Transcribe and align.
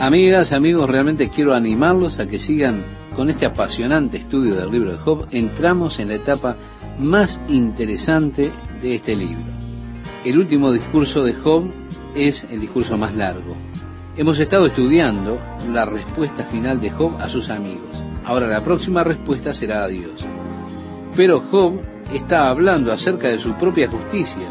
Amigas, 0.00 0.52
amigos, 0.52 0.88
realmente 0.88 1.28
quiero 1.28 1.52
animarlos 1.52 2.18
a 2.18 2.26
que 2.26 2.38
sigan 2.38 2.82
con 3.14 3.28
este 3.28 3.44
apasionante 3.44 4.16
estudio 4.16 4.54
del 4.54 4.70
libro 4.70 4.92
de 4.92 4.96
Job. 4.96 5.26
Entramos 5.30 5.98
en 5.98 6.08
la 6.08 6.14
etapa 6.14 6.56
más 6.98 7.38
interesante 7.48 8.50
de 8.80 8.94
este 8.94 9.14
libro. 9.14 9.44
El 10.24 10.38
último 10.38 10.72
discurso 10.72 11.22
de 11.22 11.34
Job 11.34 11.70
es 12.14 12.46
el 12.50 12.62
discurso 12.62 12.96
más 12.96 13.14
largo. 13.14 13.54
Hemos 14.16 14.40
estado 14.40 14.64
estudiando 14.64 15.38
la 15.70 15.84
respuesta 15.84 16.44
final 16.44 16.80
de 16.80 16.88
Job 16.88 17.16
a 17.20 17.28
sus 17.28 17.50
amigos. 17.50 18.02
Ahora 18.24 18.46
la 18.46 18.64
próxima 18.64 19.04
respuesta 19.04 19.52
será 19.52 19.84
a 19.84 19.88
Dios. 19.88 20.24
Pero 21.14 21.40
Job 21.50 21.78
está 22.10 22.48
hablando 22.48 22.90
acerca 22.90 23.28
de 23.28 23.38
su 23.38 23.52
propia 23.58 23.90
justicia, 23.90 24.48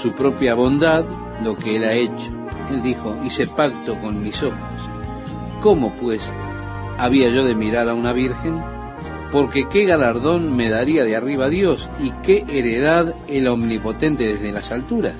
su 0.00 0.12
propia 0.12 0.54
bondad, 0.54 1.04
lo 1.44 1.58
que 1.58 1.76
él 1.76 1.84
ha 1.84 1.92
hecho. 1.92 2.37
Él 2.70 2.82
dijo, 2.82 3.16
hice 3.24 3.46
pacto 3.46 3.98
con 4.00 4.22
mis 4.22 4.42
ojos 4.42 4.88
¿Cómo, 5.60 5.92
pues, 6.00 6.20
había 6.98 7.30
yo 7.30 7.44
de 7.44 7.56
mirar 7.56 7.88
a 7.88 7.94
una 7.94 8.12
virgen? 8.12 8.54
Porque 9.32 9.66
qué 9.68 9.84
galardón 9.84 10.56
me 10.56 10.70
daría 10.70 11.04
de 11.04 11.16
arriba 11.16 11.48
Dios 11.48 11.90
y 11.98 12.12
qué 12.22 12.44
heredad 12.48 13.12
el 13.28 13.48
omnipotente 13.48 14.24
desde 14.24 14.52
las 14.52 14.70
alturas. 14.70 15.16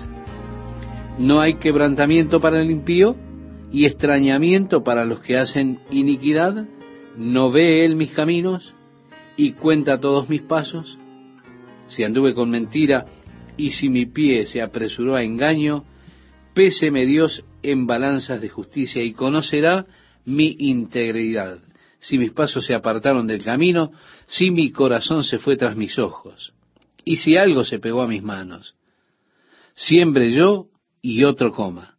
No 1.19 1.41
hay 1.41 1.55
quebrantamiento 1.55 2.41
para 2.41 2.63
el 2.63 2.71
impío 2.71 3.17
y 3.73 3.85
extrañamiento 3.85 4.85
para 4.85 5.05
los 5.05 5.21
que 5.21 5.37
hacen 5.37 5.81
iniquidad. 5.91 6.69
¿No 7.17 7.51
ve 7.51 7.85
él 7.85 7.97
mis 7.97 8.13
caminos 8.13 8.73
y 9.37 9.53
cuenta 9.53 9.99
todos 9.99 10.29
mis 10.29 10.43
pasos? 10.43 10.99
Si 11.89 12.05
anduve 12.05 12.33
con 12.33 12.49
mentira 12.49 13.07
y 13.57 13.71
si 13.71 13.89
mi 13.89 14.07
pie 14.07 14.47
se 14.47 14.63
apresuró 14.63 15.17
a 15.17 15.25
engaño, 15.25 15.85
péseme 16.59 17.07
Dios 17.07 17.45
en 17.63 17.87
balanzas 17.87 18.41
de 18.41 18.49
justicia 18.49 19.01
y 19.01 19.13
conocerá 19.13 19.87
mi 20.25 20.57
integridad, 20.59 21.61
si 22.01 22.19
mis 22.19 22.33
pasos 22.33 22.67
se 22.67 22.75
apartaron 22.75 23.29
del 23.29 23.45
camino, 23.45 23.93
si 24.27 24.51
mi 24.51 24.73
corazón 24.73 25.23
se 25.23 25.39
fue 25.39 25.57
tras 25.57 25.77
mis 25.77 26.01
ojos, 26.01 26.53
y 27.05 27.19
si 27.19 27.37
algo 27.37 27.63
se 27.63 27.79
pegó 27.79 28.03
a 28.03 28.09
mis 28.09 28.25
manos. 28.25 28.75
Siembre 29.77 30.33
yo 30.33 30.67
y 31.01 31.23
otro 31.23 31.53
coma, 31.53 31.97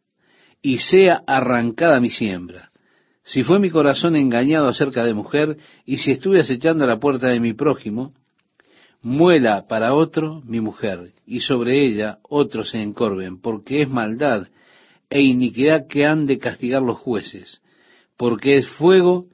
y 0.61 0.79
sea 0.79 1.23
arrancada 1.25 2.01
mi 2.01 2.09
siembra. 2.09 2.69
Si 3.23 3.43
fue 3.43 3.59
mi 3.59 3.69
corazón 3.69 4.17
engañado 4.17 4.67
acerca 4.67 5.05
de 5.05 5.13
mujer, 5.13 5.55
y 5.85 5.99
si 5.99 6.11
estuve 6.11 6.41
acechando 6.41 6.83
a 6.83 6.87
la 6.87 6.99
puerta 6.99 7.29
de 7.29 7.39
mi 7.39 7.53
prójimo, 7.53 8.13
muela 9.01 9.67
para 9.67 9.93
otro 9.93 10.41
mi 10.45 10.61
mujer, 10.61 11.13
y 11.25 11.39
sobre 11.41 11.85
ella 11.85 12.19
otros 12.23 12.71
se 12.71 12.81
encorven, 12.81 13.39
porque 13.41 13.81
es 13.81 13.89
maldad 13.89 14.47
e 15.09 15.21
iniquidad 15.21 15.87
que 15.87 16.05
han 16.05 16.25
de 16.25 16.37
castigar 16.37 16.81
los 16.81 16.97
jueces 16.97 17.61
porque 18.19 18.57
es 18.57 18.67
fuego 18.67 19.27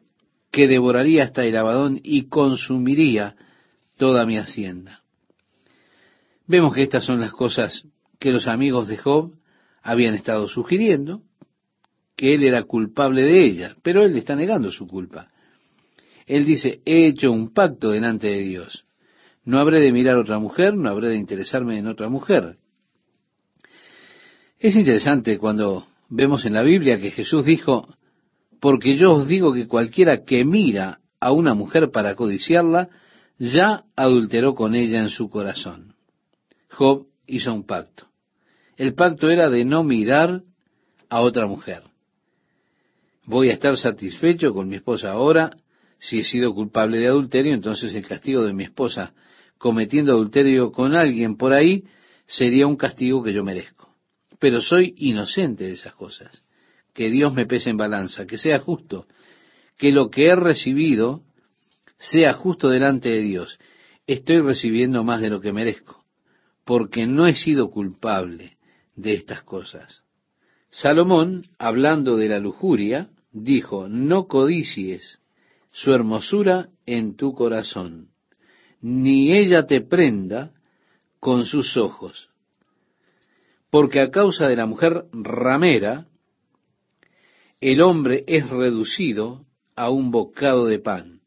que 0.52 0.68
devoraría 0.68 1.24
hasta 1.24 1.44
el 1.44 1.58
abadón 1.58 2.00
y 2.04 2.28
consumiría 2.28 3.36
toda 3.98 4.28
mi 4.28 4.38
hacienda. 4.38 5.02
Vemos 6.46 6.72
que 6.76 6.84
estas 6.84 7.04
son 7.04 7.20
las 7.20 7.32
cosas 7.32 7.88
que 8.20 8.30
los 8.30 8.46
amigos 8.46 8.88
de 8.88 8.98
Job 8.98 9.34
habían 9.82 10.14
estado 10.14 10.48
sugiriendo, 10.48 11.24
que 12.16 12.36
él 12.36 12.44
era 12.44 12.62
culpable 12.62 13.24
de 13.24 13.44
ellas, 13.44 13.76
pero 13.82 14.04
él 14.04 14.16
está 14.18 14.36
negando 14.36 14.72
su 14.72 14.86
culpa. 14.86 15.32
Él 16.28 16.46
dice, 16.46 16.82
he 16.86 17.08
hecho 17.08 17.32
un 17.32 17.56
pacto 17.56 17.90
delante 17.90 18.28
de 18.28 18.42
Dios. 18.42 18.86
No 19.46 19.60
habré 19.60 19.80
de 19.80 19.92
mirar 19.92 20.18
a 20.18 20.22
otra 20.22 20.40
mujer, 20.40 20.76
no 20.76 20.90
habré 20.90 21.10
de 21.10 21.18
interesarme 21.18 21.78
en 21.78 21.88
otra 21.88 22.10
mujer. 22.10 22.58
Es 24.58 24.76
interesante 24.76 25.38
cuando 25.38 25.86
vemos 26.10 26.46
en 26.46 26.54
la 26.54 26.64
Biblia 26.64 27.00
que 27.00 27.12
Jesús 27.12 27.46
dijo, 27.46 27.96
porque 28.60 28.96
yo 28.96 29.14
os 29.14 29.28
digo 29.28 29.54
que 29.54 29.68
cualquiera 29.68 30.24
que 30.24 30.44
mira 30.44 31.00
a 31.20 31.32
una 31.32 31.54
mujer 31.54 31.92
para 31.92 32.16
codiciarla, 32.16 32.90
ya 33.38 33.84
adulteró 33.96 34.56
con 34.56 34.74
ella 34.74 35.00
en 35.00 35.10
su 35.10 35.30
corazón. 35.30 35.94
Job 36.72 37.06
hizo 37.28 37.54
un 37.54 37.66
pacto. 37.66 38.08
El 38.78 38.96
pacto 38.96 39.30
era 39.30 39.50
de 39.50 39.64
no 39.64 39.84
mirar 39.84 40.42
a 41.10 41.22
otra 41.22 41.46
mujer. 41.46 41.84
Voy 43.26 43.50
a 43.50 43.54
estar 43.54 43.78
satisfecho 43.78 44.54
con 44.54 44.68
mi 44.68 44.78
esposa 44.78 45.12
ahora. 45.12 45.52
Si 46.00 46.20
he 46.20 46.24
sido 46.24 46.54
culpable 46.54 46.98
de 46.98 47.08
adulterio, 47.08 47.54
entonces 47.54 47.94
el 47.94 48.08
castigo 48.08 48.44
de 48.44 48.54
mi 48.54 48.64
esposa 48.64 49.14
cometiendo 49.58 50.14
adulterio 50.14 50.72
con 50.72 50.96
alguien 50.96 51.38
por 51.38 51.54
ahí 51.54 51.86
sería 52.28 52.68
un 52.68 52.76
castigo 52.76 53.24
que 53.24 53.34
yo 53.34 53.44
merezco. 53.44 53.94
Pero 54.40 54.62
soy 54.62 54.94
inocente 54.98 55.66
de 55.66 55.74
esas 55.74 55.96
cosas 55.96 56.44
que 56.96 57.10
Dios 57.10 57.34
me 57.34 57.46
pese 57.46 57.70
en 57.70 57.78
balanza, 57.78 58.26
que 58.26 58.38
sea 58.38 58.60
justo, 58.60 59.06
que 59.78 59.92
lo 59.92 60.10
que 60.10 60.28
he 60.28 60.36
recibido 60.36 61.24
sea 62.00 62.34
justo 62.34 62.70
delante 62.70 63.10
de 63.10 63.22
Dios. 63.22 63.60
Estoy 64.08 64.40
recibiendo 64.40 65.04
más 65.04 65.22
de 65.22 65.30
lo 65.30 65.42
que 65.42 65.52
merezco, 65.52 66.06
porque 66.64 67.06
no 67.06 67.28
he 67.28 67.36
sido 67.36 67.70
culpable 67.70 68.58
de 68.96 69.14
estas 69.14 69.44
cosas. 69.44 70.04
Salomón, 70.70 71.44
hablando 71.60 72.16
de 72.16 72.30
la 72.30 72.40
lujuria, 72.40 73.10
dijo, 73.32 73.90
no 73.90 74.28
codicies 74.28 75.20
su 75.72 75.94
hermosura 75.94 76.70
en 76.86 77.18
tu 77.18 77.34
corazón, 77.34 78.10
ni 78.88 79.36
ella 79.36 79.66
te 79.66 79.82
prenda 79.82 80.52
con 81.20 81.46
sus 81.46 81.76
ojos, 81.76 82.30
porque 83.72 84.00
a 84.00 84.12
causa 84.12 84.48
de 84.48 84.56
la 84.56 84.68
mujer 84.68 85.06
ramera, 85.12 86.06
el 87.60 87.82
hombre 87.82 88.24
es 88.28 88.48
reducido 88.48 89.44
a 89.76 89.90
un 89.90 90.12
bocado 90.12 90.68
de 90.68 90.78
pan, 90.78 91.22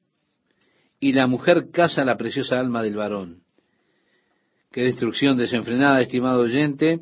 y 1.00 1.14
la 1.14 1.26
mujer 1.26 1.72
caza 1.72 2.04
la 2.04 2.16
preciosa 2.16 2.60
alma 2.60 2.80
del 2.80 2.94
varón. 2.94 3.42
Qué 4.70 4.84
destrucción 4.84 5.36
desenfrenada, 5.36 6.00
estimado 6.00 6.42
oyente, 6.42 7.00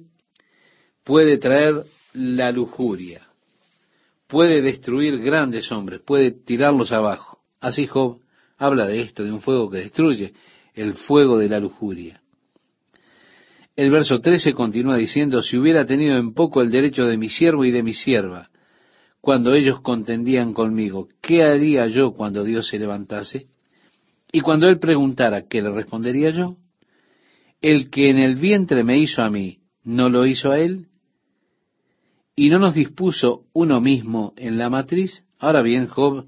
puede 1.05 1.37
traer 1.37 1.84
la 2.15 2.50
lujuria, 2.50 3.28
puede 4.27 4.62
destruir 4.62 5.19
grandes 5.19 5.71
hombres, 5.71 6.00
puede 6.00 6.31
tirarlos 6.31 6.93
abajo. 6.93 7.41
Así 7.61 7.87
Job 7.87 8.21
habla 8.59 8.87
de 8.87 9.03
esto, 9.03 9.22
de 9.22 9.33
un 9.33 9.41
fuego 9.41 9.71
que 9.71 9.78
destruye, 9.78 10.33
el 10.75 10.94
fuego 10.94 11.39
de 11.39 11.49
la 11.49 11.61
lujuria. 11.61 12.21
El 13.75 13.91
verso 13.91 14.21
13 14.21 14.55
continúa 14.55 14.97
diciendo, 14.97 15.43
si 15.43 15.59
hubiera 15.59 15.84
tenido 15.84 16.17
en 16.17 16.33
poco 16.33 16.62
el 16.62 16.71
derecho 16.71 17.05
de 17.05 17.19
mi 17.19 17.28
siervo 17.28 17.65
y 17.65 17.71
de 17.71 17.83
mi 17.83 17.93
sierva, 17.93 18.49
cuando 19.21 19.55
ellos 19.55 19.81
contendían 19.81 20.55
conmigo, 20.55 21.09
¿qué 21.21 21.43
haría 21.43 21.87
yo 21.89 22.12
cuando 22.12 22.45
Dios 22.45 22.69
se 22.69 22.78
levantase? 22.78 23.49
Y 24.33 24.41
cuando 24.41 24.69
Él 24.69 24.78
preguntara, 24.78 25.47
¿qué 25.49 25.61
le 25.61 25.72
respondería 25.72 26.31
yo? 26.31 26.56
El 27.61 27.91
que 27.91 28.11
en 28.11 28.19
el 28.19 28.37
vientre 28.37 28.84
me 28.84 28.99
hizo 28.99 29.22
a 29.22 29.31
mí, 29.31 29.59
¿no 29.83 30.09
lo 30.09 30.27
hizo 30.27 30.53
a 30.53 30.59
Él? 30.59 30.87
¿Y 32.34 32.50
no 32.50 32.59
nos 32.59 32.75
dispuso 32.75 33.45
uno 33.53 33.81
mismo 33.81 34.33
en 34.37 34.59
la 34.59 34.71
matriz? 34.71 35.25
Ahora 35.39 35.62
bien, 35.62 35.87
Job 35.87 36.27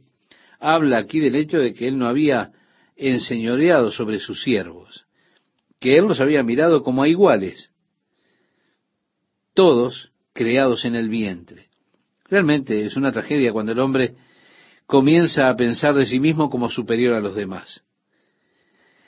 habla 0.58 0.98
aquí 0.98 1.20
del 1.20 1.36
hecho 1.36 1.58
de 1.58 1.72
que 1.72 1.88
Él 1.88 1.98
no 1.98 2.06
había 2.06 2.52
enseñoreado 2.96 3.90
sobre 3.90 4.18
sus 4.18 4.42
siervos, 4.42 5.06
que 5.80 5.96
Él 5.96 6.06
los 6.06 6.20
había 6.20 6.42
mirado 6.42 6.82
como 6.82 7.02
a 7.02 7.08
iguales, 7.08 7.70
todos 9.54 10.10
creados 10.32 10.84
en 10.84 10.94
el 10.94 11.08
vientre. 11.08 11.68
Realmente 12.24 12.84
es 12.84 12.96
una 12.96 13.12
tragedia 13.12 13.52
cuando 13.52 13.72
el 13.72 13.78
hombre 13.78 14.14
comienza 14.86 15.48
a 15.48 15.56
pensar 15.56 15.94
de 15.94 16.06
sí 16.06 16.20
mismo 16.20 16.50
como 16.50 16.70
superior 16.70 17.14
a 17.14 17.20
los 17.20 17.34
demás. 17.34 17.82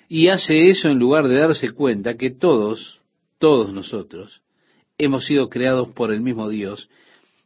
Y 0.09 0.29
hace 0.29 0.69
eso 0.69 0.89
en 0.89 0.99
lugar 0.99 1.29
de 1.29 1.37
darse 1.39 1.71
cuenta 1.71 2.17
que 2.17 2.31
todos, 2.31 3.01
todos 3.39 3.73
nosotros, 3.73 4.43
hemos 4.99 5.25
sido 5.25 5.49
creados 5.49 5.89
por 5.93 6.13
el 6.13 6.21
mismo 6.21 6.49
Dios 6.49 6.89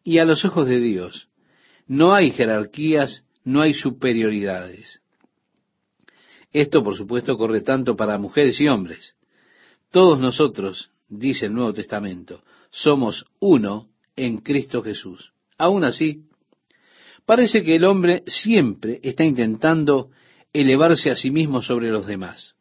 y 0.03 0.19
a 0.19 0.25
los 0.25 0.44
ojos 0.44 0.66
de 0.66 0.81
Dios 0.81 1.28
no 1.87 2.14
hay 2.14 2.31
jerarquías, 2.31 3.25
no 3.44 3.61
hay 3.61 3.75
superioridades. 3.75 5.00
Esto, 6.52 6.82
por 6.82 6.96
supuesto, 6.96 7.37
corre 7.37 7.61
tanto 7.61 7.96
para 7.96 8.19
mujeres 8.19 8.61
y 8.61 8.69
hombres. 8.69 9.14
Todos 9.91 10.19
nosotros, 10.19 10.91
dice 11.08 11.46
el 11.46 11.55
Nuevo 11.55 11.73
Testamento, 11.73 12.43
somos 12.70 13.26
uno 13.41 13.88
en 14.17 14.38
Cristo 14.38 14.82
Jesús. 14.82 15.32
Aún 15.58 15.85
así, 15.85 16.23
parece 17.26 17.62
que 17.62 17.76
el 17.76 17.85
hombre 17.85 18.23
siempre 18.26 19.00
está 19.02 19.25
intentando 19.25 20.11
elevarse 20.52 21.11
a 21.11 21.17
sí 21.17 21.31
mismo 21.31 21.62
sobre 21.62 21.90
los 21.90 22.06
demás, 22.06 22.55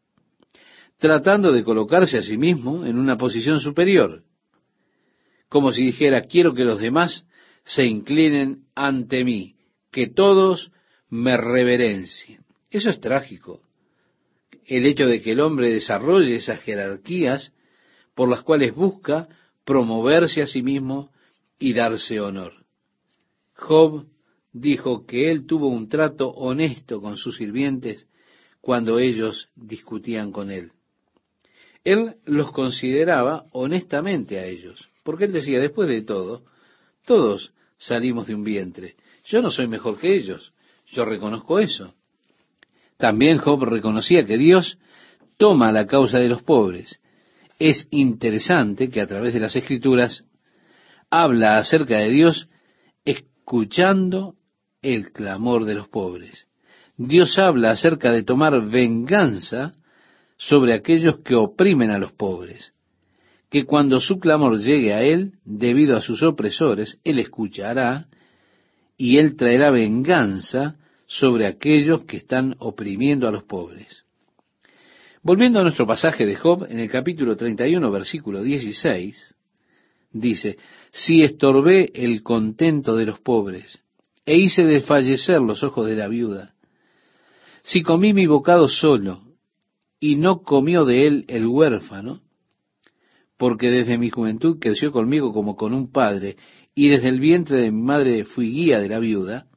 tratando 0.98 1.52
de 1.52 1.64
colocarse 1.64 2.18
a 2.18 2.24
sí 2.24 2.38
mismo 2.38 2.86
en 2.86 2.98
una 2.98 3.18
posición 3.18 3.60
superior, 3.60 4.24
como 5.50 5.72
si 5.72 5.86
dijera, 5.86 6.24
quiero 6.24 6.56
que 6.56 6.64
los 6.64 6.80
demás 6.80 7.28
se 7.64 7.86
inclinen 7.86 8.64
ante 8.74 9.24
mí, 9.24 9.56
que 9.92 10.08
todos 10.08 10.72
me 11.14 11.38
reverencien. 11.38 12.44
Eso 12.72 12.90
es 12.90 13.00
trágico. 13.00 13.62
El 14.66 14.88
hecho 14.88 15.06
de 15.06 15.22
que 15.22 15.34
el 15.34 15.42
hombre 15.42 15.72
desarrolle 15.72 16.38
esas 16.38 16.60
jerarquías 16.62 17.54
por 18.16 18.28
las 18.30 18.42
cuales 18.42 18.74
busca 18.74 19.28
promoverse 19.64 20.42
a 20.42 20.48
sí 20.48 20.64
mismo 20.64 21.12
y 21.60 21.74
darse 21.74 22.20
honor. 22.20 22.66
Job 23.54 24.08
dijo 24.54 25.06
que 25.06 25.30
él 25.30 25.46
tuvo 25.46 25.68
un 25.68 25.88
trato 25.88 26.30
honesto 26.30 27.00
con 27.00 27.16
sus 27.16 27.38
sirvientes 27.38 28.08
cuando 28.60 28.98
ellos 28.98 29.50
discutían 29.56 30.32
con 30.32 30.50
él. 30.50 30.72
Él 31.84 32.16
los 32.26 32.52
consideraba 32.52 33.46
honestamente 33.52 34.40
a 34.40 34.46
ellos, 34.46 34.90
porque 35.04 35.26
él 35.26 35.32
decía, 35.32 35.60
después 35.60 35.88
de 35.88 36.02
todo, 36.02 36.44
todos 37.06 37.54
salimos 37.78 38.26
de 38.26 38.34
un 38.34 38.44
vientre. 38.44 38.96
Yo 39.26 39.44
no 39.44 39.52
soy 39.52 39.68
mejor 39.68 40.00
que 40.00 40.16
ellos, 40.16 40.53
yo 40.94 41.06
reconozco 41.06 41.60
eso. 41.60 41.94
También 42.98 43.38
Job 43.38 43.64
reconocía 43.64 44.26
que 44.26 44.38
Dios 44.38 44.78
toma 45.38 45.72
la 45.72 45.88
causa 45.88 46.20
de 46.20 46.30
los 46.30 46.42
pobres. 46.44 47.02
Es 47.60 47.88
interesante 47.92 48.90
que 48.90 49.02
a 49.02 49.08
través 49.08 49.34
de 49.34 49.40
las 49.40 49.56
escrituras 49.56 50.26
habla 51.10 51.58
acerca 51.58 51.98
de 51.98 52.10
Dios 52.10 52.50
escuchando 53.04 54.36
el 54.82 55.12
clamor 55.12 55.66
de 55.66 55.76
los 55.76 55.88
pobres. 55.88 56.48
Dios 56.98 57.38
habla 57.40 57.72
acerca 57.72 58.12
de 58.12 58.24
tomar 58.24 58.70
venganza 58.70 59.74
sobre 60.38 60.74
aquellos 60.74 61.20
que 61.20 61.36
oprimen 61.36 61.90
a 61.90 61.98
los 61.98 62.12
pobres, 62.12 62.74
que 63.50 63.66
cuando 63.66 64.00
su 64.00 64.20
clamor 64.20 64.60
llegue 64.60 64.94
a 64.94 65.02
Él, 65.02 65.34
debido 65.46 65.96
a 65.96 66.02
sus 66.02 66.22
opresores, 66.24 67.00
Él 67.04 67.20
escuchará 67.20 68.08
y 68.98 69.18
Él 69.18 69.36
traerá 69.36 69.72
venganza 69.72 70.78
sobre 71.20 71.46
aquellos 71.46 72.06
que 72.06 72.18
están 72.18 72.56
oprimiendo 72.58 73.28
a 73.28 73.32
los 73.32 73.44
pobres. 73.44 74.04
Volviendo 75.22 75.60
a 75.60 75.62
nuestro 75.64 75.86
pasaje 75.86 76.26
de 76.26 76.36
Job, 76.36 76.66
en 76.68 76.80
el 76.80 76.90
capítulo 76.90 77.36
31, 77.38 77.92
versículo 77.92 78.42
16, 78.42 79.36
dice, 80.12 80.58
si 80.92 81.22
estorbé 81.22 81.92
el 81.94 82.24
contento 82.24 82.96
de 82.96 83.06
los 83.06 83.20
pobres, 83.20 83.80
e 84.26 84.38
hice 84.38 84.64
desfallecer 84.64 85.40
los 85.40 85.64
ojos 85.64 85.88
de 85.88 85.96
la 85.96 86.08
viuda, 86.08 86.56
si 87.62 87.84
comí 87.84 88.12
mi 88.12 88.26
bocado 88.26 88.68
solo, 88.68 89.22
y 90.00 90.16
no 90.16 90.42
comió 90.42 90.84
de 90.84 91.06
él 91.06 91.26
el 91.28 91.46
huérfano, 91.46 92.22
porque 93.38 93.70
desde 93.70 94.00
mi 94.00 94.10
juventud 94.10 94.58
creció 94.60 94.92
conmigo 94.92 95.32
como 95.32 95.56
con 95.56 95.76
un 95.76 95.92
padre, 95.92 96.38
y 96.74 96.90
desde 96.90 97.10
el 97.10 97.20
vientre 97.20 97.58
de 97.58 97.72
mi 97.72 97.84
madre 97.84 98.26
fui 98.26 98.50
guía 98.50 98.80
de 98.80 98.90
la 98.90 98.98
viuda, 98.98 99.48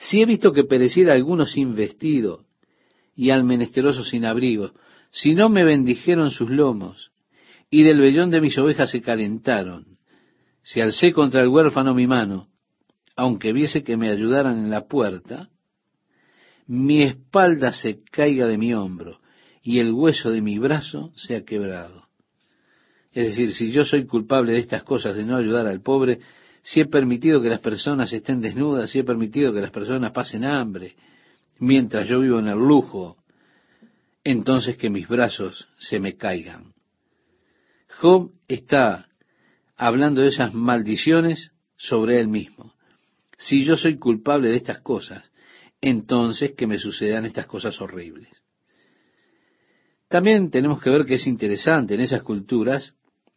si 0.00 0.22
he 0.22 0.24
visto 0.24 0.52
que 0.54 0.64
pereciera 0.64 1.12
alguno 1.12 1.44
sin 1.44 1.74
vestido, 1.74 2.46
y 3.14 3.30
al 3.30 3.44
menesteroso 3.44 4.02
sin 4.02 4.24
abrigo, 4.24 4.72
si 5.10 5.34
no 5.34 5.50
me 5.50 5.62
bendijeron 5.62 6.30
sus 6.30 6.48
lomos, 6.48 7.12
y 7.70 7.82
del 7.82 8.00
vellón 8.00 8.30
de 8.30 8.40
mis 8.40 8.56
ovejas 8.56 8.90
se 8.90 9.02
calentaron, 9.02 9.98
si 10.62 10.80
alcé 10.80 11.12
contra 11.12 11.42
el 11.42 11.48
huérfano 11.48 11.94
mi 11.94 12.06
mano, 12.06 12.48
aunque 13.14 13.52
viese 13.52 13.84
que 13.84 13.98
me 13.98 14.08
ayudaran 14.08 14.58
en 14.58 14.70
la 14.70 14.86
puerta, 14.86 15.50
mi 16.66 17.02
espalda 17.02 17.74
se 17.74 18.02
caiga 18.02 18.46
de 18.46 18.56
mi 18.56 18.72
hombro 18.72 19.20
y 19.62 19.80
el 19.80 19.92
hueso 19.92 20.30
de 20.30 20.40
mi 20.40 20.58
brazo 20.58 21.12
sea 21.14 21.44
quebrado. 21.44 22.08
Es 23.12 23.26
decir, 23.26 23.52
si 23.52 23.70
yo 23.70 23.84
soy 23.84 24.06
culpable 24.06 24.52
de 24.52 24.60
estas 24.60 24.82
cosas, 24.82 25.14
de 25.14 25.26
no 25.26 25.36
ayudar 25.36 25.66
al 25.66 25.82
pobre, 25.82 26.20
si 26.62 26.80
he 26.80 26.86
permitido 26.86 27.40
que 27.40 27.48
las 27.48 27.60
personas 27.60 28.12
estén 28.12 28.40
desnudas, 28.40 28.90
si 28.90 28.98
he 28.98 29.04
permitido 29.04 29.52
que 29.52 29.60
las 29.60 29.70
personas 29.70 30.12
pasen 30.12 30.44
hambre, 30.44 30.94
mientras 31.58 32.08
yo 32.08 32.20
vivo 32.20 32.38
en 32.38 32.48
el 32.48 32.58
lujo, 32.58 33.16
entonces 34.24 34.76
que 34.76 34.90
mis 34.90 35.08
brazos 35.08 35.68
se 35.78 35.98
me 35.98 36.16
caigan. 36.16 36.74
Job 38.00 38.32
está 38.48 39.08
hablando 39.76 40.20
de 40.20 40.28
esas 40.28 40.54
maldiciones 40.54 41.52
sobre 41.76 42.20
él 42.20 42.28
mismo. 42.28 42.74
Si 43.38 43.64
yo 43.64 43.76
soy 43.76 43.98
culpable 43.98 44.50
de 44.50 44.56
estas 44.56 44.80
cosas, 44.80 45.30
entonces 45.80 46.52
que 46.52 46.66
me 46.66 46.78
sucedan 46.78 47.24
estas 47.24 47.46
cosas 47.46 47.80
horribles. 47.80 48.28
También 50.08 50.50
tenemos 50.50 50.82
que 50.82 50.90
ver 50.90 51.06
que 51.06 51.14
es 51.14 51.26
interesante 51.26 51.94
en 51.94 52.00
esas 52.00 52.22
culturas, 52.22 52.94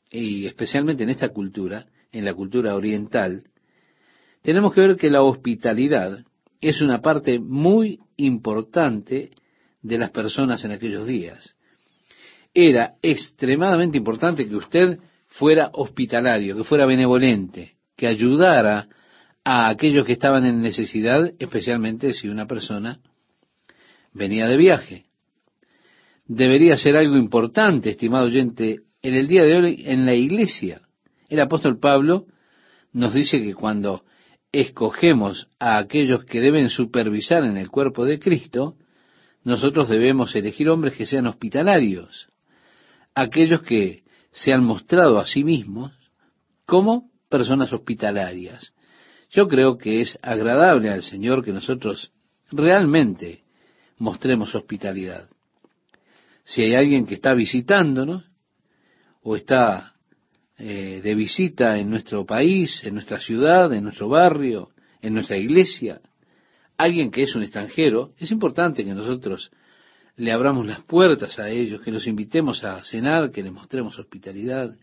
y 0.10 0.46
especialmente 0.46 1.04
en 1.04 1.10
esta 1.10 1.30
cultura, 1.30 1.88
en 2.14 2.24
la 2.24 2.34
cultura 2.34 2.76
oriental, 2.76 3.44
tenemos 4.42 4.74
que 4.74 4.82
ver 4.82 4.96
que 4.96 5.10
la 5.10 5.24
hospitalidad 5.24 6.24
es 6.62 6.82
una 6.82 7.02
parte 7.02 7.40
muy 7.40 8.00
importante 8.16 9.32
de 9.82 9.98
las 9.98 10.12
personas 10.12 10.64
en 10.64 10.72
aquellos 10.72 11.06
días. 11.06 11.56
Era 12.54 12.94
extremadamente 13.02 13.98
importante 13.98 14.48
que 14.48 14.56
usted 14.56 15.00
fuera 15.28 15.72
hospitalario, 15.74 16.56
que 16.56 16.64
fuera 16.64 16.86
benevolente, 16.86 17.74
que 17.98 18.08
ayudara 18.08 18.88
a 19.44 19.70
aquellos 19.70 20.06
que 20.06 20.14
estaban 20.14 20.46
en 20.46 20.62
necesidad, 20.62 21.34
especialmente 21.40 22.14
si 22.14 22.30
una 22.30 22.48
persona 22.48 23.00
venía 24.14 24.48
de 24.48 24.58
viaje. 24.58 25.06
Debería 26.26 26.78
ser 26.78 26.96
algo 26.96 27.18
importante, 27.18 27.90
estimado 27.90 28.26
oyente, 28.26 28.82
en 29.02 29.16
el 29.16 29.28
día 29.28 29.44
de 29.44 29.58
hoy 29.58 29.84
en 29.86 30.06
la 30.06 30.14
iglesia. 30.14 30.83
El 31.34 31.40
apóstol 31.40 31.80
Pablo 31.80 32.28
nos 32.92 33.16
dice 33.16 33.42
que 33.42 33.56
cuando 33.56 34.04
escogemos 34.52 35.50
a 35.58 35.80
aquellos 35.80 36.26
que 36.26 36.40
deben 36.40 36.70
supervisar 36.70 37.44
en 37.44 37.58
el 37.58 37.72
cuerpo 37.72 38.06
de 38.06 38.20
Cristo, 38.20 38.76
nosotros 39.44 39.90
debemos 39.90 40.36
elegir 40.36 40.70
hombres 40.70 40.94
que 40.94 41.08
sean 41.08 41.26
hospitalarios, 41.26 42.30
aquellos 43.16 43.64
que 43.64 44.04
se 44.30 44.54
han 44.54 44.64
mostrado 44.64 45.18
a 45.18 45.26
sí 45.26 45.44
mismos 45.44 45.92
como 46.68 47.10
personas 47.30 47.74
hospitalarias, 47.74 48.72
yo 49.32 49.48
creo 49.48 49.80
que 49.80 50.02
es 50.02 50.20
agradable 50.22 50.92
al 50.92 51.02
Señor 51.02 51.44
que 51.44 51.52
nosotros 51.52 52.12
realmente 52.52 53.42
mostremos 53.98 54.54
hospitalidad. 54.54 55.32
Si 56.44 56.62
hay 56.62 56.76
alguien 56.76 57.08
que 57.08 57.16
está 57.16 57.34
visitándonos 57.34 58.24
o 59.24 59.36
está 59.36 59.93
eh, 60.58 61.02
de 61.04 61.16
visita 61.16 61.78
en 61.80 61.90
nuestro 61.90 62.26
país, 62.26 62.84
en 62.84 62.94
nuestra 62.94 63.20
ciudad, 63.20 63.74
en 63.74 63.84
nuestro 63.84 64.08
barrio, 64.10 64.70
en 65.02 65.14
nuestra 65.14 65.38
iglesia, 65.38 66.02
alguien 66.78 67.12
que 67.12 67.24
es 67.24 67.36
un 67.36 67.44
extranjero, 67.44 68.14
es 68.18 68.32
importante 68.32 68.86
que 68.86 68.94
nosotros 68.94 69.52
le 70.16 70.32
abramos 70.32 70.66
las 70.66 70.82
puertas 70.82 71.40
a 71.40 71.50
ellos, 71.50 71.82
que 71.82 71.92
los 71.92 72.08
invitemos 72.08 72.64
a 72.64 72.84
cenar, 72.84 73.32
que 73.32 73.42
les 73.42 73.52
mostremos 73.52 73.98
hospitalidad. 73.98 74.76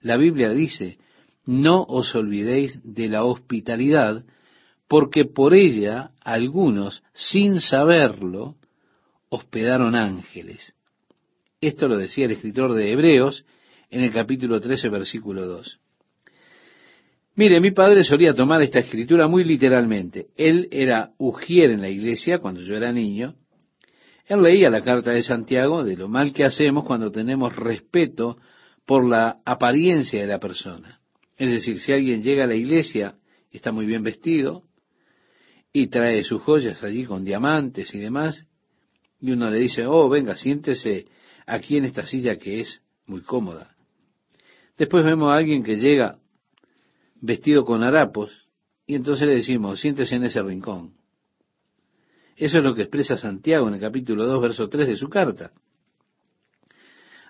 La 0.00 0.16
Biblia 0.16 0.50
dice, 0.50 0.98
no 1.44 1.82
os 1.82 2.14
olvidéis 2.14 2.80
de 2.82 3.08
la 3.08 3.24
hospitalidad, 3.24 4.24
porque 4.88 5.24
por 5.24 5.54
ella 5.54 6.10
algunos, 6.20 7.02
sin 7.12 7.60
saberlo, 7.60 8.56
hospedaron 9.28 9.94
ángeles. 9.94 10.74
Esto 11.60 11.88
lo 11.88 11.96
decía 11.96 12.26
el 12.26 12.32
escritor 12.32 12.74
de 12.74 12.92
Hebreos 12.92 13.44
en 13.90 14.02
el 14.02 14.12
capítulo 14.12 14.60
13, 14.60 14.88
versículo 14.88 15.46
2. 15.46 15.80
Mire, 17.36 17.60
mi 17.60 17.70
padre 17.70 18.02
solía 18.02 18.34
tomar 18.34 18.62
esta 18.62 18.78
escritura 18.78 19.28
muy 19.28 19.44
literalmente. 19.44 20.28
Él 20.36 20.68
era 20.70 21.12
ujier 21.18 21.70
en 21.70 21.82
la 21.82 21.90
iglesia 21.90 22.38
cuando 22.38 22.62
yo 22.62 22.74
era 22.74 22.92
niño. 22.92 23.34
Él 24.26 24.42
leía 24.42 24.70
la 24.70 24.80
carta 24.80 25.10
de 25.10 25.22
Santiago 25.22 25.84
de 25.84 25.96
lo 25.96 26.08
mal 26.08 26.32
que 26.32 26.44
hacemos 26.44 26.84
cuando 26.84 27.12
tenemos 27.12 27.54
respeto 27.54 28.38
por 28.86 29.06
la 29.06 29.40
apariencia 29.44 30.20
de 30.20 30.26
la 30.26 30.40
persona. 30.40 31.00
Es 31.36 31.50
decir, 31.50 31.78
si 31.78 31.92
alguien 31.92 32.22
llega 32.22 32.44
a 32.44 32.46
la 32.46 32.54
iglesia, 32.54 33.16
está 33.52 33.70
muy 33.70 33.84
bien 33.84 34.02
vestido 34.02 34.62
y 35.72 35.88
trae 35.88 36.24
sus 36.24 36.40
joyas 36.40 36.82
allí 36.82 37.04
con 37.04 37.22
diamantes 37.22 37.94
y 37.94 37.98
demás, 37.98 38.46
y 39.20 39.32
uno 39.32 39.50
le 39.50 39.58
dice, 39.58 39.86
oh, 39.86 40.08
venga, 40.08 40.36
siéntese 40.36 41.06
aquí 41.46 41.76
en 41.76 41.84
esta 41.84 42.06
silla 42.06 42.38
que 42.38 42.60
es 42.60 42.80
muy 43.06 43.20
cómoda. 43.20 43.75
Después 44.76 45.04
vemos 45.04 45.30
a 45.30 45.36
alguien 45.36 45.62
que 45.62 45.76
llega 45.76 46.18
vestido 47.20 47.64
con 47.64 47.82
harapos 47.82 48.30
y 48.86 48.94
entonces 48.94 49.26
le 49.26 49.36
decimos, 49.36 49.80
siéntese 49.80 50.16
en 50.16 50.24
ese 50.24 50.42
rincón. 50.42 50.94
Eso 52.36 52.58
es 52.58 52.64
lo 52.64 52.74
que 52.74 52.82
expresa 52.82 53.16
Santiago 53.16 53.66
en 53.68 53.74
el 53.74 53.80
capítulo 53.80 54.26
2, 54.26 54.42
verso 54.42 54.68
3 54.68 54.86
de 54.86 54.96
su 54.96 55.08
carta. 55.08 55.52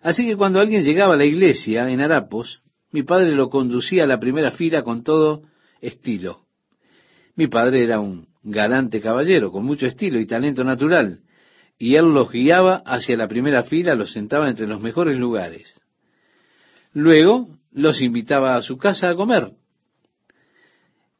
Así 0.03 0.26
que 0.26 0.37
cuando 0.37 0.61
alguien 0.61 0.85
llegaba 0.85 1.15
a 1.15 1.17
la 1.17 1.25
iglesia 1.25 1.88
en 1.88 2.00
harapos, 2.00 2.62
mi 2.91 3.03
padre 3.03 3.33
lo 3.33 3.49
conducía 3.49 4.05
a 4.05 4.07
la 4.07 4.19
primera 4.19 4.50
fila 4.50 4.83
con 4.83 5.05
todo 5.05 5.45
estilo. 5.81 6.47
Mi 7.37 7.47
padre 7.47 7.85
era 7.85 8.00
un 8.00 8.26
galante 8.43 9.00
caballero, 9.00 9.53
con 9.53 9.65
mucho 9.65 9.87
estilo 9.87 10.19
y 10.19 10.26
talento 10.26 10.65
natural, 10.65 11.21
y 11.79 11.97
él 11.97 12.12
los 12.12 12.31
guiaba 12.31 12.83
hacia 12.87 13.17
la 13.17 13.29
primera 13.29 13.62
fila, 13.62 13.95
los 13.95 14.12
sentaba 14.12 14.49
entre 14.49 14.67
los 14.67 14.81
mejores 14.81 15.19
lugares. 15.19 15.81
Luego 16.97 17.50
los 17.73 18.00
invitaba 18.00 18.57
a 18.57 18.62
su 18.62 18.79
casa 18.79 19.11
a 19.11 19.15
comer. 19.15 19.53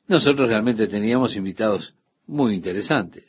Nosotros 0.09 0.49
realmente 0.49 0.87
teníamos 0.87 1.37
invitados 1.37 1.93
muy 2.27 2.55
interesantes. 2.55 3.25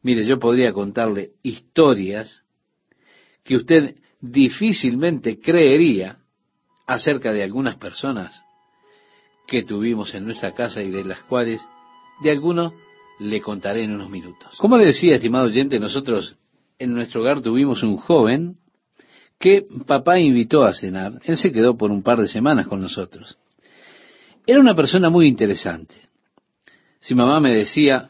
Mire, 0.00 0.24
yo 0.24 0.38
podría 0.38 0.72
contarle 0.72 1.32
historias 1.42 2.44
que 3.42 3.56
usted 3.56 3.96
difícilmente 4.20 5.40
creería 5.40 6.18
acerca 6.86 7.32
de 7.32 7.42
algunas 7.42 7.74
personas 7.74 8.40
que 9.48 9.64
tuvimos 9.64 10.14
en 10.14 10.24
nuestra 10.24 10.54
casa 10.54 10.80
y 10.84 10.92
de 10.92 11.04
las 11.04 11.20
cuales 11.24 11.60
De 12.22 12.30
algunos 12.30 12.74
le 13.18 13.40
contaré 13.40 13.82
en 13.82 13.92
unos 13.92 14.08
minutos. 14.08 14.56
Como 14.58 14.78
le 14.78 14.86
decía, 14.86 15.16
estimado 15.16 15.46
oyente, 15.46 15.80
nosotros 15.80 16.36
en 16.78 16.94
nuestro 16.94 17.22
hogar 17.22 17.40
tuvimos 17.40 17.82
un 17.82 17.96
joven 17.96 18.56
que 19.38 19.66
papá 19.86 20.18
invitó 20.18 20.64
a 20.64 20.74
cenar. 20.74 21.20
Él 21.24 21.36
se 21.36 21.52
quedó 21.52 21.76
por 21.76 21.90
un 21.90 22.02
par 22.02 22.20
de 22.20 22.28
semanas 22.28 22.66
con 22.66 22.80
nosotros. 22.80 23.38
Era 24.46 24.60
una 24.60 24.74
persona 24.74 25.10
muy 25.10 25.26
interesante. 25.28 25.94
Si 27.00 27.14
mamá 27.14 27.40
me 27.40 27.54
decía, 27.54 28.08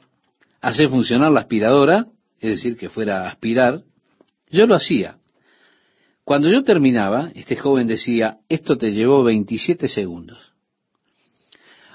hacer 0.60 0.88
funcionar 0.88 1.32
la 1.32 1.40
aspiradora, 1.40 2.06
es 2.38 2.50
decir, 2.50 2.76
que 2.76 2.88
fuera 2.88 3.24
a 3.24 3.28
aspirar, 3.28 3.82
yo 4.50 4.66
lo 4.66 4.74
hacía. 4.74 5.18
Cuando 6.24 6.48
yo 6.48 6.64
terminaba, 6.64 7.30
este 7.34 7.56
joven 7.56 7.86
decía, 7.86 8.38
esto 8.48 8.76
te 8.76 8.92
llevó 8.92 9.22
27 9.22 9.88
segundos. 9.88 10.52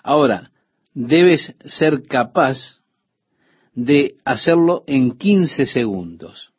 Ahora, 0.03 0.51
debes 0.93 1.53
ser 1.63 2.03
capaz 2.03 2.79
de 3.73 4.15
hacerlo 4.25 4.83
en 4.87 5.17
15 5.17 5.65
segundos. 5.65 6.51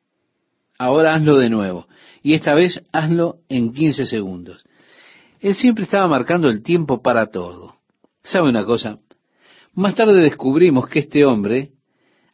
Ahora 0.79 1.15
hazlo 1.15 1.39
de 1.39 1.51
nuevo. 1.51 1.87
Y 2.23 2.35
esta 2.35 2.55
vez 2.55 2.83
hazlo 2.93 3.37
en 3.49 3.73
15 3.73 4.07
segundos. 4.07 4.65
Él 5.41 5.55
siempre 5.55 5.85
estaba 5.85 6.07
marcando 6.07 6.49
el 6.49 6.63
tiempo 6.63 7.03
para 7.03 7.31
todo. 7.31 7.77
¿Sabe 8.23 8.49
una 8.49 8.65
cosa? 8.65 8.99
Más 9.75 9.95
tarde 9.95 10.21
descubrimos 10.21 10.89
que 10.89 11.01
este 11.01 11.25
hombre 11.25 11.73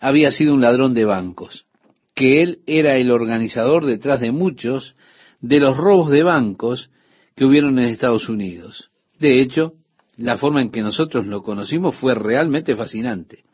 había 0.00 0.30
sido 0.30 0.54
un 0.54 0.60
ladrón 0.60 0.92
de 0.92 1.04
bancos, 1.04 1.66
que 2.14 2.42
él 2.42 2.60
era 2.66 2.96
el 2.96 3.10
organizador 3.10 3.86
detrás 3.86 4.20
de 4.20 4.32
muchos 4.32 4.94
de 5.40 5.60
los 5.60 5.76
robos 5.76 6.10
de 6.10 6.22
bancos 6.22 6.90
que 7.34 7.44
hubieron 7.44 7.78
en 7.78 7.86
Estados 7.86 8.28
Unidos. 8.28 8.90
De 9.18 9.40
hecho, 9.40 9.74
la 10.16 10.36
forma 10.36 10.60
en 10.60 10.70
que 10.70 10.82
nosotros 10.82 11.26
lo 11.26 11.42
conocimos 11.42 11.96
fue 11.96 12.14
realmente 12.14 12.76
fascinante. 12.76 13.44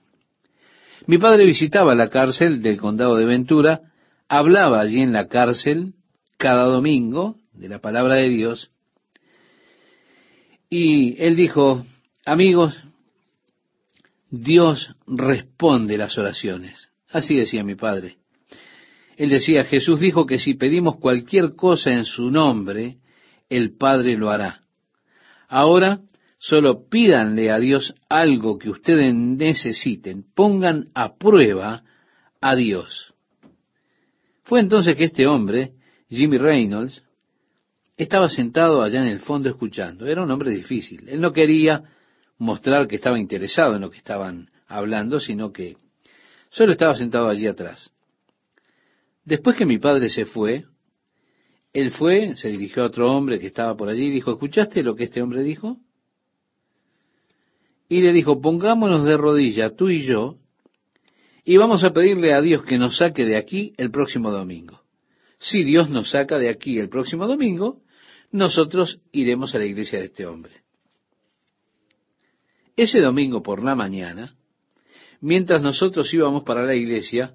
Mi 1.07 1.19
padre 1.19 1.45
visitaba 1.45 1.95
la 1.95 2.09
cárcel 2.09 2.62
del 2.62 2.79
condado 2.79 3.17
de 3.17 3.26
Ventura, 3.26 3.83
hablaba 4.29 4.81
allí 4.81 5.00
en 5.00 5.12
la 5.12 5.29
cárcel 5.29 5.93
cada 6.44 6.64
domingo 6.64 7.38
de 7.54 7.70
la 7.70 7.78
palabra 7.78 8.16
de 8.16 8.28
Dios, 8.28 8.70
y 10.68 11.16
él 11.18 11.36
dijo, 11.36 11.86
amigos, 12.26 12.84
Dios 14.28 14.94
responde 15.06 15.96
las 15.96 16.18
oraciones. 16.18 16.90
Así 17.08 17.34
decía 17.34 17.64
mi 17.64 17.76
padre. 17.76 18.18
Él 19.16 19.30
decía, 19.30 19.64
Jesús 19.64 20.00
dijo 20.00 20.26
que 20.26 20.38
si 20.38 20.52
pedimos 20.52 20.98
cualquier 20.98 21.54
cosa 21.54 21.94
en 21.94 22.04
su 22.04 22.30
nombre, 22.30 22.98
el 23.48 23.74
Padre 23.78 24.18
lo 24.18 24.28
hará. 24.28 24.64
Ahora, 25.48 26.00
solo 26.36 26.90
pídanle 26.90 27.50
a 27.52 27.58
Dios 27.58 27.94
algo 28.10 28.58
que 28.58 28.68
ustedes 28.68 29.14
necesiten, 29.14 30.26
pongan 30.34 30.90
a 30.92 31.16
prueba 31.16 31.84
a 32.42 32.54
Dios. 32.54 33.14
Fue 34.42 34.60
entonces 34.60 34.94
que 34.94 35.04
este 35.04 35.26
hombre, 35.26 35.72
Jimmy 36.14 36.38
Reynolds, 36.38 37.02
estaba 37.97 38.28
sentado 38.28 38.83
allá 38.83 39.02
en 39.02 39.09
el 39.09 39.21
fondo 39.21 39.49
escuchando. 39.49 40.06
Era 40.06 40.23
un 40.23 40.30
hombre 40.30 40.50
difícil. 40.50 41.09
Él 41.09 41.21
no 41.21 41.33
quería 41.33 41.85
mostrar 42.38 42.88
que 42.88 42.97
estaba 42.97 43.18
interesado 43.18 43.76
en 43.76 43.83
lo 43.83 43.90
que 43.90 43.99
estaban 43.99 44.50
hablando, 44.66 45.21
sino 45.21 45.52
que 45.52 45.76
solo 46.50 46.73
estaba 46.73 46.94
sentado 46.94 47.28
allí 47.28 47.47
atrás. 47.47 47.90
Después 49.25 49.56
que 49.56 49.66
mi 49.66 49.78
padre 49.78 50.11
se 50.11 50.26
fue, 50.26 50.64
él 51.73 51.90
fue, 51.90 52.37
se 52.37 52.49
dirigió 52.49 52.83
a 52.83 52.87
otro 52.87 53.11
hombre 53.11 53.38
que 53.38 53.47
estaba 53.47 53.76
por 53.76 53.88
allí 53.88 54.06
y 54.06 54.11
dijo, 54.11 54.33
¿escuchaste 54.33 54.83
lo 54.83 54.94
que 54.94 55.04
este 55.04 55.23
hombre 55.23 55.42
dijo? 55.42 55.78
Y 57.88 58.00
le 58.00 58.12
dijo, 58.12 58.40
pongámonos 58.40 59.04
de 59.04 59.16
rodilla 59.16 59.75
tú 59.75 59.88
y 59.88 60.02
yo, 60.02 60.38
y 61.44 61.56
vamos 61.56 61.85
a 61.85 61.92
pedirle 61.92 62.33
a 62.33 62.40
Dios 62.40 62.64
que 62.64 62.78
nos 62.78 62.97
saque 62.97 63.25
de 63.25 63.37
aquí 63.37 63.75
el 63.76 63.90
próximo 63.90 64.30
domingo. 64.30 64.84
Si 65.44 65.62
Dios 65.62 65.90
nos 65.90 66.08
saca 66.08 66.38
de 66.38 66.48
aquí 66.48 66.78
el 66.78 66.88
próximo 66.88 67.26
domingo, 67.26 67.82
nosotros 68.32 69.00
iremos 69.12 69.54
a 69.54 69.58
la 69.58 69.66
iglesia 69.66 69.98
de 69.98 70.06
este 70.06 70.24
hombre. 70.24 70.62
Ese 72.74 73.02
domingo 73.02 73.42
por 73.42 73.62
la 73.62 73.74
mañana, 73.74 74.34
mientras 75.20 75.60
nosotros 75.60 76.12
íbamos 76.14 76.44
para 76.44 76.64
la 76.64 76.74
iglesia, 76.74 77.34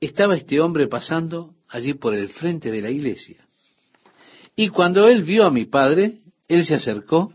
estaba 0.00 0.36
este 0.36 0.60
hombre 0.60 0.86
pasando 0.86 1.54
allí 1.66 1.94
por 1.94 2.14
el 2.14 2.28
frente 2.28 2.70
de 2.70 2.82
la 2.82 2.90
iglesia. 2.90 3.48
Y 4.54 4.68
cuando 4.68 5.08
él 5.08 5.22
vio 5.22 5.46
a 5.46 5.50
mi 5.50 5.64
padre, 5.64 6.20
él 6.46 6.66
se 6.66 6.74
acercó 6.74 7.32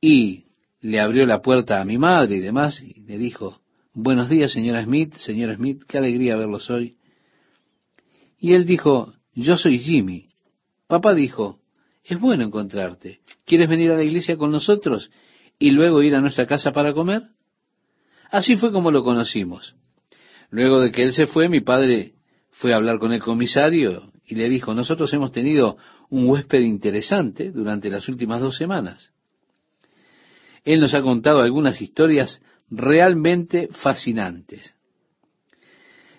y 0.00 0.46
le 0.80 0.98
abrió 0.98 1.24
la 1.24 1.40
puerta 1.40 1.80
a 1.80 1.84
mi 1.84 1.98
madre 1.98 2.34
y 2.34 2.40
demás, 2.40 2.82
y 2.82 3.02
le 3.02 3.16
dijo, 3.16 3.60
Buenos 3.94 4.28
días, 4.28 4.50
señora 4.50 4.82
Smith, 4.82 5.14
señora 5.14 5.54
Smith, 5.54 5.84
qué 5.86 5.98
alegría 5.98 6.34
verlos 6.34 6.68
hoy. 6.68 6.95
Y 8.46 8.54
él 8.54 8.64
dijo, 8.64 9.12
Yo 9.34 9.56
soy 9.56 9.76
Jimmy. 9.80 10.28
Papá 10.86 11.14
dijo, 11.14 11.58
Es 12.04 12.20
bueno 12.20 12.44
encontrarte. 12.44 13.18
¿Quieres 13.44 13.68
venir 13.68 13.90
a 13.90 13.96
la 13.96 14.04
iglesia 14.04 14.36
con 14.36 14.52
nosotros 14.52 15.10
y 15.58 15.72
luego 15.72 16.00
ir 16.00 16.14
a 16.14 16.20
nuestra 16.20 16.46
casa 16.46 16.72
para 16.72 16.92
comer? 16.92 17.24
Así 18.30 18.56
fue 18.56 18.70
como 18.70 18.92
lo 18.92 19.02
conocimos. 19.02 19.74
Luego 20.50 20.78
de 20.78 20.92
que 20.92 21.02
él 21.02 21.12
se 21.12 21.26
fue, 21.26 21.48
mi 21.48 21.60
padre 21.60 22.14
fue 22.50 22.72
a 22.72 22.76
hablar 22.76 23.00
con 23.00 23.12
el 23.12 23.20
comisario 23.20 24.12
y 24.24 24.36
le 24.36 24.48
dijo, 24.48 24.74
nosotros 24.74 25.12
hemos 25.12 25.32
tenido 25.32 25.76
un 26.08 26.28
huésped 26.28 26.60
interesante 26.60 27.50
durante 27.50 27.90
las 27.90 28.08
últimas 28.08 28.40
dos 28.40 28.56
semanas. 28.56 29.10
Él 30.64 30.78
nos 30.78 30.94
ha 30.94 31.02
contado 31.02 31.40
algunas 31.40 31.82
historias 31.82 32.40
realmente 32.70 33.70
fascinantes. 33.72 34.76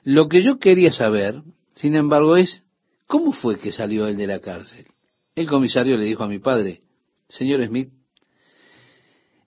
Lo 0.03 0.27
que 0.27 0.43
yo 0.43 0.60
quería 0.60 0.91
saber, 0.91 1.41
sin 1.77 1.96
embargo, 1.96 2.38
es 2.38 2.63
cómo 3.05 3.31
fue 3.31 3.60
que 3.60 3.72
salió 3.72 4.07
él 4.07 4.17
de 4.17 4.25
la 4.25 4.39
cárcel. 4.39 4.88
El 5.36 5.48
comisario 5.48 5.96
le 5.96 6.05
dijo 6.05 6.24
a 6.24 6.27
mi 6.27 6.39
padre, 6.39 6.81
señor 7.29 7.63
Smith, 7.65 7.91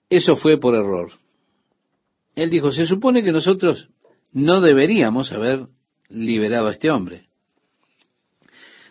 eso 0.09 0.37
fue 0.37 0.57
por 0.57 0.73
error. 0.73 1.11
Él 2.35 2.49
dijo, 2.49 2.71
se 2.71 2.85
supone 2.85 3.21
que 3.21 3.33
nosotros 3.33 3.89
no 4.31 4.61
deberíamos 4.61 5.33
haber 5.33 5.67
liberado 6.07 6.67
a 6.67 6.71
este 6.71 6.89
hombre. 6.89 7.27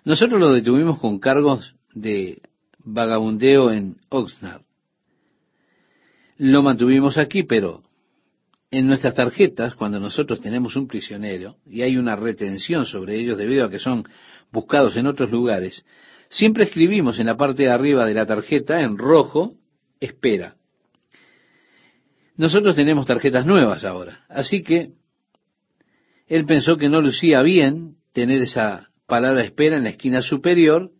Nosotros 0.05 0.39
lo 0.39 0.53
detuvimos 0.53 0.99
con 0.99 1.19
cargos 1.19 1.75
de 1.95 2.43
vagabundeo 2.85 3.71
en 3.71 3.97
Oxnard. 4.11 4.63
Lo 6.37 6.63
mantuvimos 6.63 7.17
aquí, 7.17 7.43
pero 7.43 7.85
en 8.71 8.87
nuestras 8.87 9.15
tarjetas, 9.15 9.75
cuando 9.75 9.99
nosotros 9.99 10.41
tenemos 10.41 10.77
un 10.77 10.87
prisionero 10.87 11.57
y 11.67 11.83
hay 11.83 11.97
una 11.97 12.15
retención 12.15 12.85
sobre 12.85 13.17
ellos 13.19 13.37
debido 13.37 13.65
a 13.67 13.71
que 13.71 13.81
son 13.81 14.05
buscados 14.53 14.97
en 14.97 15.07
otros 15.07 15.31
lugares, 15.31 15.85
siempre 16.29 16.65
escribimos 16.65 17.19
en 17.19 17.27
la 17.27 17.37
parte 17.37 17.65
de 17.65 17.71
arriba 17.71 18.07
de 18.07 18.15
la 18.15 18.27
tarjeta, 18.27 18.81
en 18.81 18.97
rojo, 18.97 19.55
espera. 19.99 20.55
Nosotros 22.37 22.77
tenemos 22.77 23.07
tarjetas 23.07 23.45
nuevas 23.45 23.85
ahora, 23.85 24.21
así 24.29 24.63
que 24.63 24.93
él 26.29 26.47
pensó 26.47 26.77
que 26.77 26.89
no 26.89 27.01
lucía 27.01 27.43
bien 27.43 27.97
tener 28.13 28.41
esa 28.43 28.87
palabra 29.07 29.43
espera 29.43 29.77
en 29.77 29.85
la 29.85 29.91
esquina 29.91 30.23
superior 30.23 30.93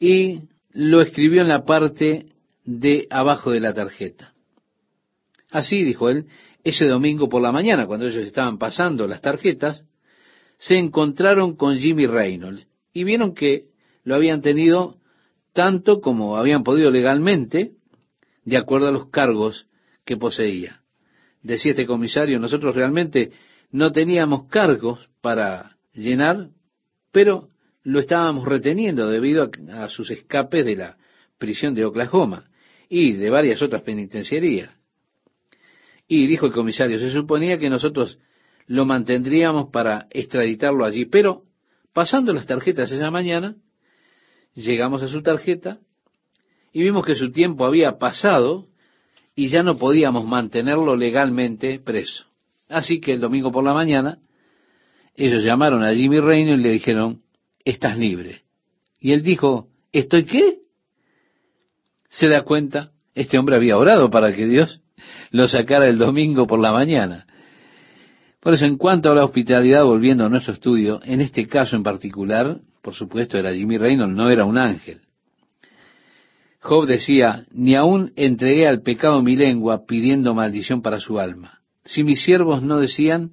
y 0.00 0.48
lo 0.72 1.02
escribió 1.02 1.42
en 1.42 1.48
la 1.48 1.66
parte 1.66 2.26
de 2.64 3.06
abajo 3.10 3.50
de 3.50 3.60
la 3.60 3.74
tarjeta. 3.74 4.32
Así, 5.50 5.84
dijo 5.84 6.08
él, 6.08 6.26
ese 6.64 6.86
domingo 6.86 7.28
por 7.28 7.42
la 7.42 7.52
mañana, 7.52 7.86
cuando 7.86 8.06
ellos 8.06 8.24
estaban 8.24 8.58
pasando 8.58 9.06
las 9.06 9.20
tarjetas, 9.20 9.82
se 10.58 10.76
encontraron 10.78 11.56
con 11.56 11.78
Jimmy 11.78 12.06
Reynolds 12.06 12.66
y 12.92 13.04
vieron 13.04 13.34
que 13.34 13.66
lo 14.04 14.14
habían 14.14 14.42
tenido 14.42 14.96
tanto 15.52 16.00
como 16.00 16.36
habían 16.36 16.62
podido 16.62 16.90
legalmente, 16.90 17.72
de 18.44 18.56
acuerdo 18.56 18.88
a 18.88 18.92
los 18.92 19.10
cargos 19.10 19.66
que 20.04 20.16
poseía. 20.16 20.80
Decía 21.42 21.72
este 21.72 21.86
comisario, 21.86 22.38
nosotros 22.38 22.74
realmente 22.74 23.32
no 23.70 23.92
teníamos 23.92 24.48
cargos 24.48 25.10
para 25.20 25.76
llenar, 25.92 26.48
pero 27.10 27.48
lo 27.82 28.00
estábamos 28.00 28.46
reteniendo 28.46 29.08
debido 29.08 29.50
a, 29.72 29.88
sus 29.88 30.10
escapes 30.10 30.64
de 30.64 30.76
la 30.76 30.96
prisión 31.38 31.74
de 31.74 31.84
Oklahoma 31.84 32.48
y 32.88 33.14
de 33.14 33.30
varias 33.30 33.60
otras 33.62 33.82
penitenciarías. 33.82 34.70
Y 36.14 36.26
dijo 36.26 36.44
el 36.44 36.52
comisario, 36.52 36.98
se 36.98 37.10
suponía 37.10 37.58
que 37.58 37.70
nosotros 37.70 38.18
lo 38.66 38.84
mantendríamos 38.84 39.70
para 39.70 40.08
extraditarlo 40.10 40.84
allí, 40.84 41.06
pero 41.06 41.44
pasando 41.94 42.34
las 42.34 42.44
tarjetas 42.44 42.92
esa 42.92 43.10
mañana, 43.10 43.56
llegamos 44.54 45.02
a 45.02 45.08
su 45.08 45.22
tarjeta 45.22 45.78
y 46.70 46.82
vimos 46.82 47.06
que 47.06 47.14
su 47.14 47.32
tiempo 47.32 47.64
había 47.64 47.96
pasado 47.96 48.66
y 49.34 49.48
ya 49.48 49.62
no 49.62 49.78
podíamos 49.78 50.26
mantenerlo 50.26 50.96
legalmente 50.96 51.80
preso. 51.80 52.26
Así 52.68 53.00
que 53.00 53.12
el 53.14 53.20
domingo 53.20 53.50
por 53.50 53.64
la 53.64 53.72
mañana, 53.72 54.18
ellos 55.16 55.42
llamaron 55.42 55.82
a 55.82 55.94
Jimmy 55.94 56.20
Reino 56.20 56.52
y 56.52 56.58
le 56.58 56.72
dijeron, 56.72 57.22
estás 57.64 57.96
libre. 57.96 58.42
Y 59.00 59.12
él 59.12 59.22
dijo, 59.22 59.68
¿estoy 59.92 60.26
qué? 60.26 60.58
Se 62.10 62.28
da 62.28 62.42
cuenta, 62.42 62.92
este 63.14 63.38
hombre 63.38 63.56
había 63.56 63.78
orado 63.78 64.10
para 64.10 64.30
que 64.34 64.44
Dios 64.44 64.82
lo 65.30 65.48
sacara 65.48 65.88
el 65.88 65.98
domingo 65.98 66.46
por 66.46 66.60
la 66.60 66.72
mañana. 66.72 67.26
Por 68.40 68.54
eso, 68.54 68.66
en 68.66 68.76
cuanto 68.76 69.10
a 69.10 69.14
la 69.14 69.24
hospitalidad, 69.24 69.84
volviendo 69.84 70.24
a 70.24 70.28
nuestro 70.28 70.54
estudio, 70.54 71.00
en 71.04 71.20
este 71.20 71.46
caso 71.46 71.76
en 71.76 71.82
particular, 71.82 72.58
por 72.82 72.94
supuesto 72.94 73.38
era 73.38 73.54
Jimmy 73.54 73.78
Reynolds, 73.78 74.16
no 74.16 74.30
era 74.30 74.44
un 74.44 74.58
ángel. 74.58 75.00
Job 76.60 76.86
decía, 76.86 77.44
ni 77.50 77.74
aún 77.74 78.12
entregué 78.16 78.68
al 78.68 78.82
pecado 78.82 79.22
mi 79.22 79.36
lengua 79.36 79.84
pidiendo 79.86 80.34
maldición 80.34 80.82
para 80.82 81.00
su 81.00 81.18
alma. 81.18 81.60
Si 81.84 82.04
mis 82.04 82.22
siervos 82.22 82.62
no 82.62 82.78
decían, 82.78 83.32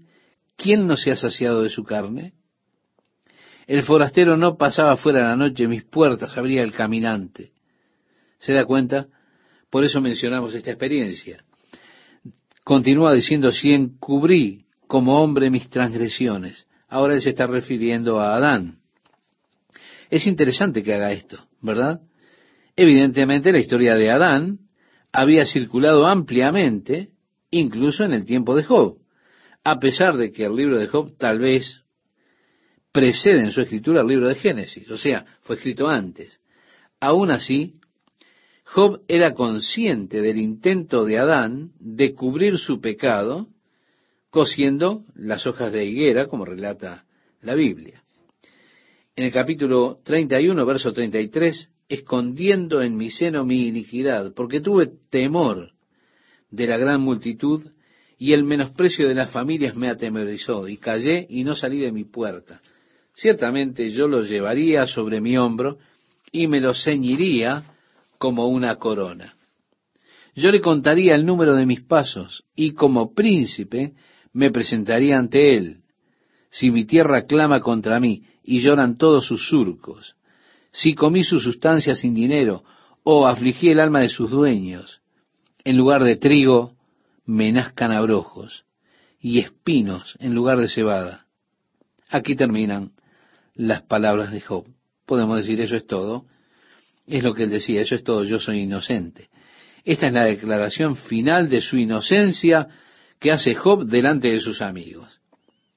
¿quién 0.55 0.87
no 0.87 0.97
se 0.97 1.11
ha 1.11 1.15
saciado 1.15 1.61
de 1.61 1.69
su 1.69 1.83
carne? 1.83 2.33
El 3.67 3.83
forastero 3.83 4.35
no 4.35 4.57
pasaba 4.57 4.97
fuera 4.97 5.23
la 5.23 5.35
noche, 5.35 5.67
mis 5.67 5.83
puertas 5.83 6.35
abría 6.35 6.63
el 6.63 6.71
caminante. 6.71 7.51
¿Se 8.39 8.53
da 8.53 8.65
cuenta? 8.65 9.07
Por 9.69 9.83
eso 9.83 10.01
mencionamos 10.01 10.55
esta 10.55 10.71
experiencia. 10.71 11.43
Continúa 12.69 13.15
diciendo, 13.15 13.51
si 13.51 13.73
encubrí 13.73 14.67
como 14.85 15.23
hombre 15.23 15.49
mis 15.49 15.71
transgresiones. 15.71 16.67
Ahora 16.87 17.15
él 17.15 17.21
se 17.23 17.31
está 17.31 17.47
refiriendo 17.47 18.19
a 18.19 18.35
Adán. 18.35 18.77
Es 20.11 20.27
interesante 20.27 20.83
que 20.83 20.93
haga 20.93 21.11
esto, 21.11 21.43
¿verdad? 21.63 22.01
Evidentemente 22.75 23.51
la 23.51 23.57
historia 23.57 23.95
de 23.95 24.11
Adán 24.11 24.59
había 25.11 25.47
circulado 25.47 26.05
ampliamente, 26.05 27.09
incluso 27.49 28.03
en 28.03 28.13
el 28.13 28.23
tiempo 28.23 28.55
de 28.55 28.61
Job, 28.61 28.99
a 29.63 29.79
pesar 29.79 30.15
de 30.15 30.31
que 30.31 30.45
el 30.45 30.55
libro 30.55 30.77
de 30.77 30.85
Job 30.85 31.17
tal 31.17 31.39
vez 31.39 31.81
precede 32.91 33.45
en 33.45 33.51
su 33.51 33.61
escritura 33.61 34.01
el 34.01 34.07
libro 34.07 34.27
de 34.27 34.35
Génesis, 34.35 34.91
o 34.91 34.97
sea, 34.99 35.25
fue 35.41 35.55
escrito 35.55 35.87
antes. 35.87 36.39
Aún 36.99 37.31
así, 37.31 37.78
Job 38.71 39.01
era 39.07 39.33
consciente 39.33 40.21
del 40.21 40.37
intento 40.37 41.03
de 41.03 41.17
Adán 41.17 41.71
de 41.79 42.13
cubrir 42.13 42.59
su 42.59 42.79
pecado 42.79 43.47
cosiendo 44.29 45.05
las 45.15 45.47
hojas 45.47 45.71
de 45.71 45.85
higuera, 45.85 46.27
como 46.27 46.45
relata 46.45 47.03
la 47.41 47.55
Biblia. 47.55 48.03
En 49.15 49.25
el 49.25 49.31
capítulo 49.31 49.97
31, 50.03 50.67
verso 50.67 50.93
33, 50.93 51.67
escondiendo 51.87 52.83
en 52.83 52.95
mi 52.95 53.09
seno 53.09 53.43
mi 53.43 53.67
iniquidad, 53.67 54.33
porque 54.35 54.61
tuve 54.61 54.91
temor 55.09 55.71
de 56.51 56.67
la 56.67 56.77
gran 56.77 57.01
multitud 57.01 57.65
y 58.19 58.33
el 58.33 58.43
menosprecio 58.43 59.07
de 59.07 59.15
las 59.15 59.31
familias 59.31 59.75
me 59.75 59.89
atemorizó, 59.89 60.67
y 60.67 60.77
callé 60.77 61.25
y 61.27 61.43
no 61.43 61.55
salí 61.55 61.79
de 61.79 61.91
mi 61.91 62.03
puerta. 62.03 62.61
Ciertamente 63.15 63.89
yo 63.89 64.07
lo 64.07 64.21
llevaría 64.21 64.85
sobre 64.85 65.21
mi 65.21 65.39
hombro 65.39 65.79
y 66.31 66.45
me 66.45 66.61
lo 66.61 66.75
ceñiría 66.75 67.63
como 68.19 68.47
una 68.47 68.75
corona. 68.75 69.33
Yo 70.35 70.51
le 70.51 70.61
contaría 70.61 71.15
el 71.15 71.25
número 71.25 71.55
de 71.55 71.65
mis 71.65 71.81
pasos 71.81 72.43
y 72.55 72.73
como 72.73 73.13
príncipe 73.15 73.93
me 74.31 74.51
presentaría 74.51 75.17
ante 75.17 75.57
él. 75.57 75.77
Si 76.51 76.69
mi 76.69 76.85
tierra 76.85 77.23
clama 77.23 77.61
contra 77.61 77.99
mí 77.99 78.23
y 78.43 78.59
lloran 78.59 78.97
todos 78.97 79.25
sus 79.25 79.47
surcos, 79.47 80.15
si 80.71 80.93
comí 80.93 81.23
su 81.23 81.39
sustancia 81.39 81.95
sin 81.95 82.13
dinero 82.13 82.63
o 83.03 83.25
afligí 83.25 83.69
el 83.69 83.79
alma 83.79 84.01
de 84.01 84.09
sus 84.09 84.29
dueños, 84.29 85.01
en 85.63 85.77
lugar 85.77 86.03
de 86.03 86.15
trigo 86.15 86.73
me 87.25 87.51
nazcan 87.51 87.91
abrojos 87.91 88.65
y 89.19 89.39
espinos 89.39 90.15
en 90.19 90.35
lugar 90.35 90.59
de 90.59 90.67
cebada. 90.67 91.25
Aquí 92.09 92.35
terminan 92.35 92.91
las 93.55 93.81
palabras 93.83 94.31
de 94.31 94.41
Job. 94.41 94.65
Podemos 95.05 95.37
decir 95.37 95.59
eso 95.61 95.75
es 95.75 95.85
todo. 95.85 96.25
Es 97.09 97.23
lo 97.23 97.33
que 97.33 97.43
él 97.43 97.49
decía, 97.49 97.81
eso 97.81 97.95
es 97.95 98.03
todo, 98.03 98.23
yo 98.23 98.39
soy 98.39 98.59
inocente. 98.59 99.29
Esta 99.83 100.07
es 100.07 100.13
la 100.13 100.25
declaración 100.25 100.95
final 100.95 101.49
de 101.49 101.59
su 101.59 101.77
inocencia 101.77 102.67
que 103.19 103.31
hace 103.31 103.55
Job 103.55 103.85
delante 103.85 104.29
de 104.29 104.39
sus 104.39 104.61
amigos. 104.61 105.19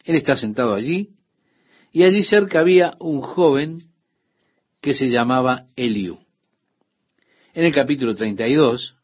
Él 0.05 0.17
está 0.17 0.37
sentado 0.37 0.75
allí 0.75 1.09
y 1.91 2.03
allí 2.03 2.23
cerca 2.23 2.61
había 2.61 2.97
un 3.01 3.23
joven 3.23 3.85
que 4.83 4.93
se 4.93 5.09
llamaba 5.09 5.69
Eliú. 5.75 6.19
En 7.55 7.65
el 7.65 7.73
capítulo 7.73 8.15
32 8.15 8.97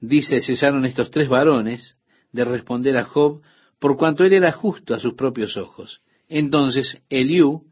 dice, 0.00 0.40
cesaron 0.40 0.86
estos 0.86 1.10
tres 1.10 1.28
varones 1.28 1.96
de 2.32 2.46
responder 2.46 2.96
a 2.96 3.04
Job 3.04 3.42
por 3.78 3.98
cuanto 3.98 4.24
él 4.24 4.32
era 4.32 4.52
justo 4.52 4.94
a 4.94 5.00
sus 5.00 5.12
propios 5.12 5.58
ojos. 5.58 6.00
Entonces 6.30 7.02
Eliú, 7.10 7.66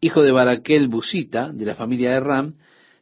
hijo 0.00 0.22
de 0.22 0.32
Baraquel 0.32 0.88
Busita, 0.88 1.52
de 1.52 1.66
la 1.66 1.74
familia 1.74 2.12
de 2.12 2.20
Ram, 2.20 2.54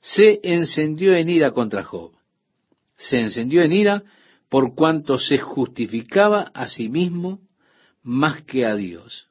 se 0.03 0.41
encendió 0.43 1.15
en 1.15 1.31
ira 1.31 1.53
contra 1.53 1.85
Job. 1.85 2.11
Se 2.97 3.21
encendió 3.21 3.62
en 3.62 3.73
ira 3.73 4.03
por 4.49 4.75
cuanto 4.75 5.17
se 5.17 5.38
justificaba 5.38 6.51
a 6.53 6.69
sí 6.69 6.88
mismo 6.88 7.41
más 8.03 8.43
que 8.43 8.67
a 8.67 8.75
Dios. 8.75 9.29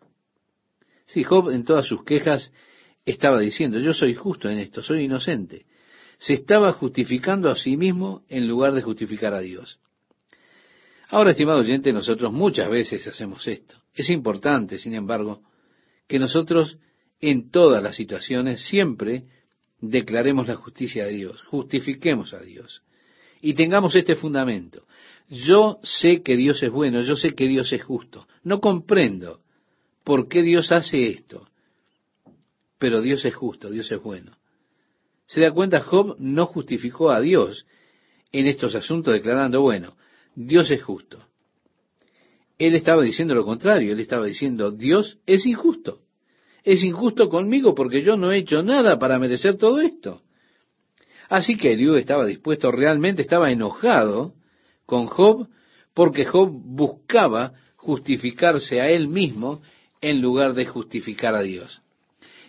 Sí, 1.06 1.24
Job 1.24 1.50
en 1.52 1.66
todas 1.66 1.86
sus 1.86 2.06
quejas 2.06 2.54
estaba 3.06 3.42
diciendo, 3.42 3.80
yo 3.80 3.94
soy 3.94 4.16
justo 4.16 4.50
en 4.50 4.60
esto, 4.60 4.82
soy 4.82 5.04
inocente. 5.04 5.66
Se 6.18 6.36
estaba 6.36 6.72
justificando 6.72 7.50
a 7.50 7.56
sí 7.56 7.76
mismo 7.76 8.24
en 8.30 8.48
lugar 8.48 8.72
de 8.72 8.82
justificar 8.82 9.34
a 9.34 9.42
Dios. 9.42 9.80
Ahora, 11.10 11.32
estimado 11.32 11.60
oyente, 11.60 11.92
nosotros 11.92 12.32
muchas 12.32 12.70
veces 12.70 13.06
hacemos 13.08 13.46
esto. 13.46 13.76
Es 13.94 14.10
importante, 14.10 14.80
sin 14.80 14.94
embargo, 14.94 15.42
que 16.08 16.18
nosotros 16.18 16.78
en 17.20 17.52
todas 17.52 17.84
las 17.84 17.98
situaciones 17.98 18.62
siempre 18.62 19.26
declaremos 19.82 20.48
la 20.48 20.56
justicia 20.56 21.06
de 21.06 21.14
Dios, 21.14 21.42
justifiquemos 21.44 22.34
a 22.34 22.40
Dios 22.40 22.84
y 23.42 23.56
tengamos 23.56 23.96
este 23.96 24.16
fundamento. 24.16 24.86
Yo 25.28 25.80
sé 25.82 26.22
que 26.22 26.38
Dios 26.38 26.62
es 26.62 26.72
bueno, 26.72 27.02
yo 27.02 27.16
sé 27.16 27.34
que 27.34 27.48
Dios 27.48 27.74
es 27.74 27.84
justo. 27.84 28.28
No 28.44 28.60
comprendo 28.60 29.42
por 30.04 30.28
qué 30.28 30.44
Dios 30.44 30.72
hace 30.72 31.08
esto, 31.08 31.50
pero 32.78 33.02
Dios 33.02 33.26
es 33.26 33.34
justo, 33.36 33.70
Dios 33.70 33.92
es 33.92 34.02
bueno. 34.02 34.38
Se 35.26 35.42
da 35.42 35.52
cuenta, 35.52 35.82
Job 35.82 36.16
no 36.20 36.46
justificó 36.46 37.12
a 37.12 37.22
Dios 37.22 37.66
en 38.32 38.48
estos 38.48 38.76
asuntos 38.76 39.14
declarando, 39.14 39.62
bueno, 39.62 39.96
Dios 40.36 40.70
es 40.72 40.84
justo. 40.84 41.26
Él 42.58 42.76
estaba 42.76 43.02
diciendo 43.02 43.34
lo 43.34 43.46
contrario, 43.46 43.94
él 43.94 44.00
estaba 44.00 44.26
diciendo, 44.26 44.72
Dios 44.72 45.18
es 45.26 45.46
injusto. 45.46 46.02
Es 46.64 46.84
injusto 46.84 47.30
conmigo 47.30 47.74
porque 47.74 48.04
yo 48.04 48.18
no 48.18 48.32
he 48.32 48.40
hecho 48.40 48.62
nada 48.64 49.00
para 49.00 49.20
merecer 49.20 49.58
todo 49.58 49.82
esto. 49.82 50.22
Así 51.30 51.56
que 51.56 51.76
Dios 51.76 51.98
estaba 51.98 52.26
dispuesto, 52.26 52.72
realmente 52.72 53.22
estaba 53.22 53.52
enojado 53.52 54.34
con 54.86 55.08
Job 55.08 55.48
porque 55.94 56.26
Job 56.26 56.52
buscaba 56.52 57.54
justificarse 57.76 58.82
a 58.82 58.90
él 58.90 59.08
mismo 59.08 59.62
en 60.02 60.22
lugar 60.22 60.54
de 60.54 60.66
justificar 60.66 61.36
a 61.36 61.42
Dios. 61.42 61.82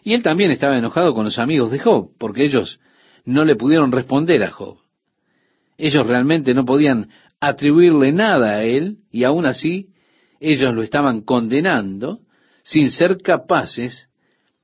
Y 0.04 0.14
él 0.14 0.22
también 0.22 0.50
estaba 0.50 0.76
enojado 0.76 1.14
con 1.14 1.24
los 1.24 1.38
amigos 1.38 1.70
de 1.70 1.78
Job, 1.78 2.10
porque 2.18 2.44
ellos 2.44 2.80
no 3.24 3.44
le 3.44 3.56
pudieron 3.56 3.92
responder 3.92 4.42
a 4.42 4.50
Job. 4.50 4.78
Ellos 5.78 6.06
realmente 6.06 6.54
no 6.54 6.64
podían 6.64 7.08
atribuirle 7.40 8.12
nada 8.12 8.56
a 8.56 8.62
él, 8.64 8.98
y 9.10 9.24
aún 9.24 9.46
así 9.46 9.90
ellos 10.40 10.74
lo 10.74 10.82
estaban 10.82 11.22
condenando 11.22 12.20
sin 12.62 12.90
ser 12.90 13.18
capaces 13.18 14.08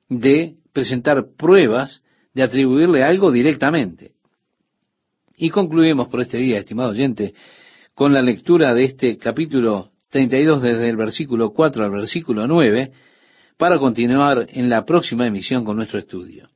de 0.09 0.57
presentar 0.73 1.25
pruebas 1.37 2.03
de 2.35 2.43
atribuirle 2.43 3.03
algo 3.03 3.33
directamente. 3.33 4.13
Y 5.37 5.51
concluimos 5.51 6.09
por 6.09 6.21
este 6.21 6.39
día, 6.39 6.59
estimado 6.59 6.91
oyente, 6.91 7.35
con 7.95 8.13
la 8.13 8.23
lectura 8.23 8.75
de 8.75 8.85
este 8.85 9.19
capítulo 9.19 9.91
32 10.11 10.63
desde 10.63 10.89
el 10.89 10.97
versículo 10.97 11.51
4 11.51 11.85
al 11.85 11.91
versículo 11.91 12.47
9 12.47 12.93
para 13.57 13.79
continuar 13.79 14.47
en 14.51 14.69
la 14.69 14.85
próxima 14.85 15.27
emisión 15.27 15.65
con 15.65 15.77
nuestro 15.77 15.99
estudio. 15.99 16.49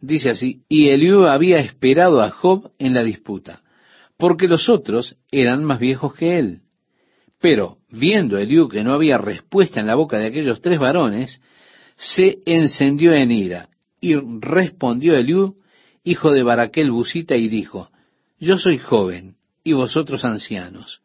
Dice 0.00 0.30
así, 0.30 0.62
y 0.68 0.88
Eliú 0.88 1.24
había 1.24 1.58
esperado 1.58 2.20
a 2.20 2.30
Job 2.30 2.70
en 2.78 2.94
la 2.94 3.02
disputa, 3.02 3.62
porque 4.16 4.46
los 4.46 4.68
otros 4.68 5.16
eran 5.30 5.64
más 5.64 5.80
viejos 5.80 6.14
que 6.14 6.38
él. 6.38 6.60
Pero, 7.40 7.78
viendo 7.98 8.38
Eliú 8.38 8.68
que 8.68 8.84
no 8.84 8.92
había 8.92 9.18
respuesta 9.18 9.80
en 9.80 9.86
la 9.86 9.94
boca 9.94 10.18
de 10.18 10.26
aquellos 10.26 10.60
tres 10.60 10.78
varones, 10.78 11.40
se 11.96 12.38
encendió 12.44 13.12
en 13.12 13.30
ira, 13.30 13.68
y 14.00 14.14
respondió 14.14 15.16
Eliú, 15.16 15.56
hijo 16.04 16.30
de 16.32 16.42
Baraquel 16.42 16.90
Busita, 16.90 17.36
y 17.36 17.48
dijo, 17.48 17.90
Yo 18.38 18.58
soy 18.58 18.78
joven, 18.78 19.36
y 19.64 19.72
vosotros 19.72 20.24
ancianos. 20.24 21.00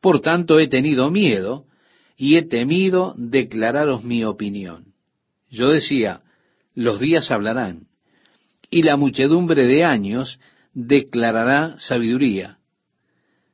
Por 0.00 0.20
tanto 0.20 0.60
he 0.60 0.68
tenido 0.68 1.10
miedo 1.10 1.64
y 2.16 2.36
he 2.36 2.42
temido 2.42 3.14
declararos 3.16 4.04
mi 4.04 4.24
opinión. 4.24 4.92
Yo 5.50 5.70
decía, 5.70 6.22
los 6.74 7.00
días 7.00 7.30
hablarán, 7.30 7.88
y 8.70 8.82
la 8.82 8.96
muchedumbre 8.96 9.66
de 9.66 9.84
años 9.84 10.38
declarará 10.74 11.78
sabiduría. 11.78 12.58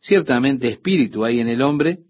Ciertamente 0.01 0.69
espíritu 0.69 1.25
hay 1.25 1.41
en 1.41 1.49
el 1.49 1.63
hombre, 1.63 2.01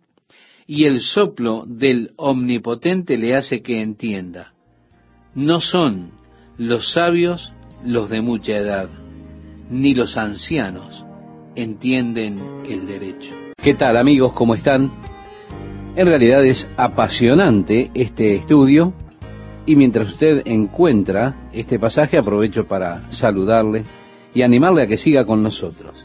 y 0.66 0.85
el 0.85 1.00
soplo 1.00 1.64
del 1.66 2.12
omnipotente 2.16 3.16
le 3.16 3.35
hace 3.35 3.62
que 3.62 3.83
entienda. 3.83 4.53
No 5.35 5.61
son 5.61 6.12
los 6.57 6.92
sabios 6.92 7.53
los 7.85 8.09
de 8.09 8.20
mucha 8.20 8.53
edad, 8.53 8.88
ni 9.70 9.94
los 9.94 10.16
ancianos 10.16 11.05
entienden 11.55 12.40
el 12.66 12.87
derecho. 12.87 13.35
¿Qué 13.57 13.74
tal 13.74 13.96
amigos? 13.96 14.33
¿Cómo 14.33 14.55
están? 14.55 14.90
En 15.96 16.07
realidad 16.07 16.44
es 16.44 16.68
apasionante 16.77 17.90
este 17.94 18.37
estudio 18.37 18.92
y 19.66 19.77
mientras 19.77 20.09
usted 20.09 20.42
encuentra 20.46 21.48
este 21.53 21.79
pasaje 21.79 22.18
aprovecho 22.18 22.66
para 22.66 23.11
saludarle 23.12 23.85
y 24.35 24.42
animarle 24.42 24.83
a 24.83 24.87
que 24.87 24.98
siga 24.98 25.24
con 25.24 25.42
nosotros. 25.42 26.05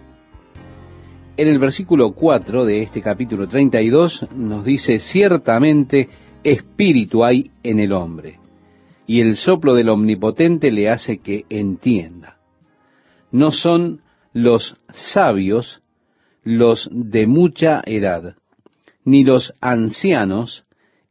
En 1.40 1.48
el 1.48 1.58
versículo 1.58 2.12
4 2.12 2.66
de 2.66 2.82
este 2.82 3.02
capítulo 3.02 3.48
32 3.48 4.28
nos 4.36 4.66
dice, 4.66 5.00
ciertamente 5.00 6.10
espíritu 6.44 7.24
hay 7.24 7.50
en 7.64 7.80
el 7.80 7.94
hombre, 7.94 8.42
y 9.08 9.22
el 9.22 9.38
soplo 9.38 9.74
del 9.74 9.88
omnipotente 9.88 10.70
le 10.70 10.90
hace 10.90 11.20
que 11.20 11.46
entienda. 11.50 12.40
No 13.32 13.54
son 13.54 14.02
los 14.34 14.76
sabios 14.94 15.82
los 16.44 16.90
de 16.92 17.26
mucha 17.26 17.84
edad, 17.86 18.36
ni 19.06 19.24
los 19.24 19.54
ancianos 19.62 20.66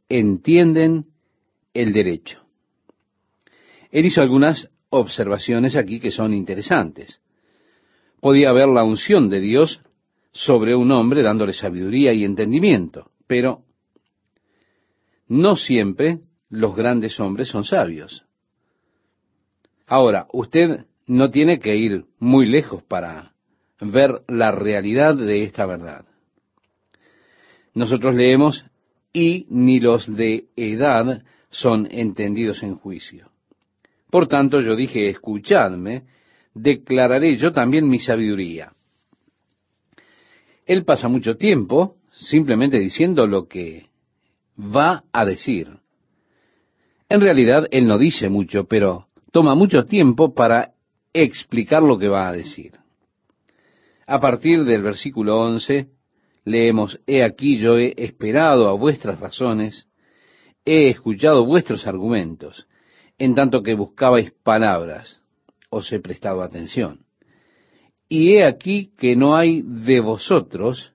entienden 0.09 1.05
el 1.73 1.91
derecho. 1.91 2.37
Él 3.89 4.05
hizo 4.05 4.21
algunas 4.21 4.69
observaciones 4.91 5.75
aquí 5.75 5.99
que 5.99 6.11
son 6.11 6.35
interesantes. 6.35 7.19
Podía 8.21 8.51
haber 8.51 8.67
la 8.67 8.83
unción 8.83 9.31
de 9.31 9.39
Dios 9.39 9.81
sobre 10.31 10.75
un 10.75 10.91
hombre 10.91 11.23
dándole 11.23 11.53
sabiduría 11.53 12.13
y 12.13 12.23
entendimiento, 12.23 13.11
pero 13.27 13.63
no 15.27 15.55
siempre 15.55 16.19
los 16.49 16.75
grandes 16.75 17.19
hombres 17.19 17.49
son 17.49 17.63
sabios. 17.63 18.25
Ahora, 19.87 20.27
usted 20.33 20.85
no 21.07 21.31
tiene 21.31 21.59
que 21.59 21.75
ir 21.75 22.05
muy 22.19 22.45
lejos 22.45 22.83
para 22.83 23.33
ver 23.81 24.21
la 24.27 24.51
realidad 24.51 25.15
de 25.15 25.43
esta 25.43 25.65
verdad. 25.65 26.05
Nosotros 27.73 28.13
leemos, 28.13 28.65
y 29.13 29.47
ni 29.49 29.79
los 29.79 30.13
de 30.15 30.45
edad 30.55 31.23
son 31.49 31.87
entendidos 31.89 32.61
en 32.61 32.75
juicio. 32.75 33.31
Por 34.09 34.27
tanto, 34.27 34.61
yo 34.61 34.75
dije, 34.75 35.09
escuchadme, 35.09 36.03
declararé 36.53 37.37
yo 37.37 37.51
también 37.51 37.87
mi 37.87 37.99
sabiduría. 37.99 38.73
Él 40.69 40.85
pasa 40.85 41.07
mucho 41.07 41.35
tiempo 41.35 41.95
simplemente 42.11 42.77
diciendo 42.77 43.25
lo 43.25 43.47
que 43.47 43.87
va 44.55 45.03
a 45.11 45.25
decir. 45.25 45.67
En 47.09 47.21
realidad, 47.21 47.67
él 47.71 47.87
no 47.87 47.97
dice 47.97 48.29
mucho, 48.29 48.65
pero 48.65 49.07
toma 49.31 49.55
mucho 49.55 49.85
tiempo 49.85 50.35
para 50.35 50.73
explicar 51.11 51.81
lo 51.81 51.97
que 51.97 52.07
va 52.07 52.27
a 52.29 52.33
decir. 52.33 52.73
A 54.05 54.19
partir 54.19 54.63
del 54.63 54.83
versículo 54.83 55.39
11, 55.39 55.87
leemos, 56.45 56.99
He 57.07 57.23
aquí 57.23 57.57
yo 57.57 57.79
he 57.79 57.95
esperado 57.97 58.69
a 58.69 58.73
vuestras 58.73 59.19
razones, 59.19 59.87
he 60.65 60.91
escuchado 60.91 61.47
vuestros 61.47 61.87
argumentos, 61.87 62.67
en 63.17 63.33
tanto 63.33 63.63
que 63.63 63.73
buscabais 63.73 64.31
palabras, 64.43 65.19
os 65.71 65.91
he 65.91 65.99
prestado 65.99 66.43
atención. 66.43 67.08
Y 68.09 68.33
he 68.33 68.45
aquí 68.45 68.91
que 68.97 69.15
no 69.15 69.35
hay 69.37 69.61
de 69.61 69.99
vosotros 69.99 70.93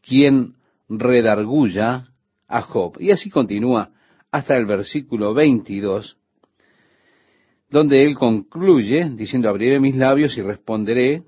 quien 0.00 0.54
redarguya 0.88 2.06
a 2.46 2.62
Job. 2.62 2.96
Y 3.00 3.10
así 3.10 3.28
continúa 3.28 3.90
hasta 4.30 4.56
el 4.56 4.64
versículo 4.64 5.34
22, 5.34 6.16
donde 7.70 8.02
él 8.02 8.14
concluye 8.14 9.10
diciendo, 9.10 9.48
abriré 9.48 9.80
mis 9.80 9.96
labios 9.96 10.36
y 10.38 10.42
responderé, 10.42 11.24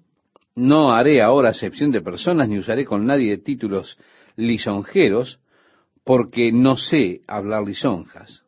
no 0.55 0.93
haré 0.93 1.21
ahora 1.21 1.51
acepción 1.51 1.91
de 1.91 2.01
personas, 2.01 2.49
ni 2.49 2.59
usaré 2.59 2.85
con 2.85 3.05
nadie 3.05 3.39
títulos 3.39 3.99
lisonjeros, 4.37 5.41
porque 6.05 6.53
no 6.53 6.77
sé 6.77 7.23
hablar 7.27 7.65
lisonjas. 7.65 8.45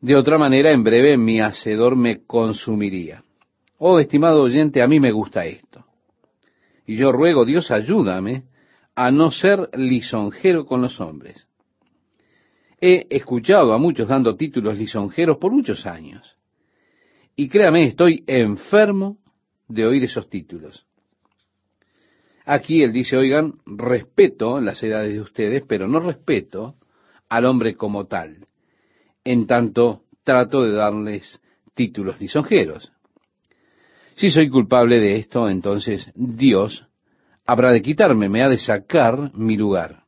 De 0.00 0.14
otra 0.14 0.38
manera, 0.38 0.70
en 0.70 0.84
breve 0.84 1.16
mi 1.16 1.40
hacedor 1.40 1.96
me 1.96 2.24
consumiría. 2.24 3.24
Oh, 3.78 4.00
estimado 4.00 4.42
oyente, 4.42 4.82
a 4.82 4.88
mí 4.88 4.98
me 4.98 5.12
gusta 5.12 5.46
esto. 5.46 5.84
Y 6.86 6.96
yo 6.96 7.12
ruego, 7.12 7.44
Dios, 7.44 7.70
ayúdame 7.70 8.44
a 8.94 9.10
no 9.12 9.30
ser 9.30 9.70
lisonjero 9.74 10.66
con 10.66 10.82
los 10.82 11.00
hombres. 11.00 11.46
He 12.80 13.06
escuchado 13.10 13.72
a 13.72 13.78
muchos 13.78 14.08
dando 14.08 14.36
títulos 14.36 14.76
lisonjeros 14.76 15.38
por 15.38 15.52
muchos 15.52 15.86
años. 15.86 16.36
Y 17.36 17.48
créame, 17.48 17.84
estoy 17.84 18.24
enfermo 18.26 19.18
de 19.68 19.86
oír 19.86 20.04
esos 20.04 20.28
títulos. 20.28 20.86
Aquí 22.44 22.82
él 22.82 22.92
dice, 22.92 23.16
oigan, 23.16 23.54
respeto 23.66 24.60
las 24.60 24.82
edades 24.82 25.12
de 25.12 25.20
ustedes, 25.20 25.62
pero 25.68 25.86
no 25.86 26.00
respeto 26.00 26.76
al 27.28 27.44
hombre 27.44 27.76
como 27.76 28.06
tal. 28.06 28.46
En 29.22 29.46
tanto, 29.46 30.02
trato 30.24 30.62
de 30.62 30.72
darles 30.72 31.40
títulos 31.74 32.18
lisonjeros. 32.20 32.92
Si 34.18 34.30
soy 34.30 34.50
culpable 34.50 34.98
de 34.98 35.14
esto, 35.14 35.48
entonces 35.48 36.10
Dios 36.16 36.84
habrá 37.46 37.70
de 37.70 37.82
quitarme, 37.82 38.28
me 38.28 38.42
ha 38.42 38.48
de 38.48 38.58
sacar 38.58 39.30
mi 39.36 39.56
lugar. 39.56 40.02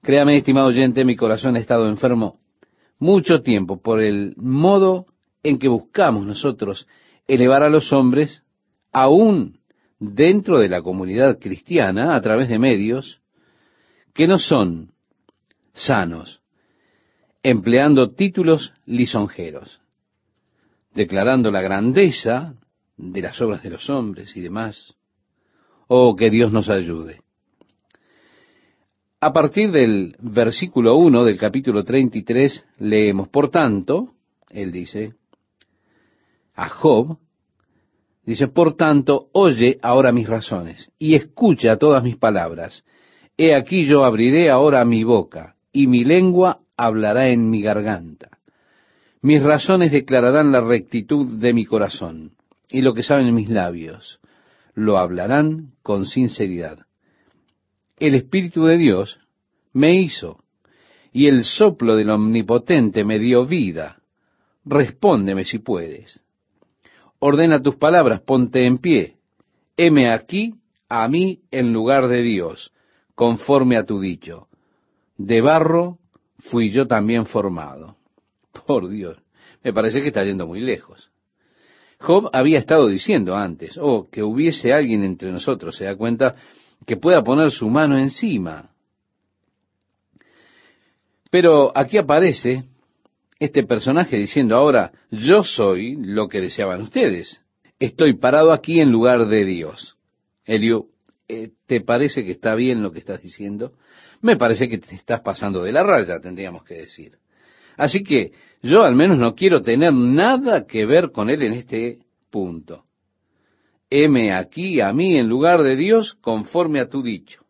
Créame, 0.00 0.38
estimado 0.38 0.68
oyente, 0.68 1.04
mi 1.04 1.14
corazón 1.14 1.56
ha 1.56 1.58
estado 1.58 1.86
enfermo 1.86 2.40
mucho 2.98 3.42
tiempo 3.42 3.82
por 3.82 4.00
el 4.00 4.32
modo 4.38 5.04
en 5.42 5.58
que 5.58 5.68
buscamos 5.68 6.24
nosotros 6.24 6.88
elevar 7.26 7.62
a 7.62 7.68
los 7.68 7.92
hombres, 7.92 8.42
aún 8.92 9.60
dentro 9.98 10.58
de 10.58 10.70
la 10.70 10.80
comunidad 10.80 11.38
cristiana, 11.38 12.16
a 12.16 12.22
través 12.22 12.48
de 12.48 12.58
medios 12.58 13.20
que 14.14 14.26
no 14.26 14.38
son 14.38 14.92
sanos, 15.74 16.40
empleando 17.42 18.12
títulos 18.12 18.72
lisonjeros 18.86 19.82
declarando 20.98 21.52
la 21.52 21.62
grandeza 21.62 22.56
de 22.96 23.22
las 23.22 23.40
obras 23.40 23.62
de 23.62 23.70
los 23.70 23.88
hombres 23.88 24.36
y 24.36 24.40
demás. 24.40 24.94
Oh, 25.86 26.16
que 26.16 26.28
Dios 26.28 26.52
nos 26.52 26.68
ayude. 26.68 27.20
A 29.20 29.32
partir 29.32 29.70
del 29.70 30.16
versículo 30.18 30.96
1 30.96 31.24
del 31.24 31.38
capítulo 31.38 31.84
33 31.84 32.64
leemos, 32.78 33.28
por 33.28 33.48
tanto, 33.48 34.14
él 34.50 34.72
dice, 34.72 35.14
a 36.54 36.68
Job, 36.68 37.18
dice, 38.24 38.48
por 38.48 38.76
tanto, 38.76 39.28
oye 39.32 39.78
ahora 39.80 40.10
mis 40.10 40.28
razones 40.28 40.90
y 40.98 41.14
escucha 41.14 41.76
todas 41.76 42.02
mis 42.02 42.16
palabras. 42.16 42.84
He 43.36 43.54
aquí 43.54 43.86
yo 43.86 44.04
abriré 44.04 44.50
ahora 44.50 44.84
mi 44.84 45.04
boca 45.04 45.54
y 45.72 45.86
mi 45.86 46.02
lengua 46.02 46.58
hablará 46.76 47.28
en 47.28 47.48
mi 47.50 47.62
garganta. 47.62 48.37
Mis 49.20 49.42
razones 49.42 49.90
declararán 49.90 50.52
la 50.52 50.60
rectitud 50.60 51.26
de 51.38 51.52
mi 51.52 51.64
corazón, 51.64 52.32
y 52.70 52.82
lo 52.82 52.94
que 52.94 53.02
saben 53.02 53.34
mis 53.34 53.48
labios 53.48 54.20
lo 54.74 54.96
hablarán 54.96 55.72
con 55.82 56.06
sinceridad. 56.06 56.86
El 57.98 58.14
Espíritu 58.14 58.64
de 58.64 58.76
Dios 58.76 59.18
me 59.72 59.96
hizo, 59.96 60.44
y 61.12 61.26
el 61.26 61.44
soplo 61.44 61.96
del 61.96 62.10
Omnipotente 62.10 63.04
me 63.04 63.18
dio 63.18 63.44
vida. 63.44 64.00
Respóndeme 64.64 65.44
si 65.44 65.58
puedes. 65.58 66.22
Ordena 67.18 67.60
tus 67.60 67.74
palabras, 67.74 68.20
ponte 68.20 68.66
en 68.66 68.78
pie. 68.78 69.16
Heme 69.76 70.12
aquí 70.12 70.54
a 70.88 71.08
mí 71.08 71.40
en 71.50 71.72
lugar 71.72 72.06
de 72.06 72.22
Dios, 72.22 72.72
conforme 73.16 73.76
a 73.76 73.84
tu 73.84 74.00
dicho. 74.00 74.46
De 75.16 75.40
barro 75.40 75.98
fui 76.38 76.70
yo 76.70 76.86
también 76.86 77.26
formado. 77.26 77.97
Por 78.66 78.88
Dios, 78.88 79.18
me 79.62 79.72
parece 79.72 80.00
que 80.02 80.08
está 80.08 80.24
yendo 80.24 80.46
muy 80.46 80.60
lejos. 80.60 81.10
Job 82.00 82.30
había 82.32 82.58
estado 82.58 82.86
diciendo 82.86 83.36
antes, 83.36 83.76
oh, 83.80 84.08
que 84.10 84.22
hubiese 84.22 84.72
alguien 84.72 85.02
entre 85.02 85.32
nosotros, 85.32 85.76
se 85.76 85.84
da 85.84 85.96
cuenta, 85.96 86.36
que 86.86 86.96
pueda 86.96 87.24
poner 87.24 87.50
su 87.50 87.68
mano 87.68 87.98
encima. 87.98 88.70
Pero 91.30 91.72
aquí 91.76 91.98
aparece 91.98 92.64
este 93.38 93.64
personaje 93.64 94.16
diciendo 94.16 94.56
ahora, 94.56 94.92
yo 95.10 95.42
soy 95.42 95.96
lo 95.96 96.28
que 96.28 96.40
deseaban 96.40 96.82
ustedes. 96.82 97.42
Estoy 97.78 98.16
parado 98.16 98.52
aquí 98.52 98.80
en 98.80 98.90
lugar 98.90 99.26
de 99.28 99.44
Dios. 99.44 99.96
Elio, 100.44 100.86
eh, 101.28 101.50
¿te 101.66 101.80
parece 101.80 102.24
que 102.24 102.32
está 102.32 102.54
bien 102.54 102.82
lo 102.82 102.90
que 102.90 102.98
estás 103.00 103.22
diciendo? 103.22 103.74
Me 104.20 104.36
parece 104.36 104.68
que 104.68 104.78
te 104.78 104.94
estás 104.94 105.20
pasando 105.20 105.62
de 105.62 105.72
la 105.72 105.82
raya, 105.82 106.20
tendríamos 106.20 106.64
que 106.64 106.74
decir. 106.74 107.18
Así 107.78 108.02
que 108.02 108.32
yo 108.60 108.82
al 108.82 108.96
menos 108.96 109.18
no 109.18 109.34
quiero 109.34 109.62
tener 109.62 109.94
nada 109.94 110.66
que 110.66 110.84
ver 110.84 111.12
con 111.12 111.30
él 111.30 111.42
en 111.42 111.52
este 111.54 112.00
punto. 112.28 112.84
Heme 113.88 114.34
aquí 114.34 114.80
a 114.80 114.92
mí 114.92 115.16
en 115.16 115.28
lugar 115.28 115.62
de 115.62 115.76
Dios 115.76 116.14
conforme 116.20 116.80
a 116.80 116.88
tu 116.88 117.02
dicho. 117.02 117.46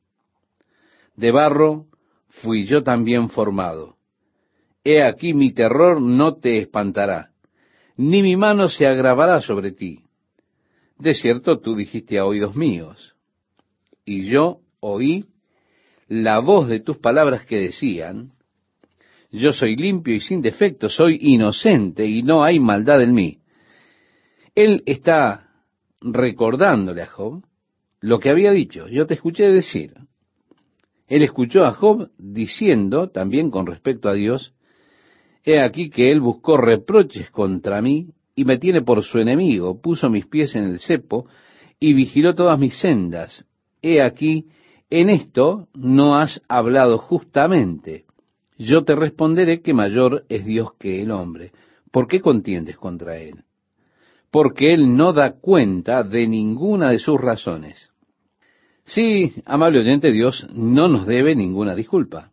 De 1.17 1.33
barro 1.33 1.87
fui 2.29 2.67
yo 2.67 2.83
también 2.83 3.31
formado. 3.31 3.97
He 4.85 5.03
aquí 5.03 5.33
mi 5.33 5.53
terror 5.53 6.01
no 6.01 6.37
te 6.37 6.59
espantará, 6.59 7.31
ni 7.97 8.23
mi 8.23 8.37
mano 8.37 8.69
se 8.69 8.87
agravará 8.87 9.41
sobre 9.41 9.73
ti. 9.73 10.01
De 10.99 11.15
cierto 11.15 11.59
tú 11.59 11.75
dijiste 11.75 12.19
a 12.19 12.27
oídos 12.27 12.55
míos. 12.55 13.15
y 14.05 14.27
yo 14.27 14.61
oí 14.81 15.25
la 16.07 16.39
voz 16.39 16.69
de 16.69 16.81
tus 16.81 16.97
palabras 16.99 17.45
que 17.45 17.57
decían, 17.57 18.33
yo 19.31 19.53
soy 19.53 19.77
limpio 19.77 20.15
y 20.15 20.21
sin 20.21 20.41
defecto, 20.41 20.89
soy 20.89 21.19
inocente 21.21 22.07
y 22.07 22.23
no 22.23 22.43
hay 22.43 22.59
maldad 22.61 23.03
en 23.03 23.15
mí. 23.15 23.39
Él 24.55 24.83
está 24.87 25.51
recordándole 26.01 27.03
a 27.03 27.07
Job 27.07 27.45
lo 28.01 28.19
que 28.19 28.31
había 28.31 28.53
dicho. 28.53 28.89
Yo 28.89 29.07
te 29.07 29.15
escuché 29.15 29.51
decir. 29.51 29.95
Él 31.07 31.23
escuchó 31.23 31.65
a 31.65 31.73
Job 31.73 32.11
diciendo, 32.19 33.11
también 33.11 33.51
con 33.51 33.67
respecto 33.67 34.09
a 34.09 34.15
Dios, 34.15 34.55
he 35.45 35.61
aquí 35.61 35.91
que 35.91 36.11
él 36.11 36.21
buscó 36.21 36.57
reproches 36.57 37.31
contra 37.31 37.81
mí 37.81 38.09
y 38.35 38.45
me 38.45 38.59
tiene 38.59 38.83
por 38.83 39.03
su 39.03 39.19
enemigo, 39.19 39.81
puso 39.81 40.11
mis 40.11 40.27
pies 40.27 40.55
en 40.55 40.65
el 40.65 40.79
cepo 40.79 41.27
y 41.81 41.95
vigiló 41.95 42.35
todas 42.35 42.59
mis 42.59 42.79
sendas. 42.79 43.47
He 43.81 44.03
aquí, 44.03 44.47
en 44.91 45.11
esto 45.11 45.69
no 45.75 46.17
has 46.17 46.43
hablado 46.49 46.99
justamente. 46.99 48.08
Yo 48.59 48.83
te 48.83 48.97
responderé 48.97 49.63
que 49.63 49.73
mayor 49.73 50.25
es 50.29 50.45
Dios 50.45 50.71
que 50.79 51.01
el 51.01 51.13
hombre. 51.13 51.53
¿Por 51.93 52.09
qué 52.09 52.21
contiendes 52.21 52.77
contra 52.77 53.17
él? 53.17 53.45
Porque 54.33 54.75
él 54.75 54.97
no 54.97 55.13
da 55.13 55.37
cuenta 55.41 56.03
de 56.03 56.27
ninguna 56.27 56.91
de 56.91 56.99
sus 56.99 57.21
razones. 57.21 57.91
Sí, 58.85 59.33
amable 59.47 59.79
oyente, 59.81 60.11
Dios 60.11 60.47
no 60.53 60.89
nos 60.89 61.07
debe 61.07 61.37
ninguna 61.37 61.75
disculpa, 61.75 62.33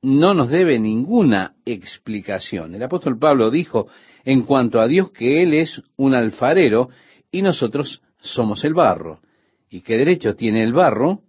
no 0.00 0.32
nos 0.32 0.48
debe 0.48 0.78
ninguna 0.78 1.54
explicación. 1.64 2.74
El 2.74 2.82
apóstol 2.82 3.18
Pablo 3.18 3.50
dijo 3.50 3.88
en 4.24 4.42
cuanto 4.42 4.80
a 4.80 4.88
Dios 4.88 5.10
que 5.10 5.42
Él 5.42 5.54
es 5.54 5.82
un 5.96 6.14
alfarero 6.14 6.88
y 7.30 7.42
nosotros 7.42 8.02
somos 8.20 8.64
el 8.64 8.74
barro. 8.74 9.20
¿Y 9.68 9.82
qué 9.82 9.98
derecho 9.98 10.34
tiene 10.34 10.62
el 10.62 10.72
barro 10.72 11.20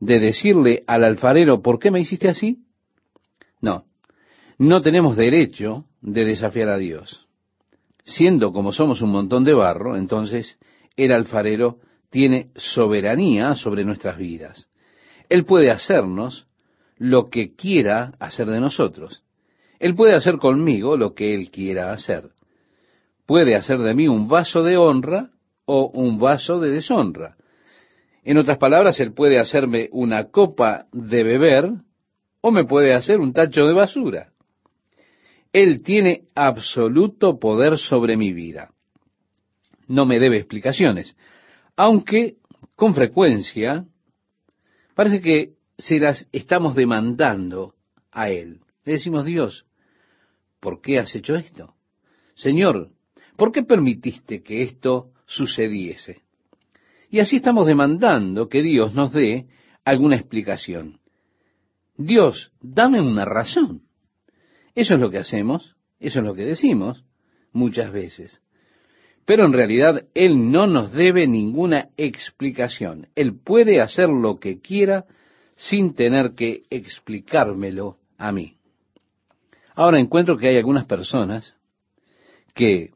de 0.00 0.18
decirle 0.18 0.82
al 0.86 1.04
alfarero, 1.04 1.60
¿por 1.60 1.78
qué 1.78 1.90
me 1.90 2.00
hiciste 2.00 2.28
así? 2.28 2.65
No, 3.66 3.84
no 4.58 4.80
tenemos 4.80 5.16
derecho 5.16 5.86
de 6.00 6.24
desafiar 6.24 6.68
a 6.68 6.78
Dios. 6.78 7.26
Siendo 8.04 8.52
como 8.52 8.70
somos 8.70 9.02
un 9.02 9.10
montón 9.10 9.42
de 9.42 9.54
barro, 9.54 9.96
entonces 9.96 10.56
el 10.96 11.10
alfarero 11.10 11.80
tiene 12.08 12.50
soberanía 12.54 13.56
sobre 13.56 13.84
nuestras 13.84 14.18
vidas. 14.18 14.68
Él 15.28 15.44
puede 15.44 15.72
hacernos 15.72 16.46
lo 16.96 17.28
que 17.28 17.56
quiera 17.56 18.14
hacer 18.20 18.46
de 18.46 18.60
nosotros. 18.60 19.24
Él 19.80 19.96
puede 19.96 20.14
hacer 20.14 20.36
conmigo 20.36 20.96
lo 20.96 21.12
que 21.12 21.34
Él 21.34 21.50
quiera 21.50 21.90
hacer. 21.90 22.30
Puede 23.26 23.56
hacer 23.56 23.80
de 23.80 23.94
mí 23.94 24.06
un 24.06 24.28
vaso 24.28 24.62
de 24.62 24.76
honra 24.76 25.30
o 25.64 25.90
un 25.92 26.20
vaso 26.20 26.60
de 26.60 26.70
deshonra. 26.70 27.36
En 28.22 28.38
otras 28.38 28.58
palabras, 28.58 29.00
Él 29.00 29.12
puede 29.12 29.40
hacerme 29.40 29.88
una 29.90 30.30
copa 30.30 30.86
de 30.92 31.24
beber 31.24 31.72
o 32.46 32.52
me 32.52 32.64
puede 32.64 32.94
hacer 32.94 33.18
un 33.18 33.32
tacho 33.32 33.66
de 33.66 33.72
basura. 33.74 34.30
Él 35.52 35.82
tiene 35.82 36.26
absoluto 36.36 37.40
poder 37.40 37.76
sobre 37.76 38.16
mi 38.16 38.32
vida. 38.32 38.70
No 39.88 40.06
me 40.06 40.20
debe 40.20 40.36
explicaciones 40.36 41.16
aunque 41.76 42.36
con 42.76 42.94
frecuencia 42.94 43.84
parece 44.94 45.20
que 45.20 45.54
se 45.76 45.98
las 45.98 46.26
estamos 46.30 46.74
demandando 46.74 47.74
a 48.12 48.30
Él. 48.30 48.60
Le 48.84 48.92
decimos, 48.92 49.26
Dios, 49.26 49.66
¿por 50.60 50.80
qué 50.80 50.98
has 50.98 51.14
hecho 51.14 51.34
esto? 51.34 51.74
Señor, 52.36 52.90
¿por 53.36 53.50
qué 53.50 53.64
permitiste 53.64 54.42
que 54.44 54.62
esto 54.62 55.10
sucediese? 55.26 56.22
Y 57.10 57.18
así 57.18 57.36
estamos 57.36 57.66
demandando 57.66 58.48
que 58.48 58.62
Dios 58.62 58.94
nos 58.94 59.12
dé 59.12 59.46
alguna 59.84 60.14
explicación. 60.14 61.00
Dios, 61.96 62.52
dame 62.60 63.00
una 63.00 63.24
razón. 63.24 63.82
Eso 64.74 64.94
es 64.94 65.00
lo 65.00 65.10
que 65.10 65.18
hacemos, 65.18 65.76
eso 65.98 66.20
es 66.20 66.24
lo 66.24 66.34
que 66.34 66.44
decimos 66.44 67.04
muchas 67.52 67.90
veces. 67.90 68.42
Pero 69.24 69.44
en 69.44 69.52
realidad 69.52 70.06
Él 70.14 70.52
no 70.52 70.66
nos 70.66 70.92
debe 70.92 71.26
ninguna 71.26 71.88
explicación. 71.96 73.08
Él 73.16 73.38
puede 73.38 73.80
hacer 73.80 74.08
lo 74.08 74.38
que 74.38 74.60
quiera 74.60 75.04
sin 75.56 75.94
tener 75.94 76.34
que 76.34 76.62
explicármelo 76.70 77.96
a 78.18 78.30
mí. 78.30 78.56
Ahora 79.74 79.98
encuentro 79.98 80.36
que 80.36 80.48
hay 80.48 80.56
algunas 80.56 80.86
personas 80.86 81.56
que 82.54 82.92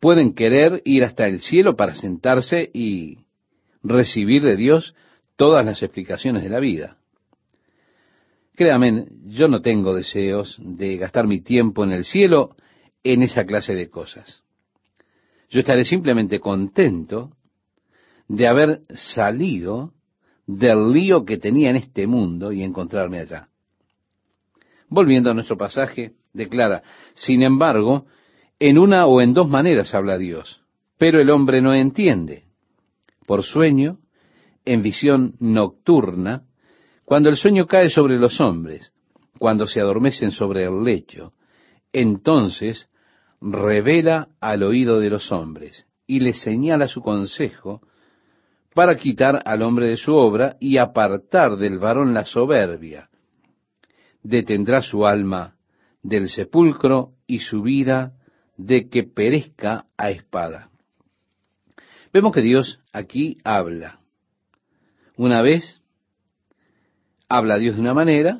pueden 0.00 0.34
querer 0.34 0.82
ir 0.84 1.04
hasta 1.04 1.26
el 1.26 1.40
cielo 1.40 1.76
para 1.76 1.94
sentarse 1.94 2.70
y 2.72 3.18
recibir 3.82 4.42
de 4.42 4.56
Dios 4.56 4.94
todas 5.36 5.64
las 5.64 5.82
explicaciones 5.82 6.42
de 6.42 6.50
la 6.50 6.60
vida. 6.60 6.98
Créame, 8.56 9.06
yo 9.26 9.48
no 9.48 9.60
tengo 9.60 9.94
deseos 9.94 10.58
de 10.62 10.96
gastar 10.96 11.26
mi 11.26 11.42
tiempo 11.42 11.84
en 11.84 11.92
el 11.92 12.06
cielo 12.06 12.56
en 13.04 13.22
esa 13.22 13.44
clase 13.44 13.74
de 13.74 13.90
cosas. 13.90 14.42
Yo 15.50 15.60
estaré 15.60 15.84
simplemente 15.84 16.40
contento 16.40 17.32
de 18.28 18.48
haber 18.48 18.80
salido 18.94 19.92
del 20.46 20.90
lío 20.90 21.26
que 21.26 21.36
tenía 21.36 21.68
en 21.68 21.76
este 21.76 22.06
mundo 22.06 22.50
y 22.50 22.62
encontrarme 22.62 23.18
allá. 23.20 23.48
Volviendo 24.88 25.30
a 25.30 25.34
nuestro 25.34 25.58
pasaje, 25.58 26.12
declara, 26.32 26.82
sin 27.12 27.42
embargo, 27.42 28.06
en 28.58 28.78
una 28.78 29.04
o 29.04 29.20
en 29.20 29.34
dos 29.34 29.50
maneras 29.50 29.94
habla 29.94 30.16
Dios, 30.16 30.62
pero 30.96 31.20
el 31.20 31.28
hombre 31.28 31.60
no 31.60 31.74
entiende. 31.74 32.44
Por 33.26 33.42
sueño, 33.42 33.98
en 34.64 34.82
visión 34.82 35.34
nocturna, 35.40 36.45
cuando 37.06 37.28
el 37.28 37.36
sueño 37.36 37.66
cae 37.66 37.88
sobre 37.88 38.18
los 38.18 38.40
hombres, 38.40 38.92
cuando 39.38 39.66
se 39.66 39.80
adormecen 39.80 40.32
sobre 40.32 40.64
el 40.64 40.82
lecho, 40.82 41.32
entonces 41.92 42.88
revela 43.40 44.28
al 44.40 44.64
oído 44.64 44.98
de 44.98 45.08
los 45.08 45.30
hombres 45.30 45.86
y 46.06 46.18
le 46.18 46.32
señala 46.32 46.88
su 46.88 47.02
consejo 47.02 47.80
para 48.74 48.96
quitar 48.96 49.40
al 49.44 49.62
hombre 49.62 49.86
de 49.86 49.96
su 49.96 50.14
obra 50.14 50.56
y 50.58 50.78
apartar 50.78 51.56
del 51.56 51.78
varón 51.78 52.12
la 52.12 52.24
soberbia. 52.24 53.08
Detendrá 54.24 54.82
su 54.82 55.06
alma 55.06 55.54
del 56.02 56.28
sepulcro 56.28 57.12
y 57.28 57.38
su 57.38 57.62
vida 57.62 58.14
de 58.56 58.88
que 58.88 59.04
perezca 59.04 59.86
a 59.96 60.10
espada. 60.10 60.70
Vemos 62.12 62.32
que 62.32 62.42
Dios 62.42 62.80
aquí 62.92 63.38
habla. 63.44 64.00
Una 65.16 65.40
vez 65.40 65.80
habla 67.28 67.58
Dios 67.58 67.76
de 67.76 67.82
una 67.82 67.94
manera, 67.94 68.38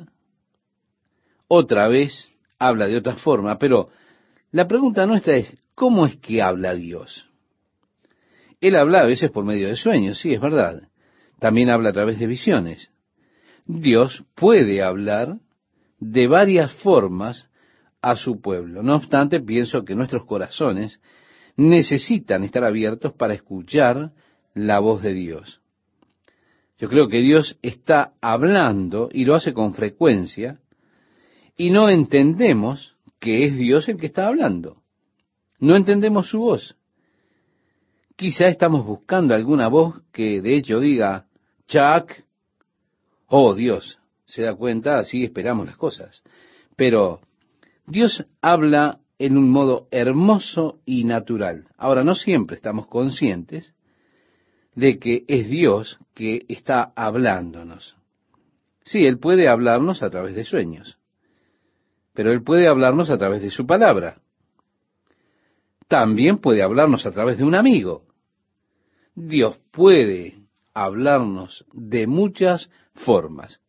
otra 1.48 1.88
vez 1.88 2.30
habla 2.58 2.86
de 2.86 2.96
otra 2.96 3.16
forma, 3.16 3.58
pero 3.58 3.90
la 4.50 4.66
pregunta 4.66 5.06
nuestra 5.06 5.36
es, 5.36 5.56
¿cómo 5.74 6.06
es 6.06 6.16
que 6.16 6.42
habla 6.42 6.74
Dios? 6.74 7.26
Él 8.60 8.76
habla 8.76 9.00
a 9.00 9.06
veces 9.06 9.30
por 9.30 9.44
medio 9.44 9.68
de 9.68 9.76
sueños, 9.76 10.18
sí, 10.18 10.32
es 10.32 10.40
verdad. 10.40 10.88
También 11.38 11.68
habla 11.68 11.90
a 11.90 11.92
través 11.92 12.18
de 12.18 12.26
visiones. 12.26 12.90
Dios 13.66 14.24
puede 14.34 14.82
hablar 14.82 15.38
de 15.98 16.26
varias 16.26 16.72
formas 16.74 17.50
a 18.00 18.16
su 18.16 18.40
pueblo. 18.40 18.82
No 18.82 18.96
obstante, 18.96 19.40
pienso 19.40 19.84
que 19.84 19.94
nuestros 19.94 20.24
corazones 20.24 21.00
necesitan 21.56 22.44
estar 22.44 22.64
abiertos 22.64 23.12
para 23.12 23.34
escuchar 23.34 24.12
la 24.54 24.78
voz 24.78 25.02
de 25.02 25.12
Dios. 25.12 25.60
Yo 26.78 26.88
creo 26.88 27.08
que 27.08 27.20
Dios 27.20 27.58
está 27.62 28.12
hablando 28.20 29.08
y 29.12 29.24
lo 29.24 29.34
hace 29.34 29.54
con 29.54 29.74
frecuencia 29.74 30.60
y 31.56 31.70
no 31.70 31.88
entendemos 31.88 32.96
que 33.18 33.46
es 33.46 33.56
Dios 33.56 33.88
el 33.88 33.96
que 33.96 34.06
está 34.06 34.26
hablando. 34.28 34.82
No 35.58 35.74
entendemos 35.74 36.28
su 36.28 36.40
voz. 36.40 36.76
Quizá 38.14 38.46
estamos 38.46 38.84
buscando 38.84 39.34
alguna 39.34 39.68
voz 39.68 40.02
que 40.12 40.42
de 40.42 40.56
hecho 40.56 40.80
diga, 40.80 41.26
Chuck, 41.66 42.12
oh 43.26 43.54
Dios, 43.54 43.98
se 44.26 44.42
da 44.42 44.54
cuenta, 44.54 44.98
así 44.98 45.24
esperamos 45.24 45.66
las 45.66 45.76
cosas. 45.76 46.22
Pero 46.76 47.20
Dios 47.86 48.26
habla 48.42 49.00
en 49.18 49.38
un 49.38 49.48
modo 49.48 49.88
hermoso 49.90 50.80
y 50.84 51.04
natural. 51.04 51.68
Ahora, 51.78 52.04
no 52.04 52.14
siempre 52.14 52.56
estamos 52.56 52.86
conscientes 52.86 53.74
de 54.76 55.00
que 55.00 55.24
es 55.26 55.48
Dios 55.48 55.98
que 56.14 56.44
está 56.48 56.92
hablándonos. 56.94 57.96
Sí, 58.84 59.04
Él 59.04 59.18
puede 59.18 59.48
hablarnos 59.48 60.02
a 60.04 60.10
través 60.10 60.36
de 60.36 60.44
sueños 60.44 60.98
pero 62.16 62.32
Él 62.32 62.42
puede 62.42 62.66
hablarnos 62.66 63.10
a 63.10 63.18
través 63.18 63.42
de 63.42 63.50
su 63.50 63.66
palabra. 63.66 64.22
También 65.86 66.38
puede 66.38 66.62
hablarnos 66.62 67.04
a 67.04 67.12
través 67.12 67.36
de 67.36 67.44
un 67.44 67.54
amigo. 67.54 68.04
Dios 69.14 69.58
puede 69.70 70.38
hablarnos 70.72 71.66
de 71.72 72.06
muchas 72.06 72.70
formas. 72.94 73.60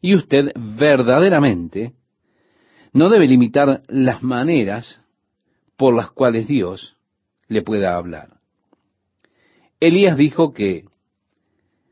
Y 0.00 0.14
usted 0.14 0.52
verdaderamente 0.56 1.92
no 2.92 3.10
debe 3.10 3.26
limitar 3.28 3.82
las 3.88 4.22
maneras 4.22 5.00
por 5.76 5.94
las 5.94 6.10
cuales 6.10 6.48
Dios 6.48 6.96
le 7.46 7.60
pueda 7.60 7.94
hablar. 7.94 8.35
Elías 9.80 10.16
dijo 10.16 10.52
que 10.52 10.84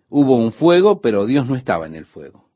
hubo 0.09 0.37
un 0.37 0.53
fuego, 0.53 1.01
pero 1.01 1.27
Dios 1.27 1.49
no 1.49 1.57
estaba 1.57 1.87
en 1.87 1.95
el 1.95 2.07
fuego. 2.07 2.49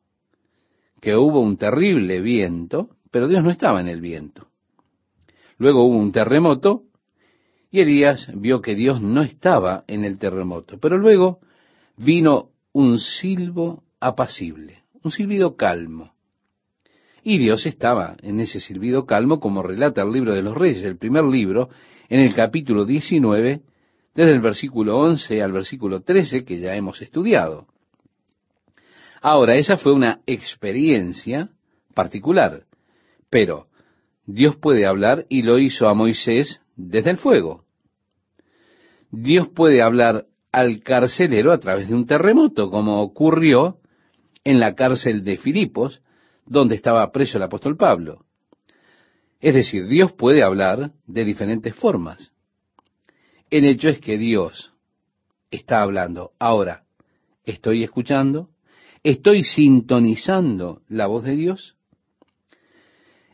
Que 1.00 1.16
hubo 1.16 1.40
un 1.40 1.56
terrible 1.56 2.20
viento, 2.20 2.90
pero 3.10 3.28
Dios 3.28 3.44
no 3.44 3.50
estaba 3.50 3.80
en 3.80 3.88
el 3.88 4.00
viento. 4.00 4.48
Luego 5.58 5.84
hubo 5.84 5.96
un 5.96 6.12
terremoto 6.12 6.84
y 7.70 7.80
Elías 7.80 8.30
vio 8.34 8.62
que 8.62 8.74
Dios 8.74 9.02
no 9.02 9.22
estaba 9.22 9.84
en 9.86 10.04
el 10.04 10.18
terremoto. 10.18 10.78
Pero 10.78 10.96
luego 10.96 11.40
vino 11.96 12.50
un 12.72 12.98
silbo 12.98 13.82
apacible, 14.00 14.84
un 15.02 15.10
silbido 15.10 15.56
calmo. 15.56 16.14
Y 17.22 17.38
Dios 17.38 17.66
estaba 17.66 18.16
en 18.22 18.40
ese 18.40 18.60
silbido 18.60 19.04
calmo, 19.04 19.40
como 19.40 19.62
relata 19.62 20.02
el 20.02 20.12
libro 20.12 20.32
de 20.32 20.42
los 20.42 20.56
reyes, 20.56 20.82
el 20.84 20.96
primer 20.96 21.24
libro, 21.24 21.68
en 22.08 22.20
el 22.20 22.34
capítulo 22.34 22.86
19, 22.86 23.62
desde 24.18 24.33
el 24.33 24.40
versículo 24.40 24.98
11 24.98 25.40
al 25.44 25.52
versículo 25.52 26.00
13, 26.00 26.44
que 26.44 26.59
ya 26.59 26.74
hemos 26.74 27.00
estudiado. 27.00 27.68
Ahora, 29.20 29.54
esa 29.54 29.76
fue 29.76 29.92
una 29.92 30.22
experiencia 30.26 31.50
particular, 31.94 32.64
pero 33.31 33.68
Dios 34.26 34.57
puede 34.57 34.87
hablar 34.87 35.24
y 35.28 35.42
lo 35.42 35.61
hizo 35.61 35.87
a 35.87 35.94
Moisés 35.94 36.61
desde 36.74 37.11
el 37.11 37.18
fuego. 37.18 37.62
Dios 39.12 39.50
puede 39.50 39.83
hablar 39.83 40.26
al 40.50 40.83
carcelero 40.83 41.52
a 41.52 41.61
través 41.61 41.87
de 41.87 41.94
un 41.94 42.04
terremoto, 42.04 42.70
como 42.70 43.00
ocurrió 43.02 43.78
en 44.42 44.59
la 44.59 44.74
cárcel 44.74 45.22
de 45.22 45.37
Filipos, 45.37 46.02
donde 46.44 46.74
estaba 46.74 47.12
preso 47.12 47.38
el 47.38 47.44
apóstol 47.44 47.76
Pablo. 47.76 48.24
Es 49.38 49.54
decir, 49.54 49.87
Dios 49.87 50.12
puede 50.12 50.42
hablar 50.42 50.90
de 51.07 51.24
diferentes 51.24 51.72
formas. 51.76 52.33
El 53.50 53.64
hecho 53.64 53.88
es 53.88 54.00
que 54.00 54.18
Dios 54.18 54.72
está 55.50 55.82
hablando. 55.82 56.32
Ahora, 56.38 56.84
¿estoy 57.44 57.82
escuchando? 57.82 58.50
¿Estoy 59.02 59.42
sintonizando 59.44 60.82
la 60.88 61.06
voz 61.06 61.24
de 61.24 61.37
Dios? 61.37 61.76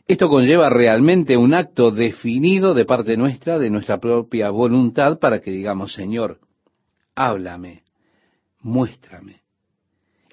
Esto 0.07 0.29
conlleva 0.29 0.69
realmente 0.69 1.35
un 1.35 1.53
acto 1.53 1.91
definido 1.91 2.73
de 2.73 2.85
parte 2.85 3.17
nuestra, 3.17 3.57
de 3.57 3.71
nuestra 3.71 3.99
propia 3.99 4.51
voluntad, 4.51 5.19
para 5.19 5.41
que 5.41 5.51
digamos, 5.51 5.93
Señor, 5.93 6.39
háblame, 7.15 7.83
muéstrame. 8.61 9.41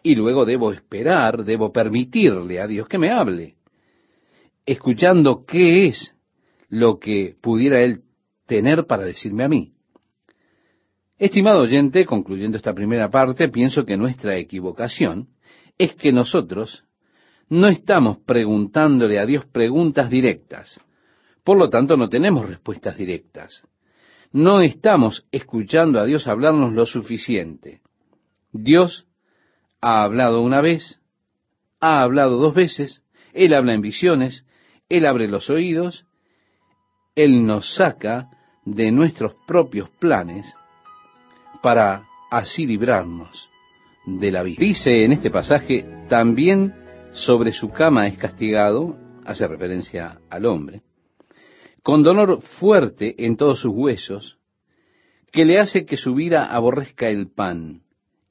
Y 0.02 0.14
luego 0.14 0.44
debo 0.44 0.72
esperar, 0.72 1.44
debo 1.44 1.72
permitirle 1.72 2.60
a 2.60 2.66
Dios 2.66 2.86
que 2.86 2.98
me 2.98 3.10
hable, 3.10 3.56
escuchando 4.66 5.44
qué 5.46 5.86
es 5.86 6.14
lo 6.68 6.98
que 6.98 7.34
pudiera 7.40 7.80
Él 7.80 8.02
tener 8.52 8.84
para 8.84 9.04
decirme 9.04 9.44
a 9.44 9.48
mí. 9.48 9.72
Estimado 11.16 11.62
oyente, 11.62 12.04
concluyendo 12.04 12.58
esta 12.58 12.74
primera 12.74 13.08
parte, 13.08 13.48
pienso 13.48 13.86
que 13.86 13.96
nuestra 13.96 14.36
equivocación 14.36 15.28
es 15.78 15.94
que 15.94 16.12
nosotros 16.12 16.84
no 17.48 17.68
estamos 17.68 18.18
preguntándole 18.18 19.18
a 19.18 19.24
Dios 19.24 19.46
preguntas 19.46 20.10
directas. 20.10 20.78
Por 21.42 21.56
lo 21.56 21.70
tanto, 21.70 21.96
no 21.96 22.10
tenemos 22.10 22.46
respuestas 22.46 22.98
directas. 22.98 23.66
No 24.32 24.60
estamos 24.60 25.26
escuchando 25.32 25.98
a 25.98 26.04
Dios 26.04 26.26
hablarnos 26.26 26.74
lo 26.74 26.84
suficiente. 26.84 27.80
Dios 28.52 29.06
ha 29.80 30.02
hablado 30.02 30.42
una 30.42 30.60
vez, 30.60 31.00
ha 31.80 32.02
hablado 32.02 32.36
dos 32.36 32.54
veces, 32.54 33.02
Él 33.32 33.54
habla 33.54 33.72
en 33.72 33.80
visiones, 33.80 34.44
Él 34.90 35.06
abre 35.06 35.26
los 35.26 35.48
oídos, 35.48 36.04
Él 37.14 37.46
nos 37.46 37.76
saca 37.76 38.28
de 38.64 38.90
nuestros 38.92 39.34
propios 39.46 39.88
planes 39.90 40.46
para 41.62 42.04
así 42.30 42.66
librarnos 42.66 43.48
de 44.06 44.30
la 44.30 44.42
vida. 44.42 44.58
Dice 44.60 45.04
en 45.04 45.12
este 45.12 45.30
pasaje, 45.30 45.84
también 46.08 46.74
sobre 47.12 47.52
su 47.52 47.70
cama 47.70 48.06
es 48.06 48.16
castigado, 48.16 48.96
hace 49.24 49.46
referencia 49.46 50.20
al 50.30 50.46
hombre, 50.46 50.82
con 51.82 52.02
dolor 52.02 52.42
fuerte 52.42 53.26
en 53.26 53.36
todos 53.36 53.60
sus 53.60 53.72
huesos, 53.74 54.38
que 55.30 55.44
le 55.44 55.58
hace 55.58 55.84
que 55.84 55.96
su 55.96 56.14
vida 56.14 56.46
aborrezca 56.46 57.08
el 57.08 57.30
pan 57.30 57.82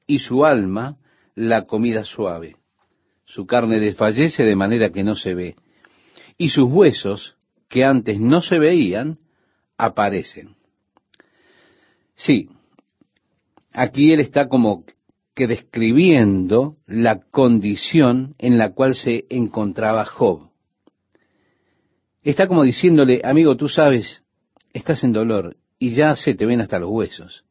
y 0.07 0.19
su 0.19 0.45
alma 0.45 0.97
la 1.35 1.65
comida 1.65 2.03
suave. 2.03 2.57
Su 3.25 3.45
carne 3.45 3.79
desfallece 3.79 4.43
de 4.43 4.55
manera 4.55 4.89
que 4.91 5.03
no 5.03 5.15
se 5.15 5.33
ve, 5.33 5.55
y 6.37 6.49
sus 6.49 6.69
huesos, 6.69 7.35
que 7.69 7.85
antes 7.85 8.19
no 8.19 8.41
se 8.41 8.59
veían, 8.59 9.17
aparecen. 9.81 10.55
Sí, 12.13 12.49
aquí 13.73 14.13
él 14.13 14.19
está 14.19 14.47
como 14.47 14.85
que 15.33 15.47
describiendo 15.47 16.75
la 16.85 17.21
condición 17.21 18.35
en 18.37 18.59
la 18.59 18.73
cual 18.73 18.93
se 18.93 19.25
encontraba 19.29 20.05
Job. 20.05 20.51
Está 22.21 22.47
como 22.47 22.61
diciéndole, 22.61 23.21
amigo, 23.23 23.57
tú 23.57 23.67
sabes, 23.67 24.23
estás 24.71 25.03
en 25.03 25.13
dolor 25.13 25.57
y 25.79 25.95
ya 25.95 26.15
se 26.15 26.35
te 26.35 26.45
ven 26.45 26.61
hasta 26.61 26.77
los 26.77 26.91
huesos. 26.91 27.43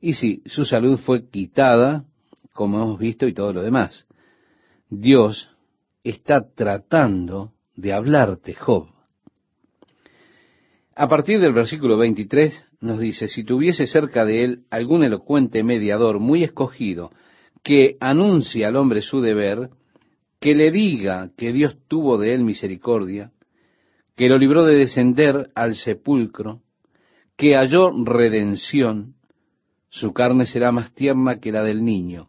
Y 0.00 0.12
sí, 0.12 0.42
su 0.46 0.64
salud 0.64 0.98
fue 0.98 1.28
quitada, 1.28 2.04
como 2.52 2.80
hemos 2.80 3.00
visto, 3.00 3.26
y 3.26 3.34
todo 3.34 3.52
lo 3.52 3.62
demás. 3.62 4.06
Dios 4.88 5.50
está 6.04 6.48
tratando 6.54 7.52
de 7.74 7.92
hablarte, 7.92 8.54
Job. 8.54 8.99
A 11.00 11.08
partir 11.08 11.40
del 11.40 11.54
versículo 11.54 11.96
23 11.96 12.62
nos 12.82 12.98
dice, 12.98 13.26
si 13.28 13.42
tuviese 13.42 13.86
cerca 13.86 14.26
de 14.26 14.44
él 14.44 14.64
algún 14.68 15.02
elocuente 15.02 15.62
mediador 15.62 16.18
muy 16.18 16.44
escogido, 16.44 17.10
que 17.62 17.96
anuncie 18.00 18.66
al 18.66 18.76
hombre 18.76 19.00
su 19.00 19.22
deber, 19.22 19.70
que 20.40 20.54
le 20.54 20.70
diga 20.70 21.30
que 21.38 21.54
Dios 21.54 21.78
tuvo 21.88 22.18
de 22.18 22.34
él 22.34 22.44
misericordia, 22.44 23.32
que 24.14 24.28
lo 24.28 24.36
libró 24.36 24.62
de 24.66 24.74
descender 24.76 25.50
al 25.54 25.74
sepulcro, 25.74 26.60
que 27.34 27.54
halló 27.54 27.92
redención, 28.04 29.14
su 29.88 30.12
carne 30.12 30.44
será 30.44 30.70
más 30.70 30.92
tierna 30.92 31.40
que 31.40 31.50
la 31.50 31.62
del 31.62 31.82
niño, 31.82 32.28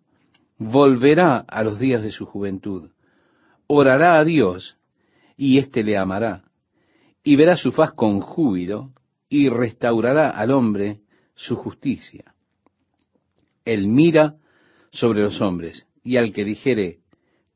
volverá 0.57 1.39
a 1.39 1.63
los 1.65 1.77
días 1.77 2.03
de 2.03 2.11
su 2.11 2.25
juventud, 2.25 2.91
orará 3.67 4.17
a 4.17 4.23
Dios, 4.23 4.77
y 5.35 5.57
éste 5.57 5.83
le 5.83 5.97
amará 5.97 6.45
y 7.23 7.35
verá 7.35 7.57
su 7.57 7.71
faz 7.71 7.93
con 7.93 8.19
júbilo, 8.19 8.91
y 9.29 9.49
restaurará 9.49 10.29
al 10.29 10.51
hombre 10.51 10.99
su 11.35 11.55
justicia. 11.55 12.33
Él 13.63 13.87
mira 13.87 14.35
sobre 14.91 15.21
los 15.21 15.39
hombres, 15.41 15.87
y 16.03 16.17
al 16.17 16.33
que 16.33 16.43
dijere, 16.43 16.99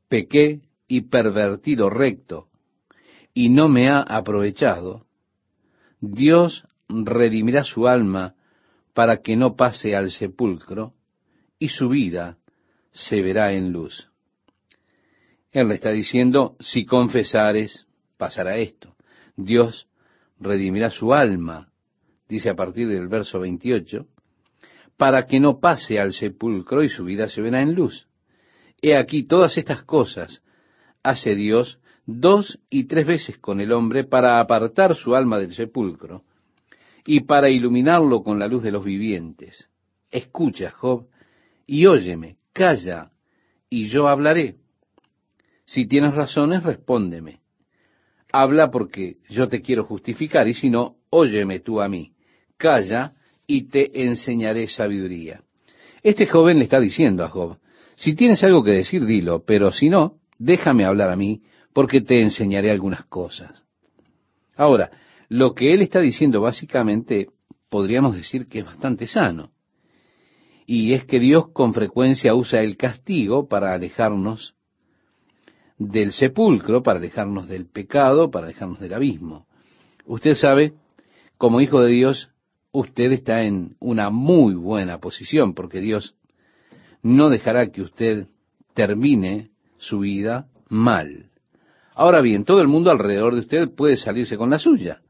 pequé 0.08 0.62
y 0.88 1.02
pervertí 1.02 1.76
lo 1.76 1.90
recto, 1.90 2.48
y 3.34 3.50
no 3.50 3.68
me 3.68 3.90
ha 3.90 4.00
aprovechado, 4.00 5.04
Dios 6.00 6.64
redimirá 6.88 7.64
su 7.64 7.86
alma 7.86 8.34
para 8.94 9.18
que 9.18 9.36
no 9.36 9.56
pase 9.56 9.94
al 9.94 10.10
sepulcro, 10.10 10.94
y 11.58 11.68
su 11.68 11.88
vida 11.88 12.38
se 12.92 13.20
verá 13.20 13.52
en 13.52 13.72
luz. 13.72 14.08
Él 15.52 15.68
le 15.68 15.74
está 15.74 15.90
diciendo, 15.90 16.56
si 16.60 16.86
confesares, 16.86 17.86
pasará 18.16 18.56
esto. 18.56 18.95
Dios 19.36 19.86
redimirá 20.40 20.90
su 20.90 21.12
alma, 21.12 21.68
dice 22.28 22.50
a 22.50 22.56
partir 22.56 22.88
del 22.88 23.08
verso 23.08 23.40
28, 23.40 24.06
para 24.96 25.26
que 25.26 25.40
no 25.40 25.60
pase 25.60 26.00
al 26.00 26.12
sepulcro 26.12 26.82
y 26.82 26.88
su 26.88 27.04
vida 27.04 27.28
se 27.28 27.42
verá 27.42 27.60
en 27.60 27.74
luz. 27.74 28.08
He 28.80 28.96
aquí 28.96 29.24
todas 29.24 29.56
estas 29.58 29.82
cosas 29.84 30.42
hace 31.02 31.34
Dios 31.34 31.78
dos 32.06 32.58
y 32.70 32.84
tres 32.84 33.06
veces 33.06 33.38
con 33.38 33.60
el 33.60 33.72
hombre 33.72 34.04
para 34.04 34.40
apartar 34.40 34.94
su 34.94 35.14
alma 35.14 35.38
del 35.38 35.54
sepulcro 35.54 36.24
y 37.04 37.20
para 37.20 37.50
iluminarlo 37.50 38.22
con 38.22 38.38
la 38.38 38.48
luz 38.48 38.62
de 38.62 38.72
los 38.72 38.84
vivientes. 38.84 39.68
Escucha, 40.10 40.70
Job, 40.70 41.08
y 41.66 41.86
óyeme, 41.86 42.38
calla, 42.52 43.10
y 43.68 43.88
yo 43.88 44.08
hablaré. 44.08 44.56
Si 45.64 45.86
tienes 45.86 46.14
razones, 46.14 46.62
respóndeme 46.62 47.40
habla 48.40 48.70
porque 48.70 49.16
yo 49.28 49.48
te 49.48 49.62
quiero 49.62 49.84
justificar, 49.84 50.48
y 50.48 50.54
si 50.54 50.70
no, 50.70 50.96
óyeme 51.10 51.60
tú 51.60 51.80
a 51.80 51.88
mí, 51.88 52.12
calla 52.56 53.14
y 53.46 53.68
te 53.68 54.04
enseñaré 54.04 54.68
sabiduría. 54.68 55.42
Este 56.02 56.26
joven 56.26 56.58
le 56.58 56.64
está 56.64 56.80
diciendo 56.80 57.24
a 57.24 57.28
Job, 57.28 57.58
si 57.94 58.14
tienes 58.14 58.42
algo 58.44 58.62
que 58.62 58.72
decir, 58.72 59.06
dilo, 59.06 59.44
pero 59.44 59.72
si 59.72 59.88
no, 59.88 60.18
déjame 60.38 60.84
hablar 60.84 61.10
a 61.10 61.16
mí, 61.16 61.42
porque 61.72 62.00
te 62.00 62.20
enseñaré 62.20 62.70
algunas 62.70 63.04
cosas. 63.06 63.64
Ahora, 64.56 64.90
lo 65.28 65.54
que 65.54 65.72
él 65.72 65.82
está 65.82 66.00
diciendo 66.00 66.40
básicamente 66.40 67.28
podríamos 67.68 68.16
decir 68.16 68.48
que 68.48 68.60
es 68.60 68.64
bastante 68.64 69.06
sano. 69.06 69.50
Y 70.66 70.94
es 70.94 71.04
que 71.04 71.20
Dios 71.20 71.48
con 71.52 71.74
frecuencia 71.74 72.34
usa 72.34 72.60
el 72.60 72.76
castigo 72.76 73.48
para 73.48 73.72
alejarnos 73.72 74.55
del 75.78 76.12
sepulcro 76.12 76.82
para 76.82 77.00
dejarnos 77.00 77.48
del 77.48 77.66
pecado, 77.66 78.30
para 78.30 78.46
dejarnos 78.46 78.80
del 78.80 78.94
abismo. 78.94 79.46
Usted 80.06 80.34
sabe, 80.34 80.74
como 81.36 81.60
hijo 81.60 81.80
de 81.80 81.92
Dios, 81.92 82.30
usted 82.72 83.12
está 83.12 83.42
en 83.42 83.76
una 83.80 84.10
muy 84.10 84.54
buena 84.54 84.98
posición 84.98 85.54
porque 85.54 85.80
Dios 85.80 86.14
no 87.02 87.28
dejará 87.28 87.70
que 87.70 87.82
usted 87.82 88.28
termine 88.74 89.50
su 89.78 90.00
vida 90.00 90.48
mal. 90.68 91.30
Ahora 91.94 92.20
bien, 92.20 92.44
todo 92.44 92.60
el 92.60 92.68
mundo 92.68 92.90
alrededor 92.90 93.34
de 93.34 93.40
usted 93.40 93.70
puede 93.70 93.96
salirse 93.96 94.36
con 94.36 94.50
la 94.50 94.58
suya. 94.58 95.00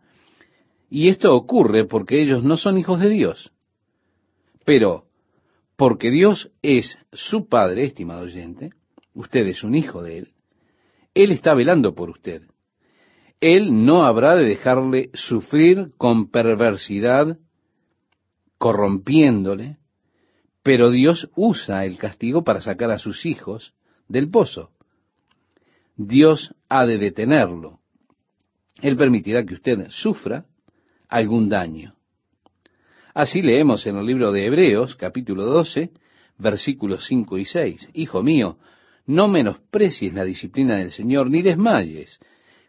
Y 0.88 1.08
esto 1.08 1.34
ocurre 1.34 1.84
porque 1.84 2.22
ellos 2.22 2.44
no 2.44 2.56
son 2.56 2.78
hijos 2.78 3.00
de 3.00 3.08
Dios. 3.08 3.52
Pero, 4.64 5.06
porque 5.76 6.10
Dios 6.10 6.52
es 6.62 6.98
su 7.12 7.48
Padre, 7.48 7.84
estimado 7.84 8.22
oyente, 8.22 8.70
usted 9.14 9.46
es 9.46 9.64
un 9.64 9.74
hijo 9.74 10.02
de 10.02 10.18
Él, 10.18 10.28
Él 11.16 11.32
está 11.32 11.54
velando 11.54 11.94
por 11.94 12.10
usted. 12.10 12.42
Él 13.40 13.86
no 13.86 14.04
habrá 14.04 14.36
de 14.36 14.44
dejarle 14.44 15.08
sufrir 15.14 15.92
con 15.96 16.30
perversidad, 16.30 17.38
corrompiéndole, 18.58 19.78
pero 20.62 20.90
Dios 20.90 21.30
usa 21.34 21.86
el 21.86 21.96
castigo 21.96 22.44
para 22.44 22.60
sacar 22.60 22.90
a 22.90 22.98
sus 22.98 23.24
hijos 23.24 23.72
del 24.08 24.28
pozo. 24.30 24.72
Dios 25.96 26.54
ha 26.68 26.84
de 26.84 26.98
detenerlo. 26.98 27.80
Él 28.82 28.98
permitirá 28.98 29.42
que 29.46 29.54
usted 29.54 29.86
sufra 29.88 30.44
algún 31.08 31.48
daño. 31.48 31.94
Así 33.14 33.40
leemos 33.40 33.86
en 33.86 33.96
el 33.96 34.04
libro 34.04 34.32
de 34.32 34.44
Hebreos, 34.44 34.96
capítulo 34.96 35.46
12, 35.46 35.92
versículos 36.36 37.06
5 37.06 37.38
y 37.38 37.46
6. 37.46 37.90
Hijo 37.94 38.22
mío, 38.22 38.58
no 39.06 39.28
menosprecies 39.28 40.12
la 40.12 40.24
disciplina 40.24 40.76
del 40.76 40.90
Señor, 40.90 41.30
ni 41.30 41.42
desmayes 41.42 42.18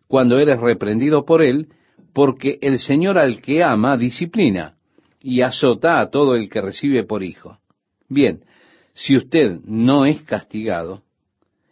cuando 0.08 0.40
eres 0.40 0.60
reprendido 0.60 1.26
por 1.26 1.42
Él, 1.42 1.68
porque 2.14 2.58
el 2.62 2.80
Señor 2.80 3.18
al 3.18 3.42
que 3.42 3.64
ama 3.64 3.98
disciplina 3.98 4.78
y 5.22 5.42
azota 5.42 6.00
a 6.00 6.10
todo 6.10 6.36
el 6.36 6.50
que 6.50 6.62
recibe 6.62 7.04
por 7.04 7.24
hijo. 7.24 7.60
Bien, 8.08 8.44
si 8.94 9.16
usted 9.16 9.60
no 9.66 10.06
es 10.06 10.22
castigado, 10.22 11.04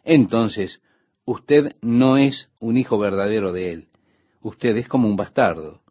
entonces 0.04 0.82
usted 1.26 1.76
no 1.82 2.18
es 2.18 2.50
un 2.60 2.78
hijo 2.78 3.00
verdadero 3.00 3.54
de 3.54 3.72
Él. 3.72 3.88
Usted 4.42 4.76
es 4.78 4.88
como 4.88 5.08
un 5.08 5.16
bastardo. 5.16 5.82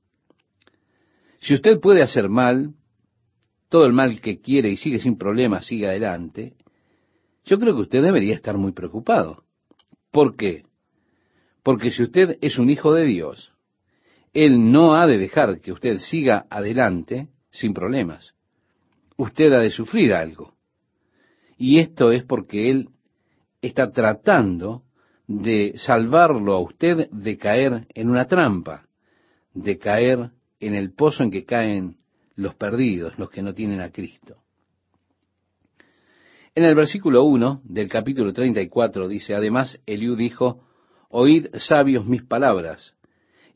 Si 1.41 1.55
usted 1.55 1.81
puede 1.81 2.03
hacer 2.03 2.29
mal, 2.29 2.75
todo 3.69 3.87
el 3.87 3.93
mal 3.93 4.21
que 4.21 4.41
quiere 4.41 4.71
y 4.71 4.77
sigue 4.77 5.01
sin 5.01 5.19
problemas, 5.19 5.67
sigue 5.67 5.89
adelante, 5.89 6.55
yo 7.45 7.59
creo 7.59 7.75
que 7.75 7.83
usted 7.83 8.03
debería 8.03 8.35
estar 8.35 8.57
muy 8.57 8.73
preocupado. 8.73 9.45
¿Por 10.11 10.37
qué? 10.37 10.65
Porque 11.63 11.91
si 11.91 12.03
usted 12.03 12.39
es 12.41 12.59
un 12.59 12.71
hijo 12.71 12.93
de 12.93 13.05
Dios, 13.05 13.53
Él 14.33 14.71
no 14.73 14.95
ha 14.95 15.07
de 15.07 15.19
dejar 15.19 15.61
que 15.61 15.73
usted 15.73 15.99
siga 15.99 16.47
adelante 16.51 17.29
sin 17.51 17.75
problemas. 17.75 18.35
Usted 19.17 19.53
ha 19.53 19.61
de 19.61 19.71
sufrir 19.71 20.13
algo. 20.13 20.55
Y 21.57 21.79
esto 21.79 22.13
es 22.13 22.25
porque 22.25 22.71
Él 22.71 22.89
está 23.63 23.93
tratando 23.93 24.83
de 25.27 25.75
salvarlo 25.77 26.55
a 26.55 26.61
usted 26.61 27.09
de 27.11 27.39
caer 27.39 27.87
en 27.95 28.11
una 28.11 28.27
trampa, 28.27 28.87
de 29.55 29.79
caer 29.79 30.31
en 30.61 30.75
el 30.75 30.93
pozo 30.93 31.23
en 31.23 31.31
que 31.31 31.45
caen 31.45 31.97
los 32.35 32.55
perdidos, 32.55 33.19
los 33.19 33.31
que 33.31 33.43
no 33.43 33.55
tienen 33.55 33.81
a 33.81 33.91
Cristo. 33.91 34.44
En 36.57 36.63
el 36.65 36.77
versículo 36.77 37.25
1 37.25 37.63
del 37.65 37.89
capítulo 37.89 38.33
34 38.33 39.09
dice, 39.09 39.35
además 39.35 39.81
Eliú 39.87 40.15
dijo, 40.15 40.61
Oíd 41.09 41.49
sabios 41.55 42.07
mis 42.07 42.23
palabras, 42.23 42.95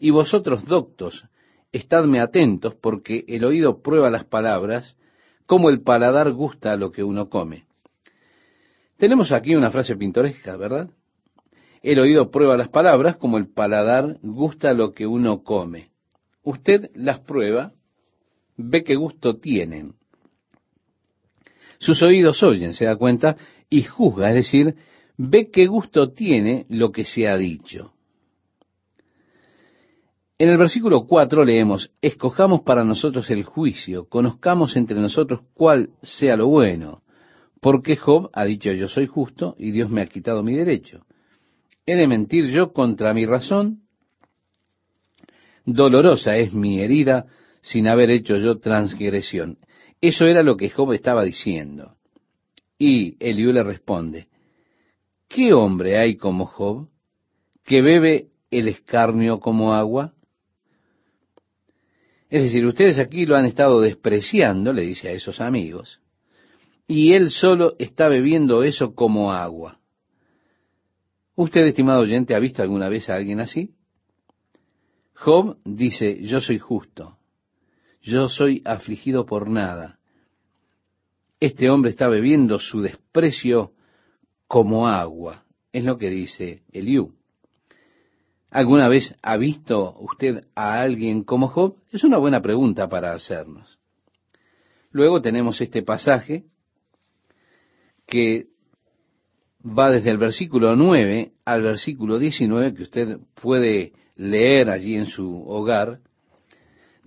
y 0.01 0.11
vosotros 0.11 0.65
doctos, 0.65 1.25
estadme 1.71 2.19
atentos, 2.19 2.75
porque 2.75 3.25
el 3.29 3.45
oído 3.45 3.83
prueba 3.83 4.11
las 4.11 4.25
palabras, 4.25 4.97
como 5.47 5.71
el 5.71 5.83
paladar 5.83 6.33
gusta 6.33 6.75
lo 6.77 6.91
que 6.91 7.05
uno 7.05 7.29
come. 7.29 7.67
Tenemos 8.97 9.31
aquí 9.31 9.55
una 9.55 9.71
frase 9.71 9.95
pintoresca, 9.95 10.57
¿verdad? 10.57 10.91
El 11.83 12.01
oído 12.01 12.33
prueba 12.33 12.57
las 12.57 12.69
palabras, 12.69 13.17
como 13.17 13.39
el 13.39 13.47
paladar 13.47 14.19
gusta 14.23 14.73
lo 14.73 14.93
que 14.93 15.07
uno 15.07 15.45
come. 15.45 15.93
Usted 16.43 16.91
las 16.95 17.21
prueba, 17.21 17.75
ve 18.57 18.83
qué 18.83 18.97
gusto 18.97 19.37
tienen. 19.37 19.98
Sus 21.79 22.03
oídos 22.03 22.43
oyen, 22.43 22.75
se 22.75 22.85
da 22.85 22.97
cuenta, 22.97 23.37
y 23.71 23.83
juzga, 23.83 24.31
es 24.31 24.35
decir, 24.35 24.75
ve 25.17 25.51
qué 25.51 25.67
gusto 25.67 26.13
tiene 26.13 26.67
lo 26.69 26.91
que 26.93 27.05
se 27.05 27.29
ha 27.29 27.37
dicho. 27.37 27.93
En 30.39 30.49
el 30.49 30.57
versículo 30.57 31.07
4 31.07 31.45
leemos, 31.45 31.91
escojamos 32.01 32.61
para 32.63 32.85
nosotros 32.85 33.29
el 33.31 33.43
juicio, 33.43 34.09
conozcamos 34.09 34.77
entre 34.77 35.01
nosotros 35.01 35.41
cuál 35.55 35.91
sea 36.01 36.37
lo 36.37 36.47
bueno, 36.47 37.03
porque 37.61 37.97
Job 37.97 38.31
ha 38.33 38.45
dicho 38.45 38.73
yo 38.73 38.89
soy 38.89 39.09
justo 39.09 39.57
y 39.59 39.73
Dios 39.73 39.91
me 39.91 40.01
ha 40.01 40.07
quitado 40.07 40.45
mi 40.45 40.55
derecho. 40.55 41.05
¿He 41.87 41.97
de 41.97 42.07
mentir 42.07 42.47
yo 42.51 42.73
contra 42.73 43.13
mi 43.15 43.27
razón? 43.27 43.81
Dolorosa 45.65 46.37
es 46.37 46.55
mi 46.55 46.81
herida 46.81 47.27
sin 47.61 47.89
haber 47.89 48.11
hecho 48.11 48.37
yo 48.37 48.59
transgresión. 48.59 49.59
Eso 50.01 50.27
era 50.27 50.43
lo 50.43 50.57
que 50.57 50.71
Job 50.71 50.93
estaba 50.93 51.25
diciendo. 51.25 51.97
Y 52.79 53.17
Eliú 53.19 53.53
le 53.53 53.65
responde, 53.65 54.29
¿qué 55.29 55.53
hombre 55.53 55.99
hay 55.99 56.17
como 56.17 56.47
Job 56.47 56.89
que 57.65 57.83
bebe 57.83 58.29
el 58.51 58.69
escarnio 58.69 59.41
como 59.41 59.75
agua? 59.75 60.15
Es 62.31 62.43
decir, 62.45 62.65
ustedes 62.67 62.99
aquí 62.99 63.27
lo 63.27 63.37
han 63.37 63.47
estado 63.47 63.81
despreciando, 63.81 64.73
le 64.73 64.83
dice 64.83 65.09
a 65.09 65.13
esos 65.13 65.41
amigos, 65.41 66.01
y 66.87 67.13
él 67.15 67.31
solo 67.31 67.75
está 67.79 68.09
bebiendo 68.09 68.63
eso 68.63 68.95
como 68.95 69.33
agua. 69.33 69.81
¿Usted, 71.35 71.63
estimado 71.63 72.01
oyente, 72.01 72.35
ha 72.35 72.39
visto 72.39 72.63
alguna 72.63 72.89
vez 72.89 73.09
a 73.09 73.15
alguien 73.15 73.41
así? 73.41 73.75
Job 75.15 75.59
dice, 75.65 76.23
yo 76.23 76.41
soy 76.41 76.59
justo, 76.59 77.18
yo 78.01 78.29
soy 78.29 78.63
afligido 78.65 79.27
por 79.27 79.49
nada. 79.49 79.99
Este 81.41 81.71
hombre 81.71 81.91
está 81.91 82.09
bebiendo 82.09 82.59
su 82.59 82.81
desprecio 82.81 83.73
como 84.47 84.89
agua, 84.89 85.45
es 85.73 85.85
lo 85.85 85.99
que 85.99 86.11
dice 86.11 86.63
Eliú. 86.73 87.15
¿Alguna 88.51 88.89
vez 88.89 89.15
ha 89.23 89.37
visto 89.37 89.95
usted 90.01 90.47
a 90.55 90.81
alguien 90.81 91.23
como 91.23 91.49
Job? 91.49 91.77
Es 91.93 92.03
una 92.03 92.17
buena 92.17 92.41
pregunta 92.41 92.89
para 92.89 93.13
hacernos. 93.13 93.79
Luego 94.91 95.21
tenemos 95.21 95.61
este 95.61 95.83
pasaje 95.83 96.45
que 98.07 98.47
va 99.63 99.91
desde 99.91 100.11
el 100.11 100.17
versículo 100.17 100.75
9 100.77 101.33
al 101.45 101.63
versículo 101.63 102.19
19 102.19 102.75
que 102.75 102.83
usted 102.85 103.19
puede 103.35 103.93
leer 104.17 104.71
allí 104.71 104.95
en 104.95 105.07
su 105.07 105.47
hogar. 105.47 106.01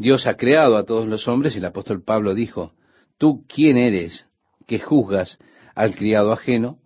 Dios 0.02 0.26
ha 0.26 0.36
creado 0.36 0.78
a 0.78 0.84
todos 0.84 1.08
los 1.08 1.28
hombres 1.28 1.54
y 1.54 1.60
el 1.60 1.66
apóstol 1.66 2.04
Pablo 2.04 2.34
dijo, 2.34 2.74
¿tú 3.20 3.46
quién 3.48 3.78
eres 3.78 4.28
que 4.66 4.80
juzgas 4.80 5.38
al 5.76 5.94
criado 5.94 6.32
ajeno? 6.32 6.80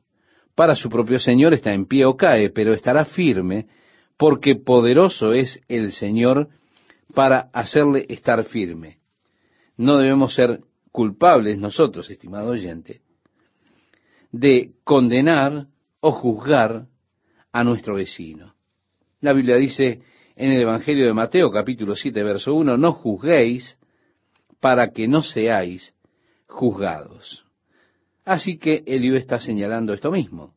Para 0.53 0.75
su 0.75 0.89
propio 0.89 1.17
Señor 1.17 1.53
está 1.53 1.73
en 1.73 1.85
pie 1.85 2.03
o 2.03 2.17
cae, 2.17 2.49
pero 2.49 2.73
estará 2.73 3.05
firme 3.05 3.67
porque 4.17 4.55
poderoso 4.55 5.31
es 5.31 5.61
el 5.69 5.93
Señor 5.93 6.49
para 7.13 7.49
hacerle 7.53 8.05
estar 8.09 8.43
firme. 8.43 8.97
No 9.77 9.97
debemos 9.97 10.35
ser 10.35 10.59
culpables 10.91 11.57
nosotros, 11.57 12.09
estimado 12.09 12.49
oyente, 12.49 12.99
de 14.33 14.73
condenar 14.83 15.67
o 16.01 16.11
juzgar 16.11 16.87
a 17.53 17.63
nuestro 17.63 17.95
vecino. 17.95 18.55
La 19.21 19.31
Biblia 19.31 19.55
dice 19.55 20.01
en 20.35 20.51
el 20.51 20.61
Evangelio 20.61 21.05
de 21.05 21.13
Mateo 21.13 21.49
capítulo 21.51 21.95
7 21.95 22.23
verso 22.23 22.53
1, 22.53 22.77
no 22.77 22.93
juzguéis 22.93 23.77
para 24.59 24.91
que 24.91 25.07
no 25.07 25.23
seáis 25.23 25.93
juzgados. 26.47 27.45
Así 28.25 28.57
que 28.57 28.83
Eliú 28.85 29.15
está 29.15 29.39
señalando 29.39 29.93
esto 29.93 30.11
mismo. 30.11 30.53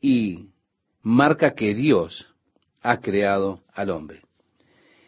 Y 0.00 0.48
marca 1.02 1.52
que 1.54 1.74
Dios 1.74 2.26
ha 2.82 2.98
creado 2.98 3.62
al 3.72 3.90
hombre. 3.90 4.22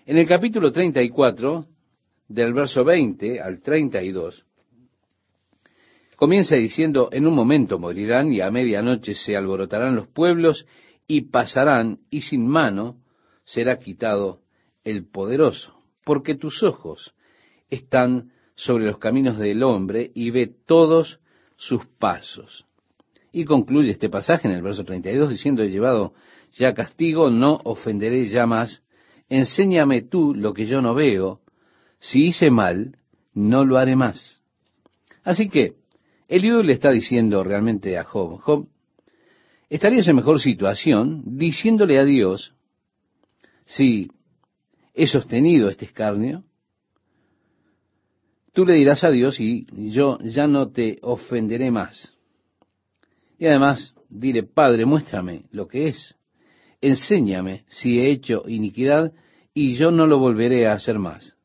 En 0.04 0.18
el 0.18 0.28
capítulo 0.28 0.70
34, 0.70 1.66
del 2.28 2.52
verso 2.52 2.84
20 2.84 3.40
al 3.40 3.60
32, 3.60 4.44
comienza 6.16 6.56
diciendo, 6.56 7.08
en 7.12 7.26
un 7.26 7.34
momento 7.34 7.78
morirán 7.78 8.30
y 8.32 8.40
a 8.40 8.50
medianoche 8.50 9.14
se 9.14 9.36
alborotarán 9.36 9.96
los 9.96 10.08
pueblos 10.08 10.66
y 11.06 11.22
pasarán 11.22 12.00
y 12.10 12.22
sin 12.22 12.46
mano 12.46 13.01
será 13.44 13.78
quitado 13.78 14.40
el 14.84 15.06
poderoso, 15.06 15.74
porque 16.04 16.34
tus 16.34 16.62
ojos 16.62 17.14
están 17.70 18.32
sobre 18.54 18.86
los 18.86 18.98
caminos 18.98 19.38
del 19.38 19.62
hombre 19.62 20.10
y 20.14 20.30
ve 20.30 20.52
todos 20.66 21.20
sus 21.56 21.86
pasos. 21.86 22.66
Y 23.32 23.44
concluye 23.44 23.90
este 23.90 24.10
pasaje 24.10 24.46
en 24.46 24.54
el 24.54 24.62
verso 24.62 24.84
32 24.84 25.30
diciendo, 25.30 25.62
he 25.62 25.70
llevado 25.70 26.12
ya 26.52 26.74
castigo, 26.74 27.30
no 27.30 27.60
ofenderé 27.64 28.28
ya 28.28 28.46
más, 28.46 28.82
enséñame 29.28 30.02
tú 30.02 30.34
lo 30.34 30.52
que 30.52 30.66
yo 30.66 30.82
no 30.82 30.94
veo, 30.94 31.40
si 31.98 32.26
hice 32.26 32.50
mal, 32.50 32.98
no 33.32 33.64
lo 33.64 33.78
haré 33.78 33.96
más. 33.96 34.42
Así 35.24 35.48
que 35.48 35.76
Eliú 36.28 36.62
le 36.62 36.72
está 36.72 36.90
diciendo 36.90 37.42
realmente 37.42 37.96
a 37.96 38.04
Job, 38.04 38.40
Job, 38.40 38.68
estarías 39.70 40.06
en 40.08 40.16
mejor 40.16 40.40
situación 40.40 41.22
diciéndole 41.38 41.98
a 41.98 42.04
Dios, 42.04 42.54
si 43.64 44.10
he 44.94 45.06
sostenido 45.06 45.68
este 45.68 45.86
escarnio, 45.86 46.44
tú 48.52 48.64
le 48.64 48.74
dirás 48.74 49.04
a 49.04 49.10
Dios 49.10 49.40
y 49.40 49.66
yo 49.90 50.18
ya 50.22 50.46
no 50.46 50.70
te 50.70 50.98
ofenderé 51.02 51.70
más. 51.70 52.14
Y 53.38 53.46
además, 53.46 53.94
dile, 54.08 54.42
Padre, 54.42 54.84
muéstrame 54.86 55.44
lo 55.50 55.66
que 55.66 55.88
es. 55.88 56.14
Enséñame 56.80 57.64
si 57.68 57.98
he 57.98 58.10
hecho 58.10 58.44
iniquidad 58.46 59.12
y 59.54 59.74
yo 59.74 59.90
no 59.90 60.06
lo 60.06 60.18
volveré 60.18 60.66
a 60.66 60.74
hacer 60.74 60.98
más. 60.98 61.36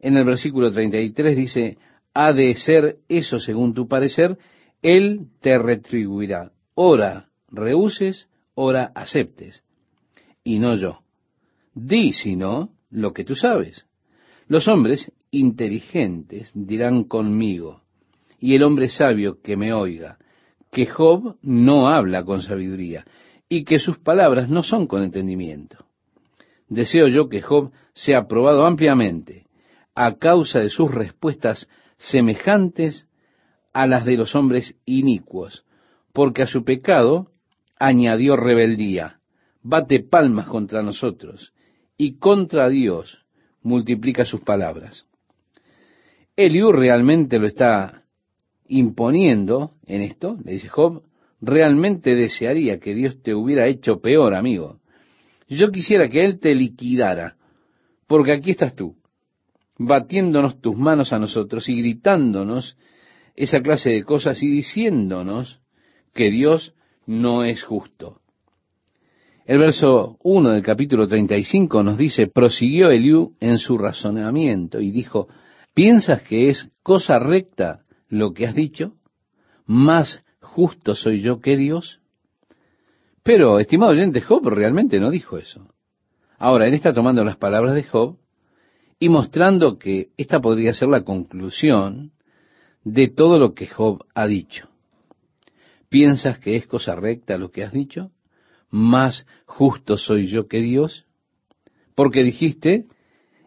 En 0.00 0.16
el 0.16 0.24
versículo 0.24 0.72
33 0.72 1.36
dice, 1.36 1.78
ha 2.12 2.32
de 2.32 2.54
ser 2.54 2.98
eso 3.08 3.38
según 3.38 3.74
tu 3.74 3.88
parecer, 3.88 4.38
Él 4.82 5.28
te 5.40 5.58
retribuirá. 5.58 6.52
Ora 6.74 7.28
rehuses, 7.50 8.28
ora 8.54 8.92
aceptes, 8.94 9.63
y 10.44 10.58
no 10.58 10.76
yo. 10.76 11.00
Di, 11.74 12.12
si 12.12 12.36
no, 12.36 12.70
lo 12.90 13.12
que 13.12 13.24
tú 13.24 13.34
sabes. 13.34 13.86
Los 14.46 14.68
hombres 14.68 15.10
inteligentes 15.30 16.52
dirán 16.54 17.04
conmigo, 17.04 17.82
y 18.38 18.54
el 18.54 18.62
hombre 18.62 18.88
sabio 18.88 19.40
que 19.42 19.56
me 19.56 19.72
oiga, 19.72 20.18
que 20.70 20.86
Job 20.86 21.36
no 21.42 21.88
habla 21.88 22.24
con 22.24 22.42
sabiduría, 22.42 23.04
y 23.48 23.64
que 23.64 23.78
sus 23.78 23.98
palabras 23.98 24.50
no 24.50 24.62
son 24.62 24.86
con 24.86 25.02
entendimiento. 25.02 25.86
Deseo 26.68 27.08
yo 27.08 27.28
que 27.28 27.42
Job 27.42 27.72
sea 27.94 28.26
probado 28.26 28.66
ampliamente 28.66 29.46
a 29.94 30.16
causa 30.16 30.60
de 30.60 30.70
sus 30.70 30.90
respuestas 30.90 31.68
semejantes 31.96 33.06
a 33.72 33.86
las 33.86 34.04
de 34.04 34.16
los 34.16 34.34
hombres 34.34 34.76
inicuos, 34.84 35.64
porque 36.12 36.42
a 36.42 36.46
su 36.46 36.64
pecado 36.64 37.30
añadió 37.78 38.36
rebeldía, 38.36 39.20
bate 39.64 40.00
palmas 40.00 40.46
contra 40.46 40.82
nosotros, 40.82 41.52
y 41.96 42.18
contra 42.18 42.68
Dios 42.68 43.24
multiplica 43.62 44.24
sus 44.24 44.42
palabras. 44.42 45.06
Eliú 46.36 46.70
realmente 46.70 47.38
lo 47.38 47.46
está 47.46 48.04
imponiendo 48.68 49.72
en 49.86 50.02
esto, 50.02 50.38
le 50.44 50.52
dice 50.52 50.68
Job, 50.68 51.02
realmente 51.40 52.14
desearía 52.14 52.78
que 52.78 52.94
Dios 52.94 53.22
te 53.22 53.34
hubiera 53.34 53.66
hecho 53.66 54.00
peor, 54.00 54.34
amigo. 54.34 54.80
Yo 55.48 55.70
quisiera 55.70 56.08
que 56.08 56.24
Él 56.24 56.40
te 56.40 56.54
liquidara, 56.54 57.36
porque 58.06 58.32
aquí 58.32 58.50
estás 58.50 58.74
tú, 58.74 58.96
batiéndonos 59.78 60.60
tus 60.60 60.76
manos 60.76 61.12
a 61.12 61.18
nosotros 61.18 61.68
y 61.68 61.78
gritándonos 61.78 62.76
esa 63.34 63.62
clase 63.62 63.90
de 63.90 64.04
cosas 64.04 64.42
y 64.42 64.50
diciéndonos 64.50 65.60
que 66.12 66.30
Dios 66.30 66.74
no 67.06 67.44
es 67.44 67.62
justo. 67.62 68.20
El 69.46 69.58
verso 69.58 70.16
1 70.22 70.50
del 70.52 70.62
capítulo 70.62 71.06
35 71.06 71.82
nos 71.82 71.98
dice, 71.98 72.28
prosiguió 72.28 72.90
Eliú 72.90 73.36
en 73.40 73.58
su 73.58 73.76
razonamiento 73.76 74.80
y 74.80 74.90
dijo, 74.90 75.28
¿piensas 75.74 76.22
que 76.22 76.48
es 76.48 76.70
cosa 76.82 77.18
recta 77.18 77.82
lo 78.08 78.32
que 78.32 78.46
has 78.46 78.54
dicho? 78.54 78.94
¿Más 79.66 80.24
justo 80.40 80.94
soy 80.94 81.20
yo 81.20 81.42
que 81.42 81.58
Dios? 81.58 82.00
Pero, 83.22 83.58
estimado 83.58 83.92
oyente, 83.92 84.22
Job 84.22 84.48
realmente 84.48 84.98
no 84.98 85.10
dijo 85.10 85.36
eso. 85.36 85.68
Ahora, 86.38 86.66
él 86.66 86.72
está 86.72 86.94
tomando 86.94 87.22
las 87.22 87.36
palabras 87.36 87.74
de 87.74 87.82
Job 87.82 88.16
y 88.98 89.10
mostrando 89.10 89.78
que 89.78 90.08
esta 90.16 90.40
podría 90.40 90.72
ser 90.72 90.88
la 90.88 91.04
conclusión 91.04 92.12
de 92.82 93.08
todo 93.08 93.38
lo 93.38 93.52
que 93.52 93.66
Job 93.66 94.06
ha 94.14 94.26
dicho. 94.26 94.70
¿Piensas 95.90 96.38
que 96.38 96.56
es 96.56 96.66
cosa 96.66 96.96
recta 96.96 97.36
lo 97.36 97.50
que 97.50 97.62
has 97.62 97.72
dicho? 97.72 98.10
¿Más 98.74 99.24
justo 99.46 99.96
soy 99.96 100.26
yo 100.26 100.48
que 100.48 100.60
Dios? 100.60 101.06
Porque 101.94 102.24
dijiste, 102.24 102.86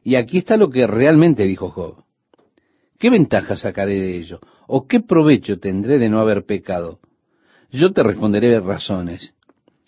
y 0.02 0.16
aquí 0.16 0.38
está 0.38 0.56
lo 0.56 0.70
que 0.70 0.88
realmente 0.88 1.44
dijo 1.44 1.70
Job. 1.70 2.06
¿Qué 2.98 3.10
ventaja 3.10 3.58
sacaré 3.58 3.96
de 3.96 4.16
ello? 4.16 4.40
¿O 4.68 4.88
qué 4.88 5.02
provecho 5.02 5.60
tendré 5.60 6.00
de 6.00 6.08
no 6.08 6.20
haber 6.20 6.46
pecado? 6.46 7.02
Yo 7.72 7.92
te 7.92 8.04
responderé 8.04 8.58
razones, 8.62 9.34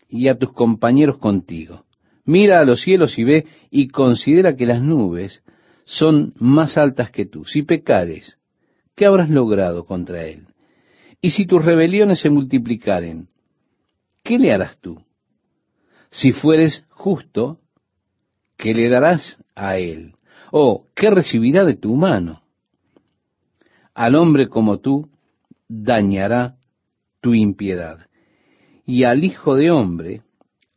y 0.10 0.28
a 0.28 0.38
tus 0.38 0.52
compañeros 0.52 1.20
contigo. 1.20 1.86
Mira 2.26 2.60
a 2.60 2.66
los 2.66 2.82
cielos 2.82 3.18
y 3.18 3.24
ve 3.24 3.48
y 3.72 3.88
considera 3.88 4.58
que 4.58 4.66
las 4.66 4.82
nubes 4.82 5.42
son 5.86 6.34
más 6.36 6.78
altas 6.78 7.12
que 7.12 7.26
tú. 7.26 7.46
Si 7.46 7.64
pecares, 7.64 8.38
¿qué 8.94 9.06
habrás 9.06 9.30
logrado 9.30 9.86
contra 9.86 10.26
él? 10.26 10.48
Y 11.22 11.30
si 11.30 11.46
tus 11.46 11.64
rebeliones 11.64 12.20
se 12.20 12.30
multiplicaren, 12.30 13.30
¿qué 14.22 14.38
le 14.38 14.52
harás 14.52 14.78
tú? 14.80 15.02
Si 16.12 16.32
fueres 16.32 16.84
justo, 16.90 17.60
¿qué 18.58 18.74
le 18.74 18.90
darás 18.90 19.38
a 19.56 19.78
él? 19.78 20.16
¿O 20.52 20.86
qué 20.96 21.12
recibirá 21.12 21.64
de 21.64 21.76
tu 21.76 21.96
mano? 21.96 22.42
Al 23.94 24.16
hombre 24.16 24.48
como 24.48 24.80
tú 24.80 25.10
dañará 25.68 26.58
tu 27.22 27.34
impiedad, 27.34 28.08
y 28.86 29.04
al 29.04 29.24
Hijo 29.24 29.56
de 29.56 29.72
hombre 29.72 30.24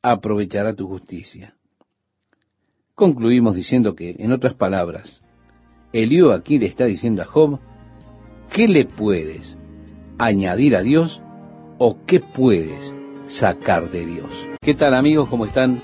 aprovechará 0.02 0.74
tu 0.74 0.88
justicia. 0.88 1.54
Concluimos 2.94 3.56
diciendo 3.56 3.94
que, 3.94 4.16
en 4.18 4.32
otras 4.32 4.54
palabras, 4.54 5.22
Eliú 5.92 6.30
aquí 6.30 6.58
le 6.58 6.66
está 6.66 6.84
diciendo 6.84 7.22
a 7.22 7.26
Job, 7.26 7.58
¿qué 8.52 8.68
le 8.68 8.84
puedes 8.84 9.56
añadir 10.18 10.76
a 10.76 10.82
Dios 10.82 11.22
o 11.78 12.04
qué 12.06 12.20
puedes 12.20 12.94
sacar 13.38 13.90
de 13.90 14.06
Dios? 14.06 14.30
¿Qué 14.60 14.74
tal 14.74 14.94
amigos? 14.94 15.28
¿Cómo 15.28 15.44
están? 15.44 15.82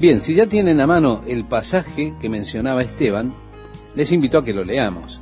Bien, 0.00 0.20
si 0.20 0.34
ya 0.34 0.46
tienen 0.46 0.80
a 0.80 0.86
mano 0.86 1.22
el 1.26 1.46
pasaje 1.46 2.14
que 2.20 2.28
mencionaba 2.28 2.82
Esteban, 2.82 3.34
les 3.94 4.12
invito 4.12 4.38
a 4.38 4.44
que 4.44 4.52
lo 4.52 4.64
leamos 4.64 5.20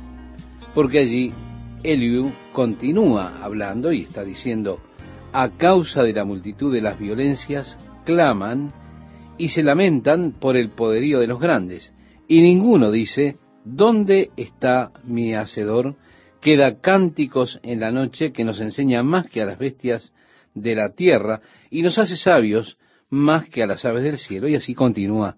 porque 0.77 0.99
allí 0.99 1.33
Eliú 1.81 2.31
continúa 2.53 3.43
hablando 3.43 3.91
y 3.91 4.03
está 4.03 4.23
diciendo, 4.23 4.79
a 5.33 5.57
causa 5.57 6.03
de 6.03 6.13
la 6.13 6.23
multitud 6.23 6.71
de 6.71 6.81
las 6.81 6.99
violencias, 6.99 7.79
claman 8.05 8.71
y 9.39 9.49
se 9.49 9.63
lamentan 9.63 10.33
por 10.39 10.55
el 10.55 10.69
poderío 10.69 11.19
de 11.19 11.25
los 11.25 11.39
grandes. 11.39 11.95
Y 12.27 12.41
ninguno 12.41 12.91
dice, 12.91 13.37
¿dónde 13.65 14.29
está 14.37 14.91
mi 15.03 15.33
hacedor? 15.33 15.95
Queda 16.41 16.79
cánticos 16.79 17.59
en 17.63 17.79
la 17.79 17.91
noche 17.91 18.31
que 18.31 18.43
nos 18.43 18.61
enseña 18.61 19.01
más 19.01 19.25
que 19.31 19.41
a 19.41 19.45
las 19.47 19.57
bestias 19.57 20.13
de 20.61 20.75
la 20.75 20.93
tierra 20.93 21.41
y 21.69 21.81
nos 21.81 21.97
hace 21.97 22.15
sabios 22.15 22.77
más 23.09 23.49
que 23.49 23.63
a 23.63 23.67
las 23.67 23.85
aves 23.85 24.03
del 24.03 24.17
cielo. 24.17 24.47
Y 24.47 24.55
así 24.55 24.73
continúa 24.73 25.37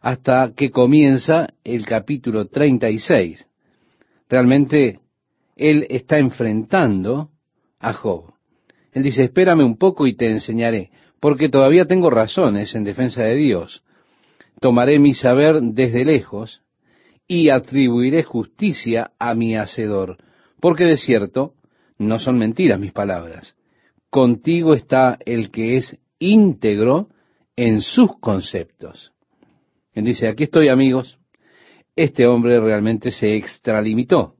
hasta 0.00 0.52
que 0.54 0.70
comienza 0.70 1.48
el 1.64 1.84
capítulo 1.84 2.46
36 2.46 3.48
realmente 4.28 5.00
él 5.56 5.86
está 5.88 6.18
enfrentando 6.18 7.30
a 7.80 7.92
Job. 7.92 8.32
Él 8.92 9.02
dice, 9.02 9.24
espérame 9.24 9.64
un 9.64 9.76
poco 9.76 10.06
y 10.06 10.16
te 10.16 10.30
enseñaré, 10.30 10.90
porque 11.20 11.48
todavía 11.48 11.86
tengo 11.86 12.10
razones 12.10 12.74
en 12.74 12.84
defensa 12.84 13.22
de 13.22 13.34
Dios. 13.34 13.82
Tomaré 14.60 14.98
mi 14.98 15.14
saber 15.14 15.60
desde 15.60 16.04
lejos 16.04 16.62
y 17.26 17.50
atribuiré 17.50 18.22
justicia 18.22 19.12
a 19.18 19.34
mi 19.34 19.56
hacedor, 19.56 20.16
porque 20.60 20.84
de 20.84 20.96
cierto 20.96 21.54
no 21.98 22.18
son 22.18 22.38
mentiras 22.38 22.80
mis 22.80 22.92
palabras. 22.92 23.54
Contigo 24.10 24.74
está 24.74 25.18
el 25.24 25.50
que 25.50 25.76
es 25.76 25.98
íntegro 26.18 27.08
en 27.56 27.82
sus 27.82 28.18
conceptos. 28.18 29.12
Él 29.92 30.04
dice, 30.04 30.28
aquí 30.28 30.44
estoy 30.44 30.68
amigos, 30.68 31.18
este 31.96 32.26
hombre 32.26 32.60
realmente 32.60 33.10
se 33.10 33.34
extralimitó. 33.36 34.36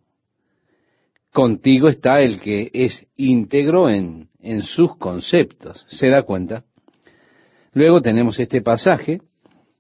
Contigo 1.32 1.88
está 1.88 2.20
el 2.20 2.40
que 2.40 2.70
es 2.72 3.06
íntegro 3.16 3.90
en, 3.90 4.28
en 4.40 4.62
sus 4.62 4.96
conceptos. 4.96 5.84
¿Se 5.88 6.08
da 6.08 6.22
cuenta? 6.22 6.64
Luego 7.72 8.00
tenemos 8.00 8.38
este 8.38 8.62
pasaje, 8.62 9.20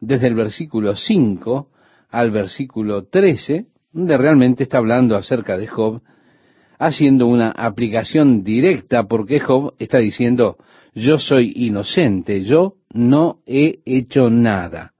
desde 0.00 0.26
el 0.26 0.34
versículo 0.34 0.94
5 0.94 1.70
al 2.10 2.30
versículo 2.30 3.04
13, 3.04 3.66
donde 3.92 4.18
realmente 4.18 4.64
está 4.64 4.78
hablando 4.78 5.16
acerca 5.16 5.56
de 5.56 5.66
Job, 5.66 6.02
haciendo 6.78 7.26
una 7.26 7.50
aplicación 7.50 8.44
directa 8.44 9.04
porque 9.04 9.40
Job 9.40 9.74
está 9.78 9.98
diciendo, 9.98 10.56
yo 10.94 11.18
soy 11.18 11.52
inocente, 11.54 12.44
yo 12.44 12.74
no 12.92 13.40
he 13.46 13.80
hecho 13.84 14.30
nada. 14.30 14.94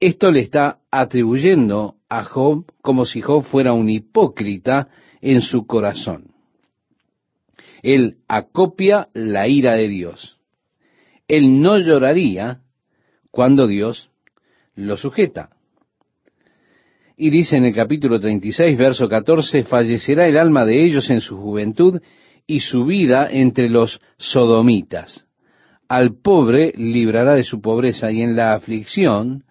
Esto 0.00 0.30
le 0.30 0.40
está 0.40 0.80
atribuyendo 0.90 1.96
a 2.08 2.24
Job 2.24 2.66
como 2.82 3.04
si 3.04 3.20
Job 3.20 3.44
fuera 3.44 3.72
un 3.72 3.88
hipócrita 3.88 4.88
en 5.20 5.40
su 5.40 5.66
corazón. 5.66 6.32
Él 7.82 8.18
acopia 8.28 9.08
la 9.12 9.48
ira 9.48 9.74
de 9.74 9.88
Dios. 9.88 10.38
Él 11.28 11.60
no 11.60 11.78
lloraría 11.78 12.60
cuando 13.30 13.66
Dios 13.66 14.10
lo 14.74 14.96
sujeta. 14.96 15.50
Y 17.16 17.30
dice 17.30 17.56
en 17.56 17.64
el 17.64 17.74
capítulo 17.74 18.18
36, 18.18 18.76
verso 18.76 19.08
14, 19.08 19.64
fallecerá 19.64 20.26
el 20.26 20.36
alma 20.36 20.64
de 20.64 20.84
ellos 20.84 21.10
en 21.10 21.20
su 21.20 21.36
juventud 21.36 22.00
y 22.46 22.60
su 22.60 22.84
vida 22.84 23.28
entre 23.30 23.68
los 23.68 24.00
sodomitas. 24.16 25.26
Al 25.88 26.16
pobre 26.22 26.72
librará 26.76 27.34
de 27.34 27.44
su 27.44 27.60
pobreza 27.60 28.10
y 28.10 28.22
en 28.22 28.34
la 28.34 28.54
aflicción 28.54 29.44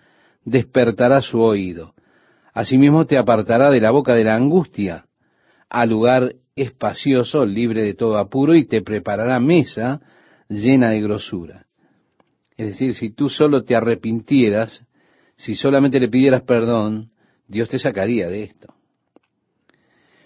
despertará 0.44 1.22
su 1.22 1.40
oído. 1.40 1.94
Asimismo 2.54 3.06
te 3.06 3.18
apartará 3.18 3.70
de 3.70 3.80
la 3.80 3.92
boca 3.92 4.16
de 4.16 4.24
la 4.24 4.36
angustia 4.36 5.06
al 5.70 5.90
lugar 5.90 6.34
espacioso, 6.56 7.46
libre 7.46 7.82
de 7.82 7.94
todo 7.94 8.18
apuro, 8.18 8.56
y 8.56 8.66
te 8.68 8.82
preparará 8.82 9.40
mesa 9.40 10.02
llena 10.50 10.90
de 10.90 11.02
grosura. 11.02 11.66
Es 12.58 12.68
decir, 12.68 12.96
si 12.96 13.12
tú 13.12 13.30
solo 13.30 13.64
te 13.64 13.76
arrepintieras, 13.76 14.86
si 15.38 15.56
solamente 15.56 16.00
le 16.00 16.10
pidieras 16.10 16.42
perdón, 16.42 17.11
Dios 17.52 17.68
te 17.68 17.80
sacaría 17.80 18.30
de 18.30 18.44
esto. 18.44 18.74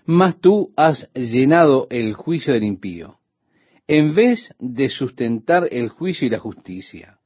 Mas 0.06 0.40
tú 0.40 0.72
has 0.78 1.10
llenado 1.16 1.88
el 1.90 2.14
juicio 2.14 2.54
del 2.54 2.64
impío, 2.64 3.18
en 3.88 4.14
vez 4.14 4.54
de 4.60 4.90
sustentar 4.90 5.68
el 5.72 5.90
juicio 5.90 6.28
y 6.28 6.30
la 6.30 6.38
justicia. 6.38 7.18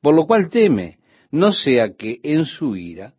Por 0.00 0.16
lo 0.16 0.26
cual 0.26 0.50
teme, 0.50 0.98
no 1.30 1.52
sea 1.52 1.94
que 1.94 2.18
en 2.24 2.44
su 2.44 2.74
ira 2.74 3.14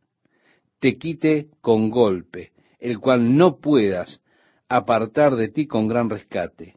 te 0.80 0.98
quite 0.98 1.48
con 1.62 1.90
golpe, 1.90 2.52
el 2.80 3.00
cual 3.00 3.38
no 3.38 3.60
puedas 3.60 4.22
apartar 4.68 5.38
de 5.38 5.48
ti 5.48 5.66
con 5.66 5.88
gran 5.88 6.10
rescate. 6.10 6.76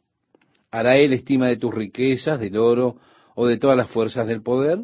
¿Hará 0.70 0.96
él 0.96 1.12
estima 1.12 1.48
de 1.48 1.56
tus 1.56 1.74
riquezas, 1.74 2.38
del 2.38 2.56
oro 2.56 2.98
o 3.34 3.48
de 3.48 3.58
todas 3.58 3.76
las 3.76 3.90
fuerzas 3.90 4.28
del 4.28 4.42
poder? 4.42 4.78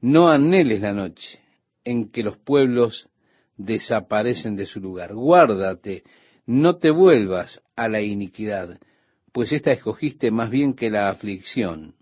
No 0.00 0.28
anheles 0.28 0.80
la 0.80 0.92
noche 0.92 1.40
en 1.84 2.08
que 2.08 2.22
los 2.22 2.36
pueblos 2.36 3.08
desaparecen 3.56 4.56
de 4.56 4.66
su 4.66 4.80
lugar. 4.80 5.14
Guárdate, 5.14 6.02
no 6.46 6.76
te 6.76 6.90
vuelvas 6.90 7.62
a 7.76 7.88
la 7.88 8.00
iniquidad, 8.00 8.78
pues 9.32 9.52
ésta 9.52 9.72
escogiste 9.72 10.30
más 10.30 10.50
bien 10.50 10.74
que 10.74 10.90
la 10.90 11.08
aflicción. 11.08 11.94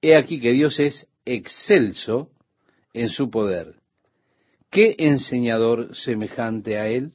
He 0.00 0.16
aquí 0.16 0.40
que 0.40 0.52
Dios 0.52 0.78
es 0.80 1.06
excelso 1.24 2.30
en 2.92 3.08
su 3.08 3.30
poder. 3.30 3.76
¿Qué 4.70 4.94
enseñador 4.98 5.94
semejante 5.94 6.78
a 6.78 6.88
él? 6.88 7.12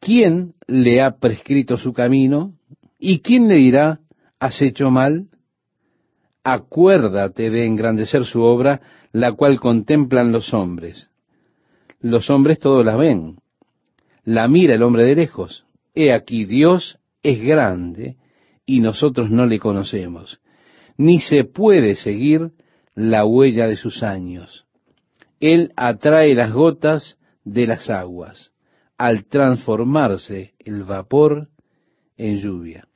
¿quién 0.00 0.54
le 0.66 1.02
ha 1.02 1.18
prescrito 1.18 1.76
su 1.76 1.92
camino? 1.92 2.54
¿Y 2.98 3.20
quién 3.20 3.48
le 3.48 3.56
dirá, 3.56 4.00
has 4.38 4.60
hecho 4.62 4.90
mal? 4.90 5.28
Acuérdate 6.42 7.50
de 7.50 7.66
engrandecer 7.66 8.24
su 8.24 8.42
obra, 8.42 8.80
la 9.12 9.32
cual 9.32 9.60
contemplan 9.60 10.32
los 10.32 10.54
hombres. 10.54 11.10
Los 12.00 12.30
hombres 12.30 12.58
todos 12.58 12.84
la 12.84 12.96
ven. 12.96 13.38
La 14.24 14.46
mira 14.48 14.74
el 14.74 14.82
hombre 14.82 15.04
de 15.04 15.16
lejos. 15.16 15.64
He 15.94 16.12
aquí, 16.12 16.44
Dios 16.44 16.98
es 17.22 17.42
grande 17.42 18.16
y 18.64 18.80
nosotros 18.80 19.30
no 19.30 19.46
le 19.46 19.58
conocemos. 19.58 20.40
Ni 20.96 21.20
se 21.20 21.44
puede 21.44 21.96
seguir 21.96 22.52
la 22.94 23.24
huella 23.24 23.66
de 23.66 23.76
sus 23.76 24.02
años. 24.02 24.66
Él 25.40 25.72
atrae 25.76 26.34
las 26.34 26.52
gotas 26.52 27.18
de 27.44 27.66
las 27.66 27.88
aguas 27.90 28.52
al 28.96 29.26
transformarse 29.26 30.54
el 30.58 30.82
vapor 30.82 31.48
en 32.16 32.36
lluvia. 32.38 32.86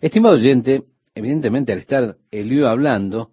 Estimado 0.00 0.34
oyente, 0.34 0.84
evidentemente 1.14 1.72
al 1.72 1.78
estar 1.78 2.16
Elío 2.30 2.68
hablando, 2.68 3.30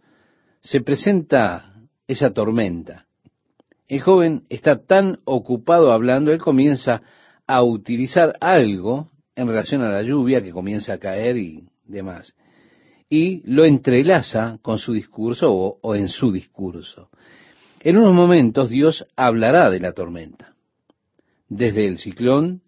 se 0.61 0.81
presenta 0.81 1.75
esa 2.07 2.31
tormenta. 2.31 3.05
El 3.87 4.01
joven 4.01 4.43
está 4.49 4.83
tan 4.83 5.19
ocupado 5.25 5.91
hablando, 5.91 6.31
él 6.31 6.39
comienza 6.39 7.01
a 7.47 7.63
utilizar 7.63 8.35
algo 8.41 9.09
en 9.35 9.47
relación 9.47 9.81
a 9.81 9.89
la 9.89 10.01
lluvia 10.01 10.41
que 10.41 10.51
comienza 10.51 10.93
a 10.93 10.97
caer 10.97 11.37
y 11.37 11.67
demás. 11.85 12.35
Y 13.09 13.41
lo 13.49 13.65
entrelaza 13.65 14.57
con 14.61 14.79
su 14.79 14.93
discurso 14.93 15.53
o, 15.53 15.77
o 15.81 15.95
en 15.95 16.09
su 16.09 16.31
discurso. 16.31 17.09
En 17.81 17.97
unos 17.97 18.13
momentos 18.13 18.69
Dios 18.69 19.05
hablará 19.15 19.69
de 19.69 19.79
la 19.79 19.93
tormenta 19.93 20.55
desde 21.49 21.85
el 21.85 21.99
ciclón, 21.99 22.61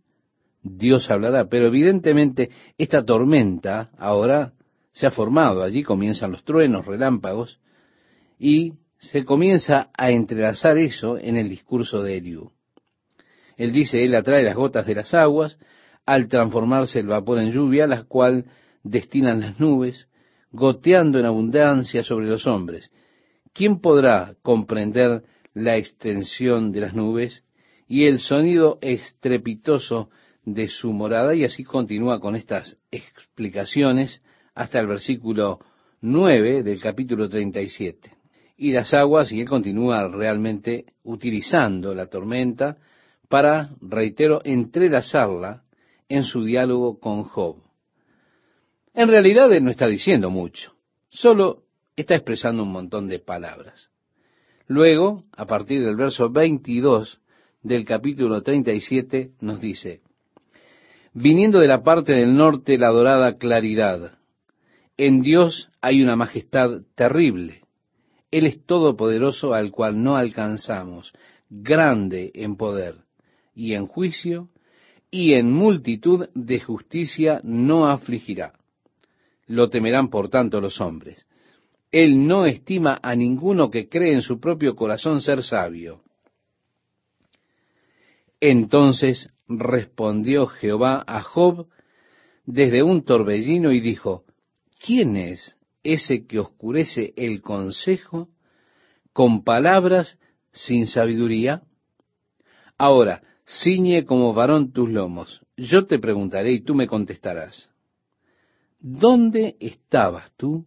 Dios 0.62 1.10
hablará, 1.10 1.48
pero 1.50 1.68
evidentemente 1.68 2.50
esta 2.78 3.04
tormenta 3.04 3.92
ahora 3.98 4.54
se 4.92 5.08
ha 5.08 5.12
formado, 5.12 5.64
allí 5.64 5.84
comienzan 5.84 6.32
los 6.32 6.44
truenos, 6.44 6.86
relámpagos, 6.86 7.60
y 8.40 8.74
se 9.00 9.26
comienza 9.26 9.90
a 9.96 10.12
entrelazar 10.12 10.78
eso 10.78 11.18
en 11.18 11.38
el 11.38 11.50
discurso 11.50 12.02
de 12.02 12.18
Eliú. 12.18 12.52
Él 13.56 13.72
dice, 13.72 14.04
Él 14.04 14.16
atrae 14.16 14.44
las 14.44 14.56
gotas 14.56 14.86
de 14.86 14.96
las 14.96 15.14
aguas, 15.14 15.58
al 16.06 16.28
transformarse 16.28 17.00
el 17.00 17.08
vapor 17.08 17.40
en 17.40 17.52
lluvia, 17.52 17.86
la 17.86 18.04
cual 18.04 18.46
destinan 18.84 19.42
las 19.42 19.60
nubes, 19.60 20.08
goteando 20.52 21.20
en 21.20 21.26
abundancia 21.26 22.04
sobre 22.04 22.28
los 22.28 22.48
hombres. 22.48 22.92
¿Quién 23.54 23.82
podrá 23.82 24.36
comprender 24.42 25.24
la 25.54 25.76
extensión 25.76 26.72
de 26.72 26.82
las 26.82 26.94
nubes? 26.94 27.44
y 27.88 28.06
el 28.06 28.20
sonido 28.20 28.78
estrepitoso 28.82 30.10
de 30.44 30.68
su 30.68 30.92
morada, 30.92 31.36
y 31.36 31.44
así 31.44 31.64
continúa 31.64 32.20
con 32.20 32.36
estas 32.36 32.78
explicaciones 32.92 34.22
hasta 34.54 34.80
el 34.80 34.88
versículo 34.88 35.60
9 36.02 36.64
del 36.64 36.80
capítulo 36.80 37.30
37. 37.30 38.17
Y 38.58 38.72
las 38.72 38.94
aguas, 38.94 39.32
y 39.32 39.40
él 39.40 39.48
continúa 39.48 40.08
realmente 40.08 40.86
utilizando 41.04 41.94
la 41.94 42.08
tormenta 42.08 42.78
para, 43.30 43.70
reitero, 43.82 44.42
entrelazarla 44.44 45.64
en 46.10 46.24
su 46.24 46.44
diálogo 46.44 47.00
con 47.00 47.24
Job. 47.24 47.58
En 48.94 49.10
realidad 49.10 49.54
él 49.54 49.64
no 49.64 49.70
está 49.70 49.86
diciendo 49.86 50.32
mucho, 50.32 50.74
solo 51.10 51.64
está 51.96 52.16
expresando 52.16 52.64
un 52.64 52.72
montón 52.72 53.08
de 53.08 53.20
palabras. 53.20 53.92
Luego, 54.68 55.24
a 55.36 55.46
partir 55.46 55.86
del 55.86 55.96
verso 55.96 56.30
22, 56.30 57.22
del 57.62 57.86
capítulo 57.86 58.42
37 58.42 59.32
nos 59.42 59.62
dice, 59.62 60.02
viniendo 61.14 61.60
de 61.60 61.68
la 61.68 61.84
parte 61.84 62.14
del 62.14 62.36
norte 62.36 62.78
la 62.78 62.90
dorada 62.90 63.38
claridad, 63.38 64.18
en 64.98 65.22
Dios 65.22 65.70
hay 65.80 66.02
una 66.02 66.16
majestad 66.16 66.82
terrible. 66.96 67.62
Él 68.32 68.46
es 68.46 68.66
todopoderoso 68.66 69.54
al 69.54 69.72
cual 69.72 70.04
no 70.04 70.18
alcanzamos, 70.18 71.14
grande 71.50 72.32
en 72.34 72.58
poder 72.58 72.96
y 73.56 73.74
en 73.74 73.88
juicio, 73.88 74.50
y 75.10 75.34
en 75.34 75.52
multitud 75.52 76.28
de 76.36 76.60
justicia 76.60 77.40
no 77.44 77.88
afligirá. 77.88 78.54
Lo 79.48 79.70
temerán 79.70 80.10
por 80.10 80.30
tanto 80.30 80.60
los 80.60 80.82
hombres. 80.82 81.26
Él 81.92 82.28
no 82.28 82.46
estima 82.46 83.00
a 83.02 83.16
ninguno 83.16 83.72
que 83.72 83.88
cree 83.88 84.14
en 84.14 84.22
su 84.22 84.40
propio 84.40 84.76
corazón 84.76 85.22
ser 85.22 85.44
sabio. 85.44 86.02
Entonces 88.42 89.34
respondió 89.48 90.48
Jehová 90.48 91.04
a 91.08 91.22
Job 91.22 91.68
desde 92.46 92.84
un 92.84 93.04
torbellino 93.04 93.72
y 93.72 93.80
dijo, 93.80 94.26
¿quién 94.86 95.16
es 95.16 95.57
ese 95.94 96.28
que 96.28 96.40
oscurece 96.40 97.14
el 97.16 97.42
consejo 97.42 98.28
con 99.14 99.44
palabras 99.44 100.20
sin 100.52 100.86
sabiduría? 100.86 101.64
Ahora, 102.78 103.24
ciñe 103.46 104.06
como 104.06 104.34
varón 104.34 104.74
tus 104.74 104.90
lomos. 104.90 105.42
Yo 105.56 105.88
te 105.88 105.98
preguntaré 105.98 106.52
y 106.52 106.62
tú 106.62 106.76
me 106.76 106.88
contestarás. 106.88 107.70
¿Dónde 108.80 109.56
estabas 109.62 110.32
tú 110.36 110.66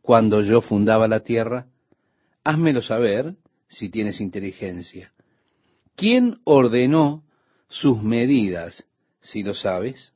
cuando 0.00 0.40
yo 0.40 0.62
fundaba 0.62 1.06
la 1.06 1.20
tierra? 1.20 1.66
Házmelo 2.42 2.80
saber 2.80 3.36
si 3.68 3.90
tienes 3.90 4.22
inteligencia. 4.22 5.12
¿Quién 5.96 6.40
ordenó 6.44 7.24
sus 7.68 8.02
medidas, 8.02 8.86
si 9.20 9.42
lo 9.42 9.54
sabes? 9.54 10.14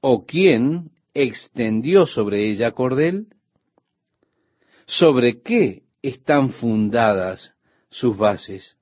¿O 0.00 0.24
quién 0.24 0.93
extendió 1.14 2.06
sobre 2.06 2.50
ella 2.50 2.72
cordel? 2.72 3.28
¿Sobre 4.86 5.40
qué 5.40 5.84
están 6.02 6.50
fundadas 6.50 7.54
sus 7.88 8.16
bases? 8.16 8.76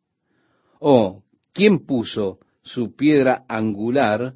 ¿O 0.80 1.22
quién 1.52 1.86
puso 1.86 2.40
su 2.62 2.96
piedra 2.96 3.44
angular 3.48 4.34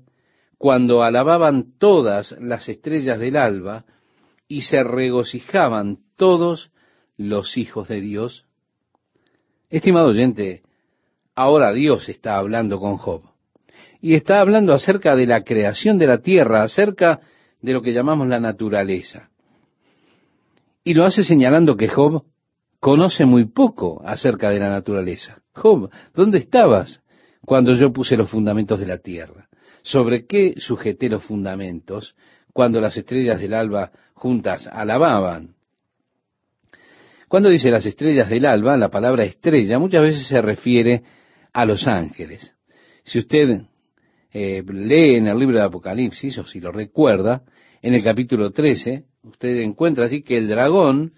cuando 0.59 1.03
alababan 1.03 1.77
todas 1.79 2.37
las 2.41 2.69
estrellas 2.69 3.19
del 3.19 3.37
alba 3.37 3.85
y 4.47 4.63
se 4.63 4.85
regocijaban 4.85 5.99
todos 6.17 6.71
los 7.17 7.57
hijos 7.57 7.89
de 7.89 8.01
Dios? 8.01 8.47
Estimado 9.69 10.09
oyente, 10.09 10.63
Ahora 11.39 11.75
Dios 11.75 12.09
está 12.09 12.39
hablando 12.39 12.81
con 12.81 12.97
Job. 12.97 13.21
Y 14.01 14.15
está 14.15 14.41
hablando 14.41 14.73
acerca 14.73 15.15
de 15.15 15.27
la 15.27 15.45
creación 15.45 15.99
de 15.99 16.07
la 16.07 16.23
tierra, 16.23 16.63
acerca 16.63 17.21
de 17.67 17.73
lo 17.73 17.83
que 17.83 17.93
llamamos 17.93 18.29
la 18.29 18.39
naturaleza. 18.39 19.29
Y 20.85 20.95
lo 20.95 21.05
hace 21.05 21.25
señalando 21.25 21.77
que 21.77 21.89
Job 21.89 22.23
conoce 22.79 23.25
muy 23.25 23.47
poco 23.47 24.01
acerca 24.05 24.51
de 24.51 24.61
la 24.61 24.69
naturaleza. 24.69 25.43
Job, 25.53 25.91
¿dónde 26.15 26.39
estabas 26.39 27.03
cuando 27.45 27.73
yo 27.73 27.93
puse 27.93 28.17
los 28.17 28.31
fundamentos 28.31 28.79
de 28.79 28.87
la 28.87 28.99
tierra? 28.99 29.49
¿Sobre 29.83 30.27
qué 30.27 30.55
sujeté 30.59 31.09
los 31.09 31.25
fundamentos 31.25 32.15
cuando 32.53 32.81
las 32.81 32.97
estrellas 32.97 33.41
del 33.41 33.53
alba 33.53 33.91
juntas 34.15 34.69
alababan? 34.69 35.57
Cuando 37.27 37.49
dice 37.49 37.69
las 37.73 37.85
estrellas 37.85 38.31
del 38.31 38.47
alba, 38.47 38.77
la 38.77 38.93
palabra 38.93 39.25
estrella 39.25 39.81
muchas 39.81 40.03
veces 40.03 40.29
se 40.29 40.41
refiere 40.41 41.03
a 41.53 41.65
los 41.65 41.89
ángeles. 41.89 42.55
Si 43.03 43.19
usted 43.19 43.63
eh, 44.39 44.63
lee 44.71 45.15
en 45.15 45.29
el 45.29 45.39
libro 45.39 45.57
de 45.57 45.65
Apocalipsis, 45.65 46.37
o 46.37 46.45
si 46.45 46.61
lo 46.61 46.71
recuerda, 46.71 47.43
en 47.81 47.95
el 47.95 48.05
capítulo 48.05 48.51
13, 48.51 49.05
usted 49.23 49.61
encuentra 49.61 50.05
así 50.05 50.23
que 50.23 50.37
el 50.37 50.47
dragón 50.47 51.15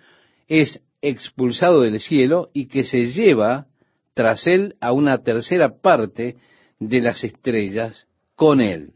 es 0.47 0.81
expulsado 1.03 1.81
del 1.81 1.99
cielo 1.99 2.51
y 2.53 2.67
que 2.67 2.85
se 2.85 3.07
lleva 3.07 3.67
tras 4.15 4.47
él 4.47 4.77
a 4.81 4.93
una 4.93 5.19
tercera 5.25 5.81
parte 5.83 6.37
de 6.79 7.01
las 7.01 7.25
estrellas 7.25 8.07
con 8.37 8.61
él. 8.61 8.93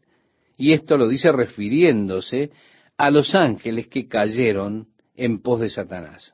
Y 0.56 0.72
esto 0.72 0.96
lo 0.96 1.08
dice 1.08 1.32
refiriéndose 1.32 2.52
a 2.96 3.10
los 3.10 3.34
ángeles 3.34 3.88
que 3.88 4.06
cayeron 4.06 4.86
en 5.16 5.42
pos 5.42 5.58
de 5.58 5.68
Satanás. 5.68 6.32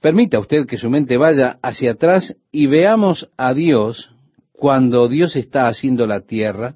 Permita 0.00 0.38
usted 0.38 0.64
que 0.64 0.78
su 0.78 0.88
mente 0.88 1.18
vaya 1.18 1.58
hacia 1.60 1.90
atrás 1.92 2.34
y 2.50 2.66
veamos 2.66 3.28
a 3.36 3.52
Dios 3.52 4.10
cuando 4.58 5.06
Dios 5.06 5.36
está 5.36 5.68
haciendo 5.68 6.08
la 6.08 6.22
tierra, 6.22 6.74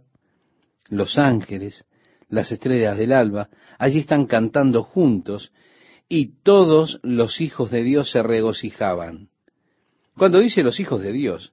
los 0.89 1.19
ángeles, 1.19 1.85
las 2.29 2.53
estrellas 2.53 2.97
del 2.97 3.13
alba, 3.13 3.49
allí 3.77 3.99
están 3.99 4.27
cantando 4.27 4.85
juntos 4.85 5.53
y 6.09 6.41
todos 6.45 7.01
los 7.03 7.41
hijos 7.41 7.73
de 7.73 7.83
Dios 7.83 8.09
se 8.13 8.23
regocijaban. 8.23 9.31
Cuando 10.17 10.39
dice 10.39 10.63
los 10.63 10.79
hijos 10.79 11.03
de 11.03 11.11
Dios, 11.11 11.53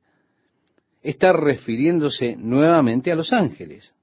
está 1.02 1.34
refiriéndose 1.34 2.36
nuevamente 2.36 3.12
a 3.12 3.16
los 3.16 3.34
ángeles. 3.34 3.96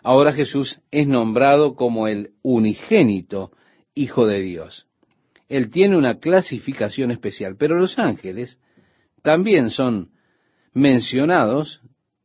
Ahora 0.00 0.32
Jesús 0.32 0.78
es 0.92 1.08
nombrado 1.08 1.74
como 1.74 2.06
el 2.06 2.34
unigénito 2.42 3.50
Hijo 3.96 4.26
de 4.28 4.40
Dios. 4.42 4.86
Él 5.48 5.70
tiene 5.70 5.96
una 5.96 6.20
clasificación 6.20 7.10
especial, 7.10 7.56
pero 7.56 7.76
los 7.78 7.98
ángeles 7.98 8.60
también 9.22 9.70
son 9.70 10.13
mencionados 10.74 11.80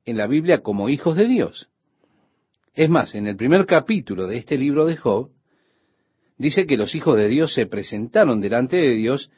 en 0.06 0.18
la 0.18 0.28
Biblia 0.28 0.62
como 0.62 0.90
hijos 0.90 1.16
de 1.16 1.28
Dios. 1.28 1.70
Es 2.74 2.90
más, 2.90 3.16
en 3.16 3.28
el 3.28 3.36
primer 3.36 3.66
capítulo 3.66 4.28
de 4.28 4.38
este 4.38 4.58
libro 4.58 4.86
de 4.86 4.98
Job, 4.98 5.30
dice 6.38 6.66
que 6.66 6.78
los 6.78 6.96
hijos 6.96 7.16
de 7.18 7.28
Dios 7.28 7.54
se 7.54 7.68
presentaron 7.68 8.42
delante 8.42 8.78
de 8.78 8.96
Dios 8.96 9.30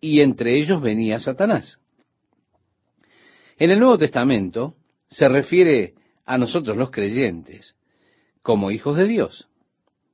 y 0.00 0.20
entre 0.20 0.58
ellos 0.58 0.80
venía 0.80 1.20
Satanás. 1.20 1.78
En 3.58 3.70
el 3.70 3.78
Nuevo 3.78 3.98
Testamento 3.98 4.74
se 5.10 5.28
refiere 5.28 5.94
a 6.24 6.38
nosotros 6.38 6.76
los 6.76 6.90
creyentes 6.90 7.76
como 8.42 8.70
hijos 8.70 8.96
de 8.96 9.06
Dios. 9.06 9.48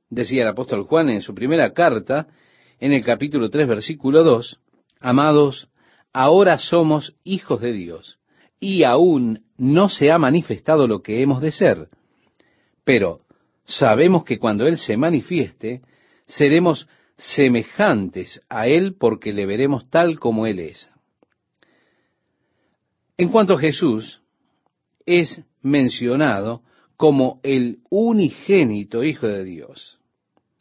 Decía 0.09 0.43
el 0.43 0.49
apóstol 0.49 0.83
Juan 0.83 1.09
en 1.09 1.21
su 1.21 1.33
primera 1.33 1.71
carta, 1.73 2.27
en 2.79 2.93
el 2.93 3.03
capítulo 3.03 3.49
3, 3.49 3.67
versículo 3.67 4.23
2, 4.23 4.59
Amados, 4.99 5.69
ahora 6.13 6.59
somos 6.59 7.15
hijos 7.23 7.59
de 7.61 7.73
Dios, 7.73 8.19
y 8.59 8.83
aún 8.83 9.43
no 9.57 9.89
se 9.89 10.11
ha 10.11 10.17
manifestado 10.17 10.87
lo 10.87 11.01
que 11.01 11.21
hemos 11.21 11.41
de 11.41 11.51
ser. 11.51 11.89
Pero 12.85 13.21
sabemos 13.65 14.23
que 14.23 14.39
cuando 14.39 14.65
Él 14.67 14.77
se 14.77 14.95
manifieste, 14.95 15.81
seremos 16.25 16.87
semejantes 17.17 18.41
a 18.47 18.67
Él 18.67 18.95
porque 18.97 19.33
le 19.33 19.45
veremos 19.45 19.89
tal 19.89 20.19
como 20.19 20.45
Él 20.47 20.59
es. 20.59 20.89
En 23.17 23.29
cuanto 23.29 23.55
a 23.55 23.59
Jesús, 23.59 24.21
es 25.05 25.43
mencionado 25.61 26.61
como 26.95 27.39
el 27.43 27.79
unigénito 27.89 29.03
Hijo 29.03 29.27
de 29.27 29.43
Dios. 29.43 29.99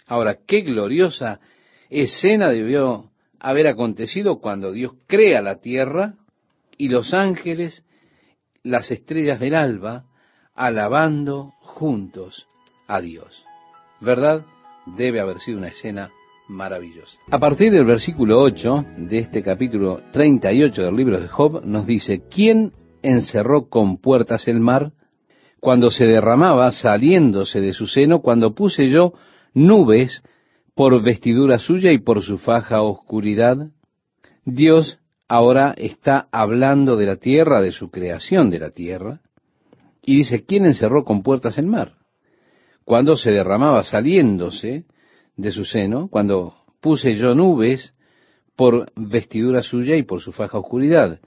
Ahora, 0.06 0.38
qué 0.46 0.62
gloriosa 0.62 1.40
escena 1.88 2.48
debió 2.48 3.11
haber 3.42 3.66
acontecido 3.66 4.38
cuando 4.38 4.70
Dios 4.70 4.92
crea 5.08 5.42
la 5.42 5.56
tierra 5.56 6.14
y 6.78 6.88
los 6.88 7.12
ángeles, 7.12 7.84
las 8.62 8.92
estrellas 8.92 9.40
del 9.40 9.56
alba, 9.56 10.04
alabando 10.54 11.52
juntos 11.60 12.46
a 12.86 13.00
Dios. 13.00 13.44
¿Verdad? 14.00 14.44
Debe 14.96 15.20
haber 15.20 15.40
sido 15.40 15.58
una 15.58 15.68
escena 15.68 16.10
maravillosa. 16.48 17.18
A 17.30 17.38
partir 17.40 17.72
del 17.72 17.84
versículo 17.84 18.40
8 18.40 18.84
de 18.98 19.18
este 19.18 19.42
capítulo 19.42 20.00
38 20.12 20.82
del 20.82 20.96
libro 20.96 21.20
de 21.20 21.26
Job 21.26 21.64
nos 21.64 21.84
dice, 21.84 22.22
¿quién 22.30 22.72
encerró 23.02 23.68
con 23.68 23.96
puertas 23.96 24.46
el 24.46 24.60
mar? 24.60 24.92
Cuando 25.58 25.90
se 25.90 26.06
derramaba 26.06 26.70
saliéndose 26.70 27.60
de 27.60 27.72
su 27.72 27.88
seno, 27.88 28.20
cuando 28.20 28.54
puse 28.54 28.88
yo 28.88 29.14
nubes 29.52 30.22
por 30.74 31.02
vestidura 31.02 31.58
suya 31.58 31.92
y 31.92 31.98
por 31.98 32.22
su 32.22 32.38
faja 32.38 32.82
oscuridad. 32.82 33.70
Dios 34.44 34.98
ahora 35.28 35.74
está 35.76 36.28
hablando 36.32 36.96
de 36.96 37.06
la 37.06 37.16
tierra, 37.16 37.60
de 37.60 37.72
su 37.72 37.90
creación 37.90 38.50
de 38.50 38.58
la 38.58 38.70
tierra, 38.70 39.20
y 40.04 40.16
dice, 40.16 40.44
¿quién 40.44 40.66
encerró 40.66 41.04
con 41.04 41.22
puertas 41.22 41.58
el 41.58 41.66
mar? 41.66 41.94
Cuando 42.84 43.16
se 43.16 43.30
derramaba 43.30 43.84
saliéndose 43.84 44.84
de 45.36 45.50
su 45.52 45.64
seno, 45.64 46.08
cuando 46.08 46.54
puse 46.80 47.14
yo 47.14 47.34
nubes 47.34 47.94
por 48.56 48.90
vestidura 48.96 49.62
suya 49.62 49.96
y 49.96 50.02
por 50.02 50.20
su 50.20 50.32
faja 50.32 50.58
oscuridad. 50.58 51.20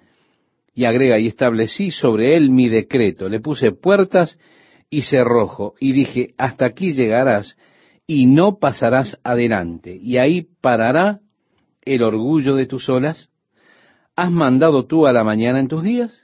Y 0.73 0.85
agrega, 0.85 1.17
y 1.17 1.27
establecí 1.27 1.91
sobre 1.91 2.35
él 2.35 2.49
mi 2.49 2.67
decreto, 2.67 3.29
le 3.29 3.39
puse 3.39 3.71
puertas 3.71 4.37
y 4.89 5.03
cerrojo, 5.03 5.75
y 5.79 5.93
dije, 5.93 6.33
hasta 6.37 6.65
aquí 6.65 6.93
llegarás, 6.93 7.57
y 8.07 8.27
no 8.27 8.59
pasarás 8.59 9.19
adelante, 9.23 9.95
y 9.95 10.17
ahí 10.17 10.47
parará 10.61 11.21
el 11.81 12.03
orgullo 12.03 12.55
de 12.55 12.67
tus 12.67 12.89
olas. 12.89 13.29
¿Has 14.15 14.31
mandado 14.31 14.85
tú 14.85 15.07
a 15.07 15.13
la 15.13 15.23
mañana 15.23 15.59
en 15.59 15.67
tus 15.67 15.83
días? 15.83 16.23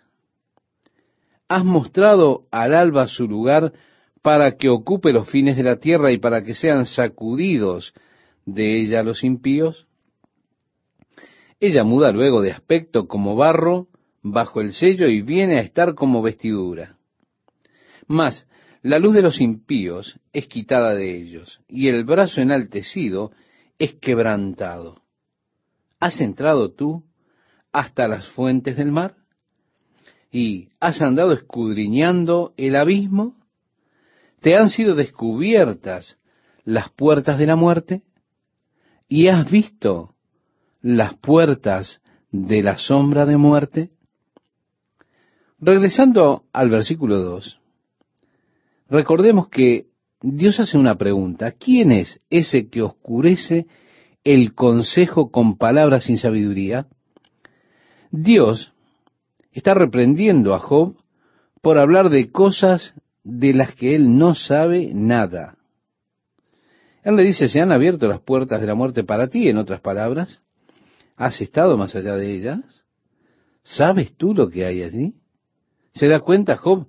¿Has 1.47 1.65
mostrado 1.65 2.45
al 2.51 2.73
alba 2.73 3.07
su 3.07 3.27
lugar 3.27 3.73
para 4.21 4.55
que 4.55 4.69
ocupe 4.69 5.11
los 5.11 5.29
fines 5.29 5.57
de 5.57 5.63
la 5.63 5.77
tierra 5.77 6.11
y 6.11 6.17
para 6.17 6.43
que 6.43 6.55
sean 6.55 6.85
sacudidos 6.85 7.93
de 8.45 8.81
ella 8.81 9.03
los 9.03 9.23
impíos? 9.23 9.87
Ella 11.59 11.83
muda 11.83 12.11
luego 12.11 12.41
de 12.41 12.51
aspecto 12.51 13.07
como 13.07 13.35
barro 13.35 13.87
bajo 14.23 14.61
el 14.61 14.73
sello 14.73 15.07
y 15.07 15.21
viene 15.21 15.57
a 15.57 15.61
estar 15.61 15.93
como 15.95 16.21
vestidura. 16.21 16.97
Mas 18.07 18.47
la 18.81 18.97
luz 18.97 19.13
de 19.13 19.21
los 19.21 19.39
impíos 19.39 20.19
es 20.33 20.47
quitada 20.47 20.95
de 20.95 21.15
ellos, 21.15 21.61
y 21.67 21.87
el 21.87 22.03
brazo 22.03 22.41
enaltecido 22.41 23.31
es 23.77 23.93
quebrantado. 23.95 25.01
¿Has 25.99 26.19
entrado 26.19 26.71
tú 26.71 27.03
hasta 27.71 28.07
las 28.07 28.27
fuentes 28.29 28.75
del 28.75 28.91
mar? 28.91 29.15
¿Y 30.31 30.69
has 30.79 31.01
andado 31.01 31.33
escudriñando 31.33 32.53
el 32.57 32.75
abismo? 32.75 33.35
¿Te 34.39 34.55
han 34.55 34.69
sido 34.69 34.95
descubiertas 34.95 36.17
las 36.63 36.89
puertas 36.89 37.37
de 37.37 37.45
la 37.45 37.55
muerte? 37.55 38.01
¿Y 39.07 39.27
has 39.27 39.49
visto 39.51 40.15
las 40.81 41.15
puertas 41.15 42.01
de 42.31 42.63
la 42.63 42.79
sombra 42.79 43.27
de 43.27 43.37
muerte? 43.37 43.91
Regresando 45.59 46.45
al 46.51 46.71
versículo 46.71 47.19
2, 47.19 47.60
Recordemos 48.91 49.47
que 49.47 49.85
Dios 50.21 50.59
hace 50.59 50.77
una 50.77 50.95
pregunta. 50.95 51.53
¿Quién 51.53 51.93
es 51.93 52.19
ese 52.29 52.69
que 52.69 52.81
oscurece 52.81 53.67
el 54.25 54.53
consejo 54.53 55.31
con 55.31 55.57
palabras 55.57 56.03
sin 56.03 56.17
sabiduría? 56.17 56.87
Dios 58.11 58.73
está 59.53 59.73
reprendiendo 59.73 60.53
a 60.53 60.59
Job 60.59 60.97
por 61.61 61.77
hablar 61.77 62.09
de 62.09 62.31
cosas 62.31 62.93
de 63.23 63.53
las 63.53 63.73
que 63.75 63.95
él 63.95 64.17
no 64.17 64.35
sabe 64.35 64.91
nada. 64.93 65.55
Él 67.03 67.15
le 67.15 67.23
dice, 67.23 67.47
se 67.47 67.61
han 67.61 67.71
abierto 67.71 68.09
las 68.09 68.19
puertas 68.19 68.59
de 68.59 68.67
la 68.67 68.75
muerte 68.75 69.05
para 69.05 69.27
ti, 69.27 69.47
en 69.47 69.57
otras 69.57 69.79
palabras. 69.79 70.41
¿Has 71.15 71.39
estado 71.39 71.77
más 71.77 71.95
allá 71.95 72.17
de 72.17 72.33
ellas? 72.33 72.59
¿Sabes 73.63 74.13
tú 74.17 74.35
lo 74.35 74.49
que 74.49 74.65
hay 74.65 74.83
allí? 74.83 75.15
¿Se 75.93 76.09
da 76.09 76.19
cuenta 76.19 76.57
Job 76.57 76.87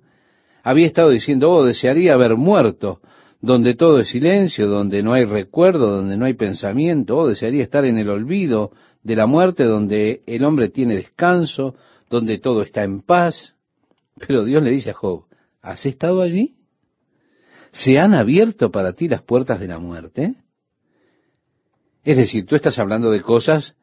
había 0.63 0.87
estado 0.87 1.09
diciendo, 1.09 1.51
oh, 1.51 1.65
desearía 1.65 2.13
haber 2.13 2.37
muerto, 2.37 3.01
donde 3.41 3.75
todo 3.75 3.99
es 3.99 4.07
silencio, 4.07 4.67
donde 4.67 5.03
no 5.03 5.11
hay 5.11 5.25
recuerdo, 5.25 5.97
donde 5.97 6.15
no 6.15 6.23
hay 6.25 6.33
pensamiento, 6.33 7.17
oh, 7.17 7.27
desearía 7.27 7.61
estar 7.61 7.83
en 7.83 7.97
el 7.97 8.09
olvido 8.09 8.71
de 9.03 9.17
la 9.17 9.27
muerte, 9.27 9.65
donde 9.65 10.23
el 10.25 10.45
hombre 10.45 10.69
tiene 10.69 10.95
descanso, 10.95 11.75
donde 12.09 12.39
todo 12.39 12.61
está 12.61 12.83
en 12.83 13.01
paz. 13.01 13.53
Pero 14.25 14.45
Dios 14.45 14.63
le 14.63 14.71
dice 14.71 14.91
a 14.91 14.93
Job, 14.93 15.25
¿has 15.61 15.85
estado 15.85 16.21
allí? 16.21 16.55
¿Se 17.73 17.99
han 17.99 18.13
abierto 18.13 18.71
para 18.71 18.93
ti 18.93 19.09
las 19.09 19.21
puertas 19.21 19.59
de 19.59 19.67
la 19.67 19.79
muerte? 19.79 20.35
Es 22.05 22.15
decir, 22.15 22.45
tú 22.45 22.55
estás 22.55 22.79
hablando 22.79 23.11
de 23.11 23.21
cosas, 23.21 23.75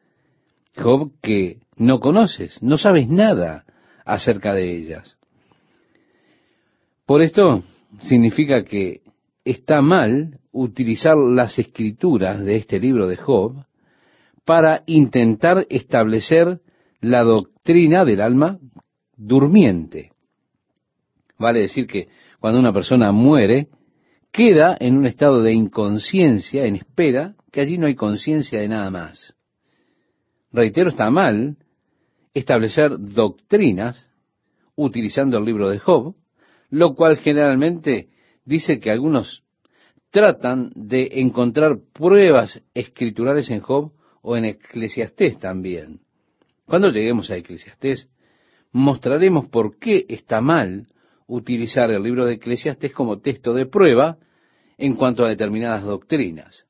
Job, 0.75 1.11
que 1.21 1.59
no 1.75 1.99
conoces, 1.99 2.63
no 2.63 2.79
sabes 2.79 3.07
nada 3.07 3.65
acerca 4.05 4.53
de 4.55 4.75
ellas. 4.75 5.17
Por 7.05 7.21
esto 7.21 7.63
significa 7.99 8.63
que 8.63 9.01
está 9.43 9.81
mal 9.81 10.39
utilizar 10.51 11.17
las 11.17 11.57
escrituras 11.57 12.43
de 12.43 12.57
este 12.57 12.79
libro 12.79 13.07
de 13.07 13.17
Job 13.17 13.65
para 14.45 14.83
intentar 14.85 15.65
establecer 15.69 16.61
la 16.99 17.23
doctrina 17.23 18.05
del 18.05 18.21
alma 18.21 18.59
durmiente. 19.15 20.11
Vale 21.37 21.61
decir 21.61 21.87
que 21.87 22.09
cuando 22.39 22.59
una 22.59 22.73
persona 22.73 23.11
muere, 23.11 23.69
queda 24.31 24.77
en 24.79 24.97
un 24.97 25.05
estado 25.05 25.41
de 25.43 25.53
inconsciencia, 25.53 26.65
en 26.65 26.75
espera, 26.75 27.35
que 27.51 27.61
allí 27.61 27.77
no 27.77 27.87
hay 27.87 27.95
conciencia 27.95 28.59
de 28.59 28.67
nada 28.67 28.89
más. 28.89 29.35
Reitero, 30.51 30.89
está 30.89 31.09
mal 31.09 31.57
establecer 32.33 32.91
doctrinas 32.97 34.07
utilizando 34.75 35.37
el 35.37 35.45
libro 35.45 35.69
de 35.69 35.79
Job, 35.79 36.15
lo 36.71 36.95
cual 36.95 37.17
generalmente 37.17 38.09
dice 38.45 38.79
que 38.79 38.89
algunos 38.89 39.43
tratan 40.09 40.71
de 40.75 41.09
encontrar 41.13 41.77
pruebas 41.93 42.61
escriturales 42.73 43.49
en 43.51 43.59
Job 43.59 43.91
o 44.21 44.35
en 44.35 44.45
Eclesiastés 44.45 45.37
también. 45.39 45.99
Cuando 46.65 46.89
lleguemos 46.89 47.29
a 47.29 47.37
Eclesiastés, 47.37 48.09
mostraremos 48.71 49.47
por 49.49 49.77
qué 49.77 50.05
está 50.09 50.41
mal 50.41 50.87
utilizar 51.27 51.91
el 51.91 52.03
libro 52.03 52.25
de 52.25 52.35
Eclesiastés 52.35 52.93
como 52.93 53.19
texto 53.19 53.53
de 53.53 53.65
prueba 53.65 54.17
en 54.77 54.95
cuanto 54.95 55.25
a 55.25 55.29
determinadas 55.29 55.83
doctrinas. 55.83 56.65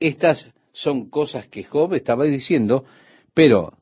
Estas 0.00 0.50
son 0.72 1.10
cosas 1.10 1.46
que 1.46 1.64
Job 1.64 1.94
estaba 1.94 2.24
diciendo, 2.24 2.84
pero 3.34 3.78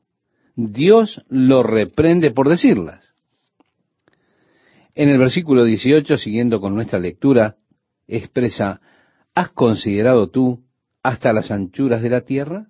Dios 0.55 1.23
lo 1.29 1.63
reprende 1.63 2.31
por 2.31 2.47
decirlas. 2.47 3.10
En 4.93 5.09
el 5.09 5.17
versículo 5.17 5.63
18, 5.63 6.17
siguiendo 6.17 6.59
con 6.59 6.75
nuestra 6.75 6.99
lectura, 6.99 7.55
expresa, 8.07 8.81
¿has 9.33 9.51
considerado 9.51 10.29
tú 10.29 10.63
hasta 11.01 11.31
las 11.33 11.51
anchuras 11.51 12.01
de 12.01 12.09
la 12.09 12.21
tierra? 12.21 12.67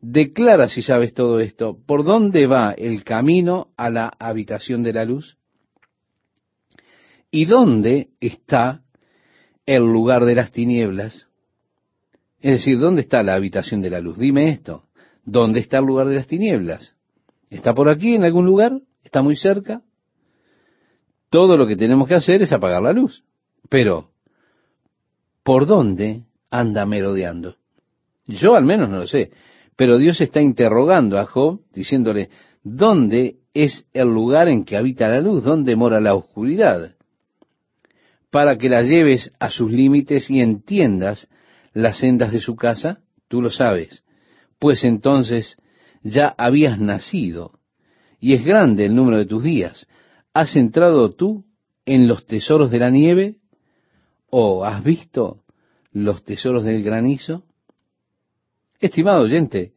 Declara 0.00 0.68
si 0.68 0.82
sabes 0.82 1.14
todo 1.14 1.40
esto, 1.40 1.78
¿por 1.86 2.04
dónde 2.04 2.46
va 2.46 2.72
el 2.72 3.04
camino 3.04 3.68
a 3.76 3.88
la 3.88 4.12
habitación 4.18 4.82
de 4.82 4.92
la 4.92 5.04
luz? 5.06 5.38
¿Y 7.30 7.46
dónde 7.46 8.10
está 8.20 8.82
el 9.64 9.82
lugar 9.82 10.26
de 10.26 10.34
las 10.34 10.52
tinieblas? 10.52 11.28
Es 12.40 12.52
decir, 12.52 12.78
¿dónde 12.78 13.00
está 13.00 13.22
la 13.22 13.34
habitación 13.34 13.80
de 13.80 13.88
la 13.88 14.00
luz? 14.00 14.18
Dime 14.18 14.50
esto. 14.50 14.84
¿Dónde 15.24 15.60
está 15.60 15.78
el 15.78 15.86
lugar 15.86 16.06
de 16.08 16.16
las 16.16 16.26
tinieblas? 16.26 16.94
¿Está 17.48 17.74
por 17.74 17.88
aquí 17.88 18.14
en 18.14 18.24
algún 18.24 18.44
lugar? 18.44 18.82
¿Está 19.02 19.22
muy 19.22 19.36
cerca? 19.36 19.80
Todo 21.34 21.56
lo 21.56 21.66
que 21.66 21.74
tenemos 21.74 22.06
que 22.06 22.14
hacer 22.14 22.42
es 22.42 22.52
apagar 22.52 22.80
la 22.80 22.92
luz. 22.92 23.24
Pero, 23.68 24.10
¿por 25.42 25.66
dónde 25.66 26.22
anda 26.48 26.86
merodeando? 26.86 27.56
Yo 28.24 28.54
al 28.54 28.64
menos 28.64 28.88
no 28.88 28.98
lo 28.98 29.08
sé. 29.08 29.32
Pero 29.74 29.98
Dios 29.98 30.20
está 30.20 30.40
interrogando 30.40 31.18
a 31.18 31.26
Job, 31.26 31.62
diciéndole, 31.72 32.30
¿dónde 32.62 33.38
es 33.52 33.84
el 33.92 34.14
lugar 34.14 34.46
en 34.46 34.64
que 34.64 34.76
habita 34.76 35.08
la 35.08 35.20
luz? 35.20 35.42
¿Dónde 35.42 35.74
mora 35.74 36.00
la 36.00 36.14
oscuridad? 36.14 36.94
Para 38.30 38.56
que 38.56 38.68
la 38.68 38.82
lleves 38.82 39.32
a 39.40 39.50
sus 39.50 39.72
límites 39.72 40.30
y 40.30 40.40
entiendas 40.40 41.28
las 41.72 41.98
sendas 41.98 42.30
de 42.30 42.38
su 42.38 42.54
casa, 42.54 43.00
tú 43.26 43.42
lo 43.42 43.50
sabes, 43.50 44.04
pues 44.60 44.84
entonces 44.84 45.56
ya 46.00 46.32
habías 46.38 46.78
nacido, 46.78 47.58
y 48.20 48.34
es 48.34 48.44
grande 48.44 48.84
el 48.84 48.94
número 48.94 49.18
de 49.18 49.26
tus 49.26 49.42
días. 49.42 49.88
¿Has 50.34 50.56
entrado 50.56 51.12
tú 51.12 51.44
en 51.86 52.08
los 52.08 52.26
tesoros 52.26 52.72
de 52.72 52.80
la 52.80 52.90
nieve? 52.90 53.36
¿O 54.30 54.64
has 54.64 54.82
visto 54.82 55.44
los 55.92 56.24
tesoros 56.24 56.64
del 56.64 56.82
granizo? 56.82 57.44
Estimado 58.80 59.22
oyente, 59.22 59.74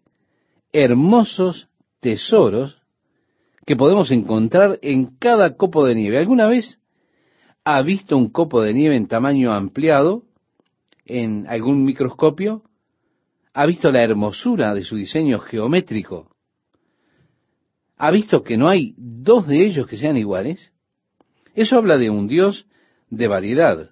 hermosos 0.73 1.69
tesoros 1.99 2.81
que 3.67 3.75
podemos 3.75 4.09
encontrar 4.09 4.79
en 4.81 5.17
cada 5.19 5.55
copo 5.55 5.85
de 5.85 5.93
nieve. 5.93 6.17
¿Alguna 6.17 6.47
vez 6.47 6.79
ha 7.63 7.79
visto 7.83 8.17
un 8.17 8.31
copo 8.31 8.61
de 8.63 8.73
nieve 8.73 8.95
en 8.95 9.07
tamaño 9.07 9.53
ampliado 9.53 10.23
en 11.05 11.45
algún 11.47 11.85
microscopio? 11.85 12.63
¿Ha 13.53 13.67
visto 13.67 13.91
la 13.91 14.01
hermosura 14.01 14.73
de 14.73 14.83
su 14.83 14.95
diseño 14.95 15.37
geométrico? 15.37 16.31
¿Ha 17.97 18.11
visto 18.11 18.43
que 18.43 18.57
no 18.57 18.69
hay 18.69 18.93
dos 18.97 19.47
de 19.47 19.65
ellos 19.65 19.87
que 19.87 19.97
sean 19.97 20.17
iguales? 20.17 20.71
Eso 21.55 21.77
habla 21.77 21.97
de 21.97 22.09
un 22.09 22.27
Dios 22.27 22.67
de 23.09 23.27
variedad. 23.27 23.91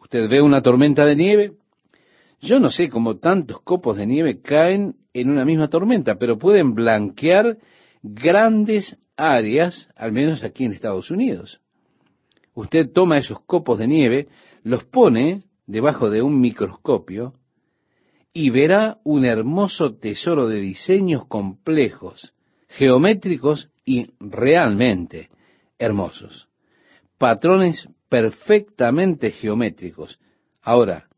Usted 0.00 0.28
ve 0.28 0.40
una 0.40 0.62
tormenta 0.62 1.04
de 1.04 1.16
nieve, 1.16 1.52
yo 2.40 2.60
no 2.60 2.70
sé 2.70 2.88
cómo 2.88 3.18
tantos 3.18 3.60
copos 3.60 3.96
de 3.98 4.06
nieve 4.06 4.40
caen 4.40 4.96
en 5.12 5.30
una 5.30 5.44
misma 5.44 5.68
tormenta, 5.68 6.16
pero 6.16 6.38
pueden 6.38 6.74
blanquear 6.74 7.58
grandes 8.02 8.98
áreas, 9.16 9.88
al 9.96 10.12
menos 10.12 10.42
aquí 10.44 10.64
en 10.64 10.72
Estados 10.72 11.10
Unidos. 11.10 11.60
Usted 12.54 12.90
toma 12.92 13.18
esos 13.18 13.40
copos 13.40 13.78
de 13.78 13.88
nieve, 13.88 14.28
los 14.62 14.84
pone 14.84 15.42
debajo 15.66 16.08
de 16.10 16.22
un 16.22 16.40
microscopio 16.40 17.34
y 18.32 18.50
verá 18.50 18.98
un 19.04 19.24
hermoso 19.24 19.96
tesoro 19.96 20.48
de 20.48 20.60
diseños 20.60 21.26
complejos, 21.26 22.32
geométricos 22.78 23.68
y 23.84 24.06
realmente 24.20 25.30
hermosos. 25.80 26.48
Patrones 27.18 27.88
perfectamente 28.08 29.32
geométricos. 29.32 30.20
Ahora, 30.62 31.08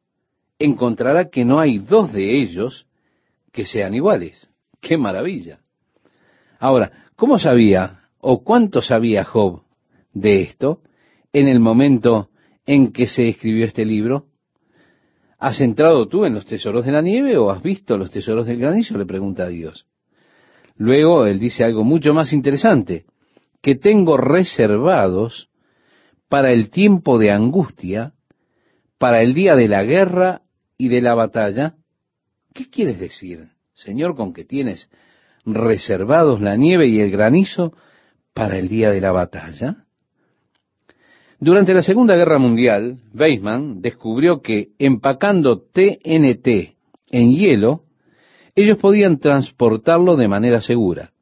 encontrará 0.58 1.28
que 1.28 1.44
no 1.44 1.60
hay 1.60 1.78
dos 1.78 2.14
de 2.14 2.40
ellos 2.40 2.86
que 3.52 3.66
sean 3.66 3.94
iguales. 3.94 4.50
¡Qué 4.80 4.96
maravilla! 4.96 5.60
Ahora, 6.58 6.92
¿cómo 7.14 7.38
sabía 7.38 8.04
o 8.20 8.42
cuánto 8.42 8.80
sabía 8.80 9.24
Job 9.24 9.62
de 10.14 10.40
esto 10.42 10.80
en 11.30 11.46
el 11.46 11.60
momento 11.60 12.30
en 12.64 12.90
que 12.90 13.06
se 13.06 13.28
escribió 13.28 13.66
este 13.66 13.84
libro? 13.84 14.28
¿Has 15.38 15.60
entrado 15.60 16.08
tú 16.08 16.24
en 16.24 16.32
los 16.32 16.46
tesoros 16.46 16.86
de 16.86 16.92
la 16.92 17.02
nieve 17.02 17.36
o 17.36 17.50
has 17.50 17.62
visto 17.62 17.98
los 17.98 18.10
tesoros 18.10 18.46
del 18.46 18.58
granizo? 18.58 18.96
le 18.96 19.04
pregunta 19.04 19.44
a 19.44 19.48
Dios. 19.48 19.86
Luego 20.80 21.26
él 21.26 21.38
dice 21.38 21.62
algo 21.62 21.84
mucho 21.84 22.14
más 22.14 22.32
interesante, 22.32 23.04
que 23.60 23.74
tengo 23.74 24.16
reservados 24.16 25.50
para 26.30 26.52
el 26.52 26.70
tiempo 26.70 27.18
de 27.18 27.30
angustia, 27.30 28.14
para 28.96 29.20
el 29.20 29.34
día 29.34 29.54
de 29.56 29.68
la 29.68 29.84
guerra 29.84 30.40
y 30.78 30.88
de 30.88 31.02
la 31.02 31.14
batalla, 31.14 31.74
¿qué 32.54 32.70
quieres 32.70 32.98
decir, 32.98 33.40
Señor, 33.74 34.16
con 34.16 34.32
que 34.32 34.46
tienes 34.46 34.88
reservados 35.44 36.40
la 36.40 36.56
nieve 36.56 36.86
y 36.86 37.00
el 37.00 37.10
granizo 37.10 37.74
para 38.32 38.56
el 38.56 38.68
día 38.68 38.90
de 38.90 39.02
la 39.02 39.12
batalla? 39.12 39.84
Durante 41.38 41.74
la 41.74 41.82
Segunda 41.82 42.16
Guerra 42.16 42.38
Mundial, 42.38 43.00
Weizmann 43.12 43.82
descubrió 43.82 44.40
que 44.40 44.70
empacando 44.78 45.60
TNT 45.60 46.74
en 47.10 47.34
hielo, 47.34 47.84
ellos 48.54 48.78
podían 48.78 49.18
transportarlo 49.18 50.16
de 50.16 50.28
manera 50.28 50.60
segura. 50.60 51.12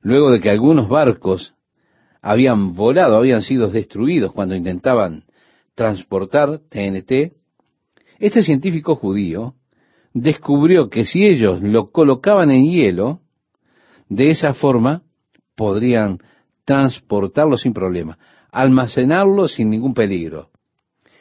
Luego 0.00 0.30
de 0.30 0.40
que 0.40 0.50
algunos 0.50 0.88
barcos 0.88 1.54
habían 2.20 2.74
volado, 2.74 3.16
habían 3.16 3.42
sido 3.42 3.68
destruidos 3.68 4.32
cuando 4.32 4.54
intentaban 4.54 5.24
transportar 5.74 6.58
TNT, 6.68 7.32
este 8.18 8.42
científico 8.42 8.94
judío 8.94 9.54
descubrió 10.12 10.88
que 10.88 11.04
si 11.04 11.24
ellos 11.24 11.62
lo 11.62 11.90
colocaban 11.90 12.50
en 12.50 12.70
hielo, 12.70 13.20
de 14.08 14.30
esa 14.30 14.54
forma 14.54 15.02
podrían 15.56 16.18
transportarlo 16.64 17.56
sin 17.56 17.72
problema, 17.72 18.18
almacenarlo 18.50 19.48
sin 19.48 19.70
ningún 19.70 19.94
peligro. 19.94 20.50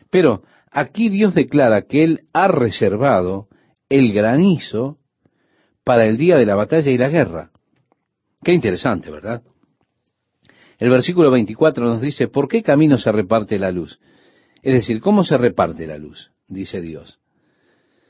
Pero 0.09 0.43
aquí 0.71 1.09
Dios 1.09 1.33
declara 1.33 1.83
que 1.83 2.03
Él 2.03 2.21
ha 2.33 2.47
reservado 2.47 3.47
el 3.89 4.13
granizo 4.13 4.97
para 5.83 6.05
el 6.05 6.17
día 6.17 6.37
de 6.37 6.45
la 6.45 6.55
batalla 6.55 6.91
y 6.91 6.97
la 6.97 7.09
guerra. 7.09 7.51
Qué 8.43 8.53
interesante, 8.53 9.11
¿verdad? 9.11 9.41
El 10.79 10.89
versículo 10.89 11.29
24 11.31 11.85
nos 11.85 12.01
dice, 12.01 12.27
¿por 12.27 12.47
qué 12.47 12.63
camino 12.63 12.97
se 12.97 13.11
reparte 13.11 13.59
la 13.59 13.71
luz? 13.71 13.99
Es 14.63 14.73
decir, 14.73 14.99
¿cómo 15.01 15.23
se 15.23 15.37
reparte 15.37 15.85
la 15.85 15.97
luz? 15.97 16.31
dice 16.47 16.81
Dios. 16.81 17.19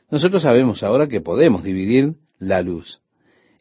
Nosotros 0.09 0.41
sabemos 0.41 0.83
ahora 0.83 1.07
que 1.07 1.21
podemos 1.21 1.63
dividir 1.63 2.15
la 2.39 2.61
luz. 2.61 3.01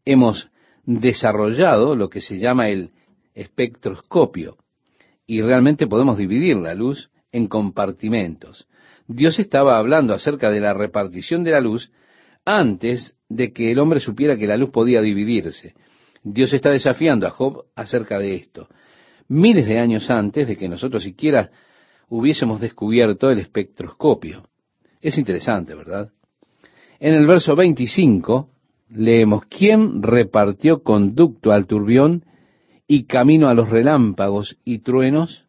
Hemos 0.05 0.51
desarrollado 0.85 1.95
lo 1.95 2.09
que 2.09 2.21
se 2.21 2.39
llama 2.39 2.69
el 2.69 2.91
espectroscopio 3.35 4.57
y 5.27 5.43
realmente 5.43 5.87
podemos 5.87 6.19
dividir 6.19 6.57
la 6.57 6.75
luz 6.75 7.11
en 7.31 7.47
compartimentos. 7.47 8.67
Dios 9.07 9.39
estaba 9.39 9.79
hablando 9.79 10.15
acerca 10.15 10.51
de 10.51 10.61
la 10.61 10.75
repartición 10.75 11.45
de 11.45 11.53
la 11.53 11.61
luz 11.61 11.93
antes 12.59 13.17
de 13.29 13.53
que 13.53 13.71
el 13.71 13.79
hombre 13.79 14.01
supiera 14.01 14.37
que 14.37 14.47
la 14.47 14.57
luz 14.57 14.71
podía 14.71 15.01
dividirse. 15.01 15.75
Dios 16.23 16.53
está 16.53 16.71
desafiando 16.71 17.27
a 17.27 17.31
Job 17.31 17.65
acerca 17.75 18.19
de 18.19 18.35
esto. 18.35 18.69
Miles 19.29 19.67
de 19.67 19.79
años 19.79 20.11
antes 20.11 20.49
de 20.49 20.57
que 20.57 20.69
nosotros 20.69 21.03
siquiera 21.03 21.51
hubiésemos 22.09 22.61
descubierto 22.61 23.31
el 23.31 23.39
espectroscopio. 23.39 24.49
Es 25.01 25.17
interesante, 25.17 25.75
¿verdad? 25.75 26.11
En 26.99 27.15
el 27.15 27.27
verso 27.27 27.57
25 27.57 28.51
leemos, 28.91 29.45
¿quién 29.47 30.03
repartió 30.03 30.83
conducto 30.83 31.53
al 31.53 31.67
turbión 31.67 32.25
y 32.87 33.05
camino 33.05 33.49
a 33.49 33.55
los 33.55 33.71
relámpagos 33.71 34.59
y 34.65 34.81
truenos, 34.81 35.45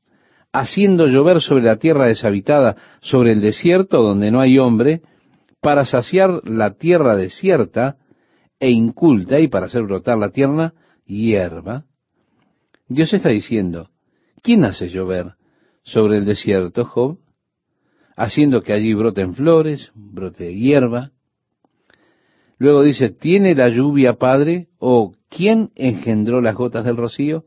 haciendo 0.54 1.08
llover 1.08 1.42
sobre 1.42 1.64
la 1.64 1.78
tierra 1.78 2.06
deshabitada, 2.06 2.76
sobre 3.02 3.32
el 3.32 3.42
desierto 3.42 4.04
donde 4.04 4.30
no 4.30 4.40
hay 4.40 4.60
hombre, 4.60 5.02
para 5.62 5.86
saciar 5.86 6.42
la 6.44 6.74
tierra 6.74 7.16
desierta 7.16 7.98
e 8.60 8.72
inculta 8.72 9.40
y 9.40 9.48
para 9.48 9.68
hacer 9.68 9.84
brotar 9.84 10.18
la 10.18 10.32
tierna 10.32 10.74
hierba? 11.06 11.86
Dios 12.88 13.14
está 13.14 13.30
diciendo, 13.30 13.90
¿quién 14.42 14.66
hace 14.66 14.90
llover 14.90 15.36
sobre 15.84 16.18
el 16.18 16.26
desierto, 16.26 16.84
Job? 16.86 17.20
Haciendo 18.18 18.62
que 18.62 18.74
allí 18.74 18.94
broten 18.94 19.34
flores, 19.34 19.92
brote 19.96 20.54
hierba. 20.54 21.12
Luego 22.58 22.84
dice, 22.84 23.10
¿tiene 23.10 23.56
la 23.56 23.70
lluvia 23.70 24.14
padre? 24.14 24.68
¿O 24.78 25.16
quién 25.30 25.72
engendró 25.76 26.42
las 26.42 26.56
gotas 26.56 26.86
del 26.86 26.98
rocío? 26.98 27.46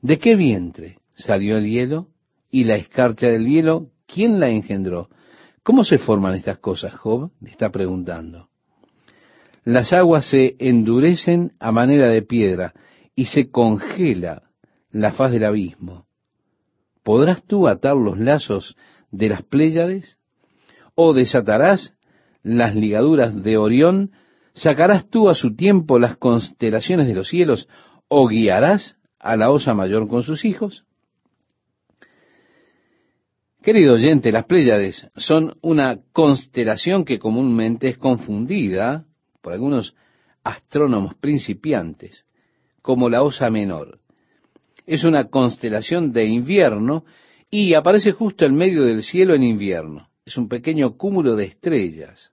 ¿De 0.00 0.18
qué 0.18 0.36
vientre 0.36 0.98
salió 1.14 1.56
el 1.56 1.66
hielo? 1.66 2.08
¿Y 2.50 2.64
la 2.64 2.76
escarcha 2.76 3.26
del 3.26 3.46
hielo? 3.46 3.90
¿Quién 4.06 4.38
la 4.40 4.50
engendró? 4.50 5.08
¿Cómo 5.64 5.82
se 5.82 5.96
forman 5.96 6.34
estas 6.34 6.58
cosas, 6.58 6.94
Job? 6.94 7.30
Está 7.42 7.70
preguntando. 7.70 8.50
Las 9.64 9.94
aguas 9.94 10.26
se 10.26 10.56
endurecen 10.58 11.52
a 11.58 11.72
manera 11.72 12.08
de 12.08 12.20
piedra 12.20 12.74
y 13.16 13.24
se 13.24 13.50
congela 13.50 14.42
la 14.90 15.14
faz 15.14 15.32
del 15.32 15.46
abismo. 15.46 16.04
¿Podrás 17.02 17.42
tú 17.44 17.66
atar 17.66 17.96
los 17.96 18.18
lazos 18.18 18.76
de 19.10 19.30
las 19.30 19.42
Pléyades? 19.42 20.18
¿O 20.94 21.14
desatarás 21.14 21.94
las 22.42 22.74
ligaduras 22.74 23.42
de 23.42 23.56
Orión? 23.56 24.10
¿Sacarás 24.52 25.08
tú 25.08 25.30
a 25.30 25.34
su 25.34 25.56
tiempo 25.56 25.98
las 25.98 26.18
constelaciones 26.18 27.06
de 27.06 27.14
los 27.14 27.28
cielos? 27.28 27.68
¿O 28.08 28.28
guiarás 28.28 28.98
a 29.18 29.34
la 29.38 29.50
osa 29.50 29.72
mayor 29.72 30.08
con 30.08 30.24
sus 30.24 30.44
hijos? 30.44 30.84
Querido 33.64 33.94
oyente, 33.94 34.30
las 34.30 34.44
Pléyades 34.44 35.08
son 35.16 35.56
una 35.62 35.98
constelación 36.12 37.02
que 37.06 37.18
comúnmente 37.18 37.88
es 37.88 37.96
confundida 37.96 39.06
por 39.40 39.54
algunos 39.54 39.94
astrónomos 40.42 41.14
principiantes 41.14 42.26
como 42.82 43.08
la 43.08 43.22
osa 43.22 43.48
menor. 43.48 44.00
Es 44.84 45.04
una 45.04 45.30
constelación 45.30 46.12
de 46.12 46.26
invierno 46.26 47.06
y 47.50 47.72
aparece 47.72 48.12
justo 48.12 48.44
en 48.44 48.54
medio 48.54 48.82
del 48.82 49.02
cielo 49.02 49.34
en 49.34 49.42
invierno. 49.42 50.10
Es 50.26 50.36
un 50.36 50.46
pequeño 50.46 50.98
cúmulo 50.98 51.34
de 51.34 51.46
estrellas. 51.46 52.32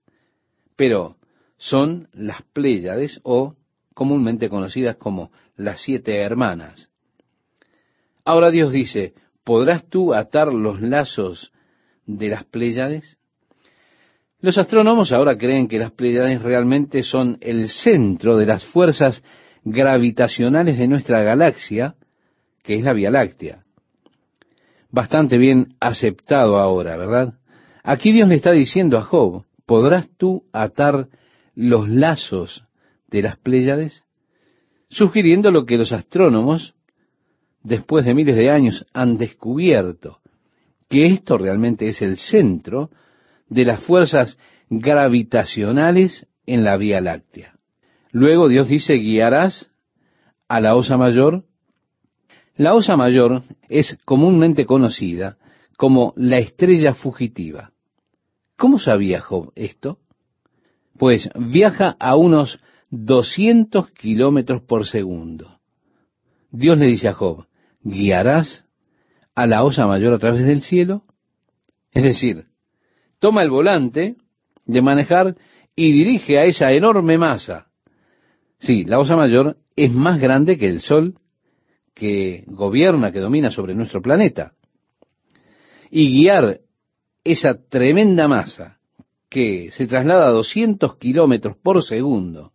Pero 0.75 1.15
son 1.55 2.09
las 2.11 2.41
Pléyades 2.41 3.21
o 3.23 3.55
comúnmente 3.93 4.49
conocidas 4.49 4.97
como 4.97 5.31
las 5.55 5.79
siete 5.79 6.17
hermanas. 6.17 6.91
Ahora 8.25 8.51
Dios 8.51 8.73
dice, 8.73 9.13
¿podrás 9.43 9.87
tú 9.89 10.13
atar 10.13 10.53
los 10.53 10.81
lazos 10.81 11.51
de 12.05 12.29
las 12.29 12.43
Pléyades? 12.45 13.17
Los 14.39 14.57
astrónomos 14.57 15.11
ahora 15.11 15.37
creen 15.37 15.67
que 15.67 15.77
las 15.77 15.91
Pléyades 15.91 16.41
realmente 16.41 17.03
son 17.03 17.37
el 17.41 17.69
centro 17.69 18.37
de 18.37 18.47
las 18.47 18.65
fuerzas 18.65 19.23
gravitacionales 19.63 20.77
de 20.77 20.87
nuestra 20.87 21.21
galaxia, 21.21 21.95
que 22.63 22.75
es 22.75 22.83
la 22.83 22.93
Vía 22.93 23.11
Láctea. 23.11 23.63
Bastante 24.89 25.37
bien 25.37 25.75
aceptado 25.79 26.57
ahora, 26.57 26.97
¿verdad? 26.97 27.35
Aquí 27.83 28.11
Dios 28.11 28.27
le 28.27 28.35
está 28.35 28.51
diciendo 28.51 28.97
a 28.97 29.03
Job, 29.03 29.45
¿podrás 29.65 30.09
tú 30.17 30.43
atar 30.51 31.07
los 31.55 31.87
lazos 31.87 32.65
de 33.07 33.21
las 33.21 33.37
Pléyades, 33.37 34.03
sugiriendo 34.89 35.51
lo 35.51 35.65
que 35.65 35.77
los 35.77 35.91
astrónomos, 35.91 36.73
después 37.63 38.05
de 38.05 38.13
miles 38.13 38.35
de 38.35 38.49
años, 38.49 38.85
han 38.93 39.17
descubierto, 39.17 40.19
que 40.89 41.05
esto 41.05 41.37
realmente 41.37 41.87
es 41.87 42.01
el 42.01 42.17
centro 42.17 42.89
de 43.47 43.65
las 43.65 43.83
fuerzas 43.83 44.37
gravitacionales 44.69 46.27
en 46.45 46.63
la 46.63 46.77
Vía 46.77 47.01
Láctea. 47.01 47.55
Luego 48.11 48.47
Dios 48.47 48.67
dice, 48.67 48.95
guiarás 48.95 49.71
a 50.47 50.59
la 50.59 50.75
osa 50.75 50.97
mayor. 50.97 51.45
La 52.55 52.73
osa 52.73 52.97
mayor 52.97 53.43
es 53.69 53.97
comúnmente 54.05 54.65
conocida 54.65 55.37
como 55.77 56.13
la 56.17 56.39
estrella 56.39 56.93
fugitiva. 56.93 57.71
¿Cómo 58.57 58.79
sabía 58.79 59.21
Job 59.21 59.51
esto? 59.55 59.99
pues 61.01 61.29
viaja 61.35 61.95
a 61.99 62.15
unos 62.15 62.59
200 62.91 63.89
kilómetros 63.89 64.61
por 64.61 64.85
segundo. 64.85 65.59
Dios 66.51 66.77
le 66.77 66.85
dice 66.85 67.07
a 67.07 67.13
Job, 67.13 67.47
¿guiarás 67.83 68.65
a 69.35 69.47
la 69.47 69.63
osa 69.63 69.87
mayor 69.87 70.13
a 70.13 70.19
través 70.19 70.45
del 70.45 70.61
cielo? 70.61 71.03
Es 71.91 72.03
decir, 72.03 72.45
toma 73.19 73.43
el 73.43 73.49
volante 73.49 74.15
de 74.65 74.81
manejar 74.81 75.35
y 75.75 75.91
dirige 75.91 76.39
a 76.39 76.45
esa 76.45 76.71
enorme 76.71 77.17
masa. 77.17 77.67
Sí, 78.59 78.83
la 78.83 78.99
osa 78.99 79.15
mayor 79.15 79.57
es 79.75 79.91
más 79.93 80.19
grande 80.19 80.57
que 80.57 80.67
el 80.67 80.81
Sol 80.81 81.15
que 81.93 82.43
gobierna, 82.47 83.11
que 83.11 83.19
domina 83.19 83.51
sobre 83.51 83.75
nuestro 83.75 84.01
planeta. 84.01 84.53
Y 85.89 86.11
guiar 86.13 86.61
esa 87.23 87.55
tremenda 87.69 88.27
masa 88.27 88.79
que 89.29 89.71
se 89.71 89.87
traslada 89.87 90.27
a 90.27 90.31
200 90.31 90.97
kilómetros 90.97 91.57
por 91.57 91.83
segundo 91.83 92.51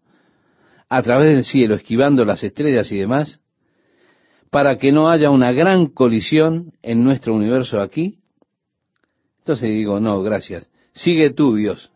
a 0.88 1.02
través 1.02 1.34
del 1.34 1.44
cielo, 1.44 1.74
esquivando 1.74 2.24
las 2.24 2.44
estrellas 2.44 2.90
y 2.92 2.98
demás, 2.98 3.40
para 4.56 4.78
que 4.78 4.90
no 4.90 5.10
haya 5.10 5.28
una 5.28 5.52
gran 5.52 5.84
colisión 5.84 6.72
en 6.82 7.04
nuestro 7.04 7.34
universo 7.34 7.78
aquí? 7.78 8.20
Entonces 9.40 9.68
digo, 9.68 10.00
no, 10.00 10.22
gracias. 10.22 10.66
Sigue 10.94 11.28
tú, 11.28 11.56
Dios. 11.56 11.92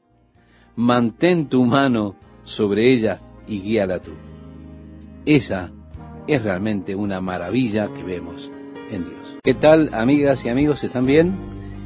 Mantén 0.77 1.49
tu 1.49 1.65
mano 1.65 2.17
sobre 2.45 2.93
ella 2.93 3.19
y 3.49 3.61
guíala 3.63 4.01
tú. 4.01 4.11
Esa 5.25 5.71
es 6.27 6.43
realmente 6.43 6.95
una 6.95 7.23
maravilla 7.23 7.89
que 7.95 8.03
vemos 8.03 8.51
en 8.91 9.09
Dios. 9.09 9.39
¿Qué 9.43 9.55
tal, 9.55 9.89
amigas 9.95 10.45
y 10.45 10.51
amigos? 10.51 10.85
¿Están 10.85 11.07
bien? 11.07 11.35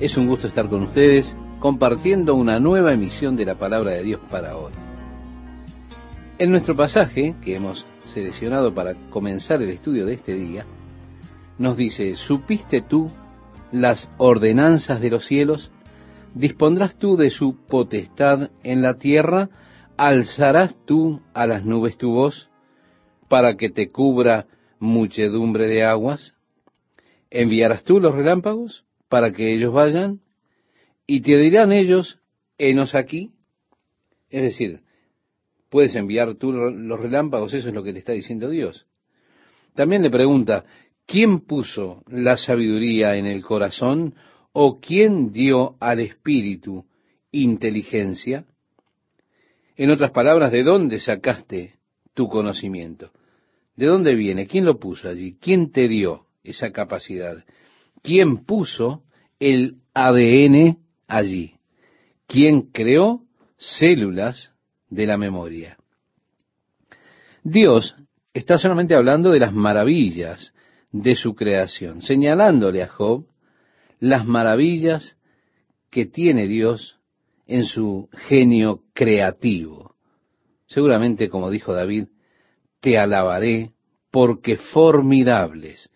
Es 0.00 0.16
un 0.16 0.26
gusto 0.26 0.48
estar 0.48 0.68
con 0.68 0.82
ustedes 0.82 1.36
compartiendo 1.60 2.34
una 2.34 2.58
nueva 2.58 2.92
emisión 2.92 3.36
de 3.36 3.44
la 3.44 3.54
palabra 3.54 3.92
de 3.92 4.02
Dios 4.02 4.20
para 4.28 4.56
hoy. 4.56 4.72
En 6.36 6.50
nuestro 6.50 6.74
pasaje, 6.74 7.36
que 7.44 7.54
hemos 7.54 7.86
seleccionado 8.06 8.74
para 8.74 8.94
comenzar 9.10 9.62
el 9.62 9.70
estudio 9.70 10.06
de 10.06 10.14
este 10.14 10.34
día, 10.34 10.66
nos 11.58 11.76
dice, 11.76 12.16
¿supiste 12.16 12.82
tú 12.82 13.10
las 13.72 14.10
ordenanzas 14.18 15.00
de 15.00 15.10
los 15.10 15.26
cielos? 15.26 15.70
¿Dispondrás 16.34 16.96
tú 16.98 17.16
de 17.16 17.30
su 17.30 17.56
potestad 17.66 18.50
en 18.62 18.82
la 18.82 18.94
tierra? 18.94 19.50
¿Alzarás 19.96 20.74
tú 20.84 21.20
a 21.32 21.46
las 21.46 21.64
nubes 21.64 21.96
tu 21.96 22.10
voz 22.10 22.48
para 23.28 23.56
que 23.56 23.70
te 23.70 23.90
cubra 23.90 24.46
muchedumbre 24.78 25.66
de 25.68 25.84
aguas? 25.84 26.34
¿Enviarás 27.30 27.84
tú 27.84 28.00
los 28.00 28.14
relámpagos 28.14 28.84
para 29.08 29.32
que 29.32 29.54
ellos 29.54 29.72
vayan? 29.72 30.20
Y 31.06 31.20
te 31.20 31.36
dirán 31.38 31.72
ellos, 31.72 32.18
enos 32.58 32.94
aquí. 32.94 33.32
Es 34.30 34.42
decir, 34.42 34.83
puedes 35.74 35.96
enviar 35.96 36.36
tú 36.36 36.52
los 36.52 37.00
relámpagos, 37.00 37.52
eso 37.52 37.66
es 37.66 37.74
lo 37.74 37.82
que 37.82 37.92
te 37.92 37.98
está 37.98 38.12
diciendo 38.12 38.48
Dios. 38.48 38.86
También 39.74 40.02
le 40.02 40.10
pregunta, 40.10 40.64
¿quién 41.04 41.40
puso 41.40 42.04
la 42.06 42.36
sabiduría 42.36 43.16
en 43.16 43.26
el 43.26 43.42
corazón 43.42 44.14
o 44.52 44.78
quién 44.78 45.32
dio 45.32 45.74
al 45.80 45.98
espíritu 45.98 46.84
inteligencia? 47.32 48.44
En 49.74 49.90
otras 49.90 50.12
palabras, 50.12 50.52
¿de 50.52 50.62
dónde 50.62 51.00
sacaste 51.00 51.74
tu 52.14 52.28
conocimiento? 52.28 53.10
¿De 53.74 53.86
dónde 53.86 54.14
viene? 54.14 54.46
¿Quién 54.46 54.66
lo 54.66 54.78
puso 54.78 55.08
allí? 55.08 55.38
¿Quién 55.40 55.72
te 55.72 55.88
dio 55.88 56.26
esa 56.44 56.70
capacidad? 56.70 57.44
¿Quién 58.00 58.44
puso 58.44 59.02
el 59.40 59.78
ADN 59.92 60.78
allí. 61.08 61.54
¿Quién 62.28 62.70
creó 62.70 63.24
células 63.58 64.53
de 64.88 65.06
la 65.06 65.16
memoria? 65.16 65.76
Dios 67.42 67.94
está 68.32 68.58
solamente 68.58 68.94
hablando 68.94 69.30
de 69.30 69.40
las 69.40 69.52
maravillas 69.52 70.52
de 70.92 71.14
su 71.14 71.34
creación, 71.34 72.02
señalándole 72.02 72.82
a 72.82 72.88
Job 72.88 73.26
las 74.00 74.26
maravillas 74.26 75.16
que 75.90 76.06
tiene 76.06 76.46
Dios 76.46 76.98
en 77.46 77.64
su 77.64 78.08
genio 78.12 78.82
creativo. 78.92 79.94
Seguramente, 80.66 81.28
como 81.28 81.50
dijo 81.50 81.72
David, 81.72 82.06
te 82.80 82.98
alabaré 82.98 83.72
porque 84.10 84.56
formidables, 84.56 85.90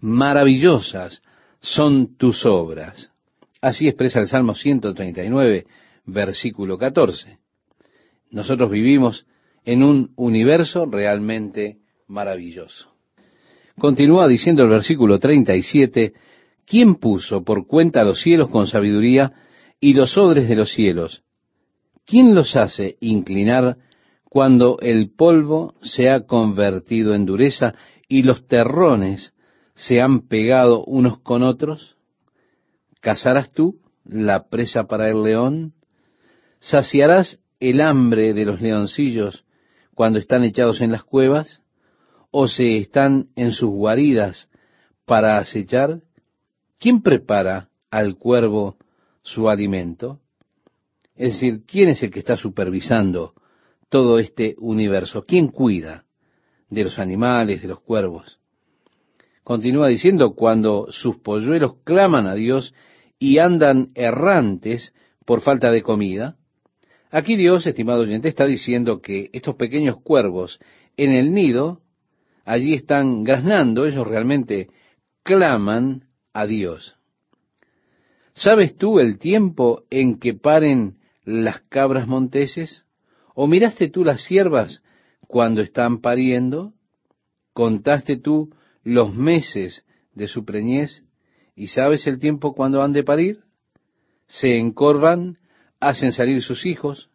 maravillosas 0.00 1.22
son 1.60 2.16
tus 2.16 2.44
obras. 2.46 3.12
Así 3.60 3.88
expresa 3.88 4.20
el 4.20 4.26
Salmo 4.26 4.54
139, 4.54 5.66
versículo 6.06 6.78
14. 6.78 7.38
Nosotros 8.30 8.70
vivimos 8.70 9.26
en 9.64 9.82
un 9.82 10.12
universo 10.16 10.86
realmente 10.86 11.78
maravilloso. 12.06 12.88
Continúa 13.78 14.26
diciendo 14.26 14.64
el 14.64 14.70
versículo 14.70 15.18
37, 15.18 16.12
¿quién 16.66 16.96
puso 16.96 17.44
por 17.44 17.66
cuenta 17.66 18.04
los 18.04 18.20
cielos 18.20 18.48
con 18.48 18.66
sabiduría 18.66 19.32
y 19.80 19.94
los 19.94 20.18
odres 20.18 20.48
de 20.48 20.56
los 20.56 20.72
cielos? 20.72 21.22
¿Quién 22.04 22.34
los 22.34 22.56
hace 22.56 22.96
inclinar 23.00 23.76
cuando 24.24 24.78
el 24.80 25.10
polvo 25.10 25.74
se 25.82 26.10
ha 26.10 26.26
convertido 26.26 27.14
en 27.14 27.26
dureza 27.26 27.74
y 28.08 28.22
los 28.22 28.46
terrones 28.46 29.32
se 29.74 30.00
han 30.00 30.26
pegado 30.26 30.84
unos 30.84 31.20
con 31.20 31.42
otros? 31.42 31.96
¿Cazarás 33.00 33.52
tú 33.52 33.80
la 34.04 34.48
presa 34.48 34.84
para 34.84 35.08
el 35.08 35.22
león? 35.22 35.74
¿Saciarás 36.58 37.38
el 37.60 37.80
hambre 37.80 38.34
de 38.34 38.44
los 38.44 38.60
leoncillos 38.60 39.44
cuando 39.94 40.18
están 40.18 40.44
echados 40.44 40.80
en 40.80 40.92
las 40.92 41.04
cuevas? 41.04 41.62
¿O 42.30 42.46
se 42.46 42.76
están 42.76 43.28
en 43.36 43.52
sus 43.52 43.70
guaridas 43.70 44.48
para 45.04 45.38
acechar? 45.38 46.02
¿Quién 46.78 47.02
prepara 47.02 47.70
al 47.90 48.16
cuervo 48.16 48.76
su 49.22 49.48
alimento? 49.48 50.20
Es 51.16 51.34
decir, 51.34 51.64
¿quién 51.66 51.88
es 51.88 52.02
el 52.02 52.10
que 52.10 52.20
está 52.20 52.36
supervisando 52.36 53.34
todo 53.88 54.18
este 54.18 54.54
universo? 54.58 55.24
¿Quién 55.24 55.48
cuida 55.48 56.04
de 56.70 56.84
los 56.84 56.98
animales, 56.98 57.62
de 57.62 57.68
los 57.68 57.80
cuervos? 57.80 58.38
Continúa 59.42 59.88
diciendo, 59.88 60.34
cuando 60.34 60.88
sus 60.90 61.16
polluelos 61.16 61.76
claman 61.82 62.26
a 62.26 62.34
Dios 62.34 62.74
y 63.18 63.38
andan 63.38 63.90
errantes 63.94 64.94
por 65.24 65.40
falta 65.40 65.70
de 65.70 65.82
comida. 65.82 66.36
Aquí 67.10 67.36
Dios, 67.36 67.66
estimado 67.66 68.02
oyente, 68.02 68.28
está 68.28 68.44
diciendo 68.46 69.00
que 69.00 69.30
estos 69.32 69.54
pequeños 69.56 70.00
cuervos 70.02 70.60
en 70.96 71.12
el 71.12 71.32
nido, 71.32 71.80
allí 72.44 72.74
están 72.74 73.24
graznando, 73.24 73.86
ellos 73.86 74.06
realmente 74.06 74.68
claman 75.22 76.08
a 76.34 76.46
Dios. 76.46 76.96
¿Sabes 78.34 78.76
tú 78.76 79.00
el 79.00 79.18
tiempo 79.18 79.84
en 79.90 80.18
que 80.18 80.34
paren 80.34 80.98
las 81.24 81.60
cabras 81.62 82.06
monteses? 82.06 82.84
¿O 83.34 83.46
miraste 83.46 83.88
tú 83.88 84.04
las 84.04 84.22
siervas 84.22 84.82
cuando 85.26 85.62
están 85.62 86.00
pariendo? 86.00 86.74
¿Contaste 87.52 88.16
tú 88.18 88.54
los 88.84 89.14
meses 89.14 89.84
de 90.14 90.28
su 90.28 90.44
preñez? 90.44 91.04
¿Y 91.56 91.68
sabes 91.68 92.06
el 92.06 92.18
tiempo 92.18 92.54
cuando 92.54 92.82
han 92.82 92.92
de 92.92 93.02
parir? 93.02 93.40
Se 94.26 94.58
encorvan, 94.58 95.38
hacen 95.80 96.12
salir 96.12 96.42
sus 96.42 96.66
hijos, 96.66 97.10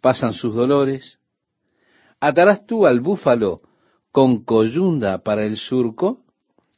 pasan 0.00 0.32
sus 0.32 0.54
dolores. 0.54 1.18
¿Atarás 2.20 2.66
tú 2.66 2.86
al 2.86 3.00
búfalo 3.00 3.62
con 4.10 4.44
coyunda 4.44 5.18
para 5.18 5.44
el 5.44 5.56
surco? 5.56 6.24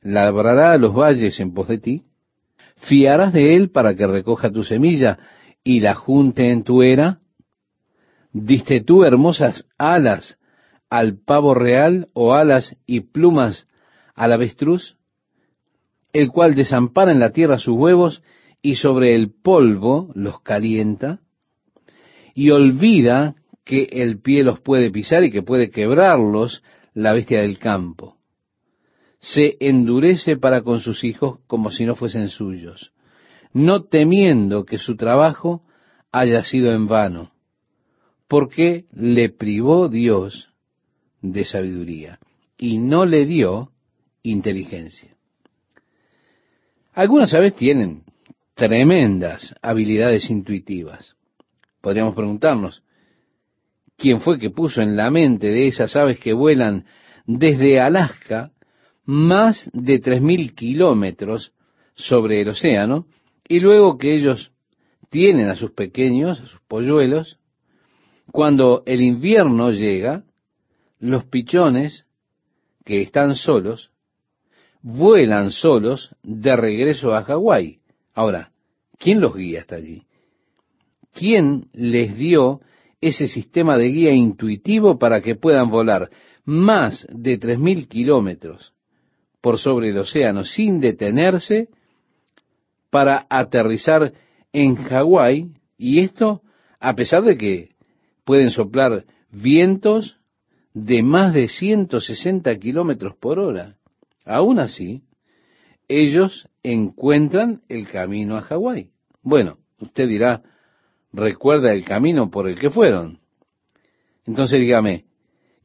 ¿Labrará 0.01 0.77
los 0.79 0.95
valles 0.95 1.41
en 1.41 1.55
pos 1.55 1.69
de 1.69 1.79
ti? 1.79 2.03
¿Fiarás 2.77 3.33
de 3.33 3.57
él 3.57 3.71
para 3.71 3.95
que 3.95 4.07
recoja 4.07 4.51
tu 4.51 4.65
semilla 4.65 5.19
y 5.63 5.81
la 5.81 5.95
junte 5.95 6.51
en 6.51 6.65
tu 6.65 6.83
era? 6.83 7.21
¿Diste 8.33 8.83
tú 8.83 9.05
hermosas 9.05 9.67
alas 9.79 10.37
al 10.91 11.19
pavo 11.19 11.55
real 11.55 12.09
o 12.13 12.35
alas 12.35 12.77
y 12.87 13.01
plumas 13.01 13.67
al 14.15 14.33
avestruz? 14.33 14.97
El 16.13 16.31
cual 16.31 16.55
desampara 16.55 17.13
en 17.13 17.21
la 17.21 17.31
tierra 17.31 17.59
sus 17.59 17.77
huevos 17.77 18.23
y 18.65 18.77
sobre 18.77 19.15
el 19.15 19.31
polvo 19.31 20.11
los 20.15 20.41
calienta 20.41 21.21
y 22.35 22.49
olvida 22.49 23.35
que 23.63 23.83
el 23.93 24.23
pie 24.23 24.43
los 24.43 24.59
puede 24.59 24.91
pisar 24.91 25.23
y 25.23 25.31
que 25.31 25.43
puede 25.43 25.71
quebrarlos 25.71 26.63
la 26.95 27.13
bestia 27.13 27.43
del 27.43 27.59
campo. 27.59 28.17
Se 29.19 29.59
endurece 29.61 30.39
para 30.39 30.63
con 30.63 30.81
sus 30.81 31.05
hijos 31.05 31.41
como 31.47 31.71
si 31.71 31.85
no 31.85 31.95
fuesen 31.95 32.29
suyos, 32.29 32.93
no 33.53 33.85
temiendo 33.85 34.65
que 34.65 34.79
su 34.79 34.97
trabajo 34.97 35.63
haya 36.11 36.43
sido 36.43 36.73
en 36.73 36.87
vano 36.87 37.33
porque 38.29 38.87
le 38.93 39.29
privó 39.29 39.91
Dios 39.91 40.49
de 41.21 41.45
sabiduría 41.45 42.19
y 42.57 42.79
no 42.79 43.05
le 43.05 43.27
dio 43.27 43.73
inteligencia. 44.23 45.15
Algunas 46.95 47.35
aves 47.35 47.55
tienen 47.57 48.05
tremendas 48.55 49.55
habilidades 49.63 50.31
intuitivas. 50.31 51.17
Podríamos 51.81 52.15
preguntarnos, 52.15 52.83
¿quién 53.97 54.21
fue 54.21 54.39
que 54.39 54.51
puso 54.51 54.81
en 54.81 54.97
la 54.97 55.11
mente 55.11 55.49
de 55.49 55.67
esas 55.67 55.95
aves 55.97 56.19
que 56.19 56.33
vuelan 56.33 56.87
desde 57.27 57.81
Alaska 57.81 58.53
más 59.05 59.71
de 59.73 59.99
tres 59.99 60.23
mil 60.23 60.55
kilómetros 60.55 61.53
sobre 61.95 62.41
el 62.41 62.49
océano 62.49 63.07
y 63.47 63.61
luego 63.61 63.99
que 63.99 64.15
ellos 64.15 64.53
tienen 65.11 65.49
a 65.49 65.57
sus 65.57 65.73
pequeños, 65.73 66.41
a 66.41 66.47
sus 66.47 66.61
polluelos, 66.67 67.39
cuando 68.33 68.83
el 68.87 69.01
invierno 69.01 69.71
llega, 69.71 70.25
los 70.99 71.25
pichones 71.27 72.07
que 72.85 73.03
están 73.03 73.37
solos 73.37 73.91
vuelan 74.83 75.51
solos 75.51 76.15
de 76.23 76.57
regreso 76.57 77.15
a 77.15 77.23
Hawái. 77.23 77.81
Ahora, 78.15 78.53
¿quién 78.99 79.21
los 79.21 79.35
guía 79.35 79.61
hasta 79.61 79.77
allí? 79.77 80.05
¿Quién 81.13 81.67
les 81.73 82.17
dio 82.17 82.61
ese 83.01 83.29
sistema 83.29 83.77
de 83.77 83.89
guía 83.89 84.13
intuitivo 84.13 84.99
para 84.99 85.21
que 85.21 85.35
puedan 85.35 85.71
volar 85.71 86.11
más 86.45 87.07
de 87.11 87.39
tres 87.39 87.59
mil 87.59 87.89
kilómetros 87.89 88.73
por 89.41 89.59
sobre 89.59 89.91
el 89.91 89.99
océano 89.99 90.45
sin 90.45 90.81
detenerse 90.81 91.69
para 92.91 93.27
aterrizar 93.29 94.13
en 94.53 94.77
Hawái? 94.77 95.51
Y 95.77 96.01
esto 96.01 96.43
a 96.81 96.95
pesar 96.95 97.23
de 97.23 97.37
que 97.37 97.71
pueden 98.25 98.51
soplar 98.51 99.05
vientos 99.31 100.19
de 100.73 101.03
más 101.03 101.33
de 101.33 101.49
160 101.49 102.55
kilómetros 102.59 103.17
por 103.17 103.39
hora. 103.39 103.77
Aún 104.25 104.59
así, 104.59 105.03
ellos 105.89 106.49
encuentran 106.65 107.63
el 107.69 107.87
camino 107.87 108.37
a 108.37 108.43
Hawái. 108.43 108.91
Bueno, 109.23 109.59
usted 109.81 110.09
dirá, 110.09 110.43
recuerda 111.13 111.73
el 111.73 111.85
camino 111.85 112.31
por 112.31 112.49
el 112.49 112.59
que 112.59 112.71
fueron. 112.71 113.21
Entonces 114.27 114.59
dígame, 114.59 115.05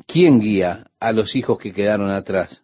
¿quién 0.06 0.40
guía 0.40 0.92
a 1.00 1.12
los 1.14 1.36
hijos 1.36 1.58
que 1.58 1.72
quedaron 1.72 2.12
atrás? 2.12 2.64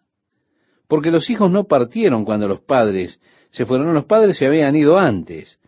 Porque 0.86 1.10
los 1.10 1.28
hijos 1.30 1.50
no 1.50 1.64
partieron 1.64 2.24
cuando 2.24 2.46
los 2.46 2.60
padres 2.60 3.18
se 3.50 3.64
fueron, 3.64 3.92
los 3.94 4.04
padres 4.04 4.36
se 4.36 4.46
habían 4.46 4.76
ido 4.76 4.98
antes. 4.98 5.58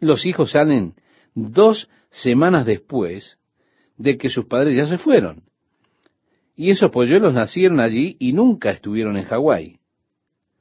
Los 0.00 0.26
hijos 0.26 0.52
salen 0.52 0.94
dos 1.34 1.88
semanas 2.10 2.64
después 2.64 3.38
de 3.96 4.16
que 4.16 4.30
sus 4.30 4.46
padres 4.46 4.76
ya 4.76 4.86
se 4.86 4.98
fueron. 4.98 5.44
Y 6.56 6.70
esos 6.70 6.90
polluelos 6.90 7.34
nacieron 7.34 7.80
allí 7.80 8.16
y 8.18 8.32
nunca 8.32 8.70
estuvieron 8.70 9.16
en 9.16 9.24
Hawái. 9.24 9.78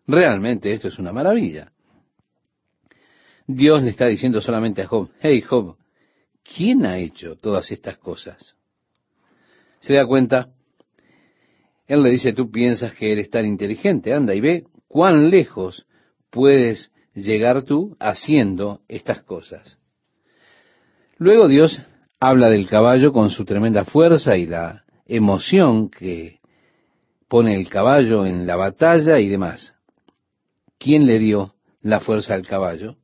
Realmente 0.07 0.73
esto 0.73 0.87
es 0.87 0.99
una 0.99 1.13
maravilla. 1.13 1.71
Dios 3.47 3.83
le 3.83 3.89
está 3.89 4.07
diciendo 4.07 4.41
solamente 4.41 4.81
a 4.81 4.87
Job, 4.87 5.09
hey 5.21 5.41
Job, 5.41 5.77
¿quién 6.43 6.85
ha 6.85 6.97
hecho 6.97 7.35
todas 7.35 7.71
estas 7.71 7.97
cosas? 7.97 8.55
¿Se 9.79 9.95
da 9.95 10.05
cuenta? 10.05 10.49
Él 11.87 12.03
le 12.03 12.11
dice, 12.11 12.33
tú 12.33 12.49
piensas 12.49 12.93
que 12.93 13.11
eres 13.11 13.29
tan 13.29 13.45
inteligente, 13.45 14.13
anda 14.13 14.33
y 14.33 14.39
ve 14.39 14.65
cuán 14.87 15.29
lejos 15.29 15.85
puedes 16.29 16.91
llegar 17.13 17.63
tú 17.63 17.95
haciendo 17.99 18.81
estas 18.87 19.21
cosas. 19.23 19.77
Luego 21.17 21.47
Dios 21.47 21.79
habla 22.19 22.49
del 22.49 22.67
caballo 22.67 23.11
con 23.11 23.29
su 23.29 23.43
tremenda 23.43 23.85
fuerza 23.85 24.37
y 24.37 24.47
la 24.47 24.83
emoción 25.05 25.89
que 25.89 26.39
pone 27.27 27.55
el 27.55 27.67
caballo 27.67 28.25
en 28.25 28.47
la 28.47 28.55
batalla 28.55 29.19
y 29.19 29.27
demás. 29.27 29.73
¿Quién 30.83 31.05
le 31.05 31.17
dio 31.17 31.53
la 31.81 32.01
fuerza 32.01 32.33
al 32.33 32.45
caballo? 32.45 32.97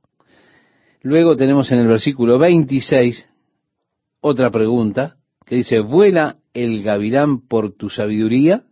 Luego 1.01 1.37
tenemos 1.37 1.71
en 1.71 1.79
el 1.79 1.87
versículo 1.87 2.37
26 2.37 3.25
otra 4.19 4.51
pregunta 4.51 5.15
que 5.45 5.55
dice, 5.55 5.79
¿vuela 5.79 6.39
el 6.53 6.83
gavilán 6.83 7.47
por 7.47 7.77
tu 7.77 7.89
sabiduría 7.89 8.63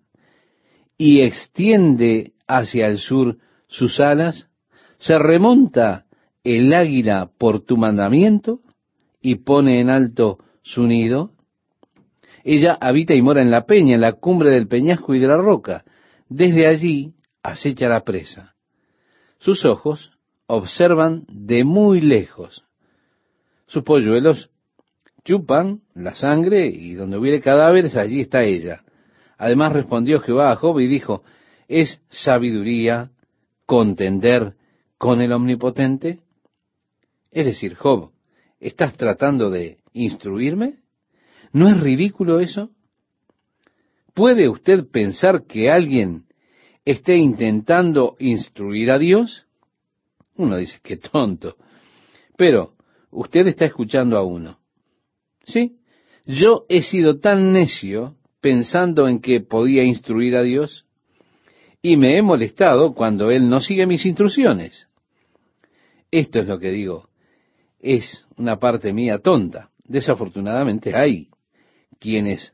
y 0.98 1.22
extiende 1.22 2.34
hacia 2.50 2.88
el 2.88 2.98
sur 2.98 3.38
sus 3.68 4.02
alas? 4.02 4.50
¿Se 4.98 5.18
remonta 5.18 6.06
el 6.44 6.74
águila 6.74 7.30
por 7.38 7.62
tu 7.62 7.78
mandamiento? 7.78 8.60
y 9.22 9.36
pone 9.36 9.80
en 9.80 9.90
alto 9.90 10.38
su 10.64 10.86
nido? 10.86 11.32
Ella 12.44 12.78
habita 12.80 13.14
y 13.14 13.22
mora 13.22 13.42
en 13.42 13.52
la 13.52 13.66
peña, 13.66 13.96
en 13.96 14.02
la 14.02 14.14
cumbre 14.14 14.50
del 14.50 14.68
peñasco 14.68 15.16
y 15.16 15.20
de 15.20 15.28
la 15.28 15.38
roca. 15.38 15.86
Desde 16.28 16.68
allí 16.68 17.14
acecha 17.42 17.88
la 17.88 18.04
presa. 18.04 18.57
Sus 19.40 19.66
ojos 19.66 20.12
observan 20.48 21.26
de 21.30 21.64
muy 21.64 22.02
lejos. 22.02 22.64
Sus 23.68 23.84
polluelos 23.84 24.50
chupan 25.24 25.82
la 25.94 26.16
sangre 26.16 26.68
y 26.68 26.94
donde 26.94 27.18
hubiere 27.18 27.42
cadáveres, 27.42 27.96
allí 27.96 28.22
está 28.22 28.44
ella. 28.44 28.84
Además 29.38 29.74
respondió 29.74 30.22
Jehová 30.22 30.52
a 30.52 30.56
Job 30.56 30.80
y 30.80 30.88
dijo, 30.88 31.24
¿es 31.68 32.02
sabiduría 32.10 33.12
contender 33.66 34.54
con 34.98 35.22
el 35.22 35.34
Omnipotente? 35.34 36.22
Es 37.32 37.46
decir, 37.46 37.76
Job, 37.76 38.12
¿estás 38.60 38.96
tratando 38.96 39.50
de 39.50 39.80
instruirme? 39.94 40.76
¿No 41.52 41.68
es 41.68 41.80
ridículo 41.80 42.40
eso? 42.40 42.70
¿Puede 44.14 44.50
usted 44.50 44.88
pensar 44.90 45.44
que 45.46 45.70
alguien 45.70 46.27
esté 46.88 47.18
intentando 47.18 48.16
instruir 48.18 48.92
a 48.92 48.98
Dios? 48.98 49.46
Uno 50.38 50.56
dice, 50.56 50.80
qué 50.82 50.96
tonto. 50.96 51.58
Pero 52.38 52.76
usted 53.12 53.46
está 53.48 53.66
escuchando 53.66 54.18
a 54.18 54.24
uno. 54.24 54.60
Sí, 55.44 55.80
yo 56.26 56.66
he 56.70 56.82
sido 56.82 57.20
tan 57.20 57.52
necio 57.52 58.16
pensando 58.40 59.10
en 59.10 59.20
que 59.20 59.42
podía 59.42 59.84
instruir 59.84 60.38
a 60.38 60.44
Dios 60.44 60.86
y 61.82 61.98
me 61.98 62.18
he 62.18 62.22
molestado 62.22 62.94
cuando 62.94 63.32
Él 63.32 63.50
no 63.50 63.60
sigue 63.60 63.86
mis 63.86 64.06
instrucciones. 64.06 64.88
Esto 66.10 66.40
es 66.40 66.48
lo 66.48 66.58
que 66.58 66.72
digo. 66.72 67.10
Es 67.82 68.26
una 68.38 68.60
parte 68.60 68.94
mía 68.94 69.20
tonta. 69.20 69.72
Desafortunadamente 69.84 70.96
hay 70.96 71.28
quienes 72.00 72.54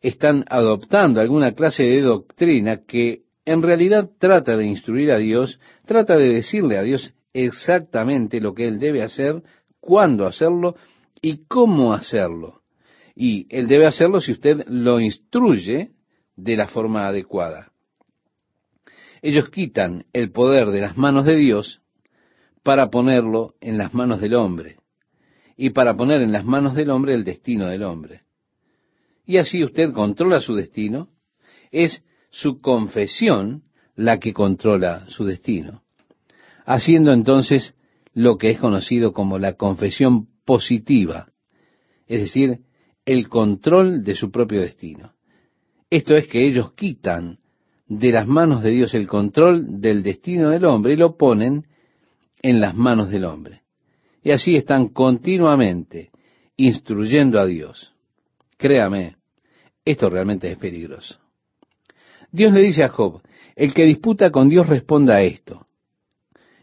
están 0.00 0.44
adoptando 0.48 1.20
alguna 1.20 1.52
clase 1.52 1.84
de 1.84 2.00
doctrina 2.00 2.80
que 2.84 3.29
en 3.50 3.62
realidad 3.62 4.08
trata 4.20 4.56
de 4.56 4.64
instruir 4.64 5.10
a 5.10 5.18
Dios, 5.18 5.58
trata 5.84 6.16
de 6.16 6.34
decirle 6.34 6.78
a 6.78 6.82
Dios 6.82 7.12
exactamente 7.32 8.40
lo 8.40 8.54
que 8.54 8.68
Él 8.68 8.78
debe 8.78 9.02
hacer, 9.02 9.42
cuándo 9.80 10.24
hacerlo 10.26 10.76
y 11.20 11.46
cómo 11.48 11.92
hacerlo. 11.92 12.62
Y 13.16 13.48
Él 13.50 13.66
debe 13.66 13.86
hacerlo 13.86 14.20
si 14.20 14.30
usted 14.30 14.64
lo 14.68 15.00
instruye 15.00 15.90
de 16.36 16.56
la 16.56 16.68
forma 16.68 17.08
adecuada. 17.08 17.72
Ellos 19.20 19.50
quitan 19.50 20.04
el 20.12 20.30
poder 20.30 20.68
de 20.68 20.82
las 20.82 20.96
manos 20.96 21.26
de 21.26 21.34
Dios 21.34 21.82
para 22.62 22.88
ponerlo 22.88 23.54
en 23.60 23.78
las 23.78 23.92
manos 23.94 24.20
del 24.20 24.34
hombre 24.34 24.76
y 25.56 25.70
para 25.70 25.96
poner 25.96 26.22
en 26.22 26.30
las 26.30 26.44
manos 26.44 26.76
del 26.76 26.90
hombre 26.90 27.14
el 27.14 27.24
destino 27.24 27.66
del 27.66 27.82
hombre. 27.82 28.22
Y 29.26 29.38
así 29.38 29.64
usted 29.64 29.92
controla 29.92 30.38
su 30.38 30.54
destino, 30.54 31.08
es 31.72 32.04
su 32.30 32.60
confesión 32.60 33.62
la 33.96 34.18
que 34.18 34.32
controla 34.32 35.06
su 35.08 35.24
destino, 35.24 35.82
haciendo 36.64 37.12
entonces 37.12 37.74
lo 38.14 38.38
que 38.38 38.50
es 38.50 38.58
conocido 38.58 39.12
como 39.12 39.38
la 39.38 39.54
confesión 39.54 40.28
positiva, 40.44 41.28
es 42.06 42.20
decir, 42.20 42.60
el 43.04 43.28
control 43.28 44.04
de 44.04 44.14
su 44.14 44.30
propio 44.30 44.60
destino. 44.60 45.12
Esto 45.90 46.14
es 46.14 46.28
que 46.28 46.46
ellos 46.46 46.72
quitan 46.72 47.38
de 47.86 48.12
las 48.12 48.26
manos 48.26 48.62
de 48.62 48.70
Dios 48.70 48.94
el 48.94 49.08
control 49.08 49.80
del 49.80 50.02
destino 50.02 50.50
del 50.50 50.64
hombre 50.64 50.94
y 50.94 50.96
lo 50.96 51.16
ponen 51.16 51.66
en 52.42 52.60
las 52.60 52.74
manos 52.74 53.10
del 53.10 53.24
hombre. 53.24 53.62
Y 54.22 54.30
así 54.30 54.54
están 54.54 54.88
continuamente 54.88 56.10
instruyendo 56.56 57.40
a 57.40 57.46
Dios. 57.46 57.92
Créame, 58.56 59.16
esto 59.84 60.08
realmente 60.08 60.50
es 60.50 60.58
peligroso. 60.58 61.18
Dios 62.32 62.52
le 62.52 62.60
dice 62.60 62.84
a 62.84 62.88
Job, 62.88 63.22
el 63.56 63.74
que 63.74 63.84
disputa 63.84 64.30
con 64.30 64.48
Dios 64.48 64.68
responda 64.68 65.16
a 65.16 65.22
esto. 65.22 65.66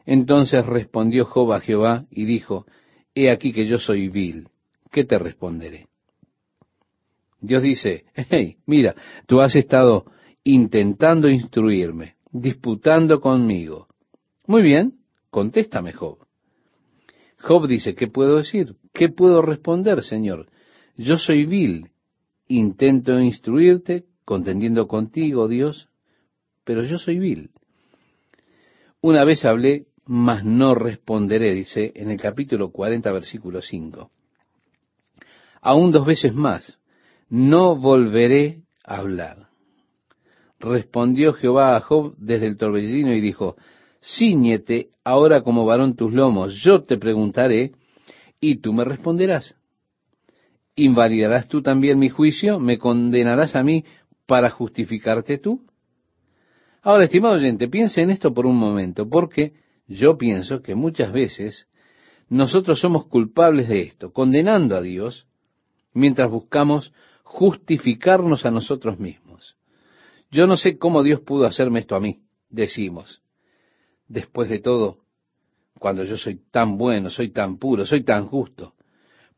Entonces 0.05 0.65
respondió 0.65 1.25
Job 1.25 1.53
a 1.53 1.59
Jehová 1.59 2.05
y 2.09 2.25
dijo, 2.25 2.65
He 3.13 3.29
aquí 3.29 3.51
que 3.51 3.65
yo 3.65 3.77
soy 3.77 4.09
vil, 4.09 4.47
¿qué 4.91 5.03
te 5.03 5.17
responderé? 5.17 5.87
Dios 7.39 7.61
dice, 7.61 8.05
hey, 8.15 8.57
mira, 8.65 8.95
tú 9.25 9.41
has 9.41 9.55
estado 9.55 10.05
intentando 10.43 11.29
instruirme, 11.29 12.15
disputando 12.31 13.19
conmigo. 13.19 13.87
Muy 14.47 14.61
bien, 14.61 14.93
contéstame, 15.29 15.93
Job. 15.93 16.19
Job 17.39 17.67
dice, 17.67 17.93
¿qué 17.95 18.07
puedo 18.07 18.37
decir? 18.37 18.75
¿Qué 18.93 19.09
puedo 19.09 19.41
responder, 19.41 20.03
Señor? 20.03 20.47
Yo 20.95 21.17
soy 21.17 21.45
vil, 21.45 21.89
intento 22.47 23.19
instruirte, 23.19 24.05
contendiendo 24.27 24.89
contigo, 24.89 25.47
Dios, 25.47 25.87
pero 26.65 26.83
yo 26.83 26.99
soy 26.99 27.17
vil. 27.17 27.51
Una 28.99 29.23
vez 29.23 29.45
hablé, 29.45 29.85
mas 30.05 30.43
no 30.43 30.75
responderé, 30.75 31.53
dice 31.53 31.93
en 31.95 32.11
el 32.11 32.19
capítulo 32.19 32.73
40, 32.73 33.09
versículo 33.13 33.61
5. 33.61 34.11
Aún 35.61 35.93
dos 35.93 36.05
veces 36.05 36.35
más, 36.35 36.77
no 37.29 37.77
volveré 37.77 38.63
a 38.83 38.97
hablar. 38.97 39.47
Respondió 40.59 41.31
Jehová 41.31 41.77
a 41.77 41.79
Job 41.79 42.13
desde 42.17 42.47
el 42.47 42.57
torbellino 42.57 43.13
y 43.13 43.21
dijo, 43.21 43.55
Cíñete 44.03 44.89
ahora 45.05 45.41
como 45.41 45.65
varón 45.65 45.95
tus 45.95 46.11
lomos, 46.11 46.53
yo 46.55 46.83
te 46.83 46.97
preguntaré 46.97 47.71
y 48.41 48.57
tú 48.57 48.73
me 48.73 48.83
responderás. 48.83 49.55
¿Invalidarás 50.75 51.47
tú 51.47 51.61
también 51.61 51.97
mi 51.97 52.09
juicio? 52.09 52.59
¿Me 52.59 52.77
condenarás 52.77 53.55
a 53.55 53.63
mí 53.63 53.85
para 54.27 54.51
justificarte 54.51 55.39
tú? 55.39 55.65
Ahora, 56.83 57.05
estimado 57.05 57.35
oyente, 57.35 57.67
piense 57.67 58.01
en 58.01 58.11
esto 58.11 58.33
por 58.33 58.45
un 58.45 58.57
momento, 58.57 59.09
porque 59.09 59.53
yo 59.87 60.17
pienso 60.17 60.61
que 60.61 60.75
muchas 60.75 61.11
veces 61.11 61.67
nosotros 62.29 62.79
somos 62.79 63.07
culpables 63.07 63.67
de 63.67 63.81
esto, 63.81 64.11
condenando 64.13 64.75
a 64.75 64.81
Dios 64.81 65.25
mientras 65.93 66.29
buscamos 66.29 66.93
justificarnos 67.23 68.45
a 68.45 68.51
nosotros 68.51 68.99
mismos. 68.99 69.57
Yo 70.29 70.45
no 70.45 70.57
sé 70.57 70.77
cómo 70.77 71.03
Dios 71.03 71.21
pudo 71.21 71.45
hacerme 71.45 71.79
esto 71.79 71.95
a 71.95 71.99
mí, 71.99 72.21
decimos. 72.49 73.21
Después 74.07 74.49
de 74.49 74.59
todo, 74.59 74.99
cuando 75.79 76.03
yo 76.03 76.17
soy 76.17 76.41
tan 76.51 76.77
bueno, 76.77 77.09
soy 77.09 77.31
tan 77.31 77.57
puro, 77.57 77.85
soy 77.85 78.03
tan 78.03 78.27
justo, 78.27 78.73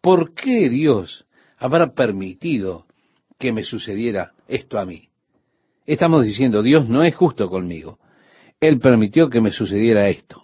¿por 0.01 0.33
qué 0.33 0.69
Dios 0.69 1.25
habrá 1.57 1.93
permitido 1.93 2.85
que 3.39 3.51
me 3.51 3.63
sucediera 3.63 4.33
esto 4.47 4.77
a 4.77 4.85
mí? 4.85 5.09
Estamos 5.85 6.23
diciendo, 6.23 6.61
Dios 6.61 6.87
no 6.87 7.03
es 7.03 7.15
justo 7.15 7.49
conmigo. 7.49 7.97
Él 8.59 8.79
permitió 8.79 9.29
que 9.29 9.41
me 9.41 9.49
sucediera 9.49 10.09
esto. 10.09 10.43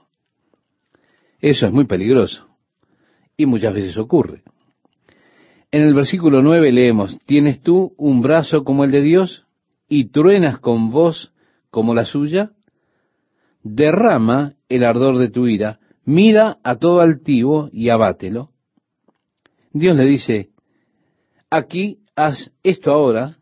Eso 1.40 1.68
es 1.68 1.72
muy 1.72 1.86
peligroso. 1.86 2.48
Y 3.38 3.46
muchas 3.46 3.74
veces 3.74 3.98
ocurre. 3.98 4.42
En 5.70 5.84
el 5.84 5.94
versículo 5.94 6.42
9 6.42 6.72
leemos, 6.72 7.20
¿tienes 7.26 7.62
tú 7.62 7.94
un 7.98 8.22
brazo 8.22 8.64
como 8.64 8.86
el 8.86 8.92
de 8.92 9.02
Dios? 9.02 9.46
y 9.88 10.10
truenas 10.10 10.60
con 10.60 10.92
voz 10.92 11.34
como 11.70 11.94
la 11.94 12.06
suya? 12.06 12.52
Derrama 13.64 14.56
el 14.70 14.84
ardor 14.84 15.18
de 15.18 15.30
tu 15.30 15.48
ira, 15.48 15.80
mira 16.04 16.60
a 16.64 16.78
todo 16.78 17.02
altivo 17.02 17.70
y 17.72 17.90
abátelo. 17.90 18.52
Dios 19.74 19.96
le 19.96 20.06
dice, 20.06 20.50
aquí 21.50 22.00
haz 22.16 22.52
esto 22.64 22.92
ahora, 22.92 23.38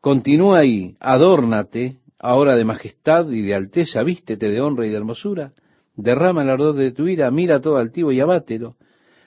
continúa 0.00 0.60
ahí, 0.60 0.96
adórnate 0.98 1.98
ahora 2.18 2.56
de 2.56 2.64
majestad 2.64 3.30
y 3.30 3.42
de 3.42 3.54
alteza, 3.54 4.02
vístete 4.02 4.48
de 4.48 4.60
honra 4.60 4.86
y 4.86 4.90
de 4.90 4.96
hermosura, 4.96 5.52
derrama 5.94 6.42
el 6.42 6.50
ardor 6.50 6.74
de 6.74 6.92
tu 6.92 7.06
ira, 7.06 7.30
mira 7.30 7.56
a 7.56 7.60
todo 7.60 7.76
altivo 7.76 8.12
y 8.12 8.20
abátelo, 8.20 8.76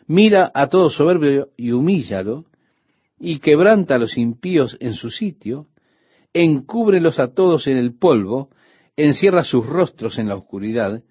mira 0.07 0.51
a 0.53 0.67
todo 0.67 0.89
soberbio 0.89 1.49
y 1.57 1.71
humíllalo, 1.71 2.45
y 3.19 3.39
quebranta 3.39 3.95
a 3.95 3.99
los 3.99 4.17
impíos 4.17 4.77
en 4.79 4.93
su 4.93 5.09
sitio, 5.09 5.67
encúbrelos 6.33 7.19
a 7.19 7.33
todos 7.33 7.67
en 7.67 7.77
el 7.77 7.97
polvo, 7.97 8.49
encierra 8.97 9.43
sus 9.43 9.65
rostros 9.65 10.17
en 10.17 10.27
la 10.27 10.35
oscuridad, 10.35 11.03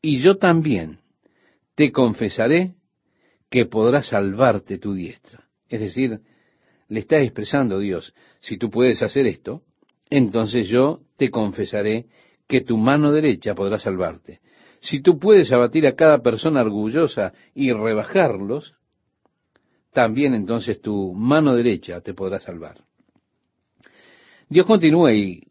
y 0.00 0.18
yo 0.18 0.38
también 0.38 1.00
te 1.74 1.92
confesaré 1.92 2.74
que 3.50 3.66
podrá 3.66 4.02
salvarte 4.02 4.78
tu 4.78 4.94
diestra. 4.94 5.44
Es 5.68 5.80
decir, 5.80 6.20
le 6.92 7.00
está 7.00 7.18
expresando 7.20 7.78
Dios, 7.78 8.12
si 8.38 8.58
tú 8.58 8.68
puedes 8.68 9.02
hacer 9.02 9.24
esto, 9.26 9.62
entonces 10.10 10.68
yo 10.68 11.00
te 11.16 11.30
confesaré 11.30 12.04
que 12.46 12.60
tu 12.60 12.76
mano 12.76 13.12
derecha 13.12 13.54
podrá 13.54 13.78
salvarte. 13.78 14.40
Si 14.80 15.00
tú 15.00 15.18
puedes 15.18 15.50
abatir 15.52 15.86
a 15.86 15.94
cada 15.94 16.18
persona 16.18 16.60
orgullosa 16.60 17.32
y 17.54 17.72
rebajarlos, 17.72 18.74
también 19.94 20.34
entonces 20.34 20.82
tu 20.82 21.14
mano 21.14 21.54
derecha 21.54 22.02
te 22.02 22.12
podrá 22.12 22.40
salvar. 22.40 22.84
Dios 24.50 24.66
continúa 24.66 25.14
y 25.14 25.44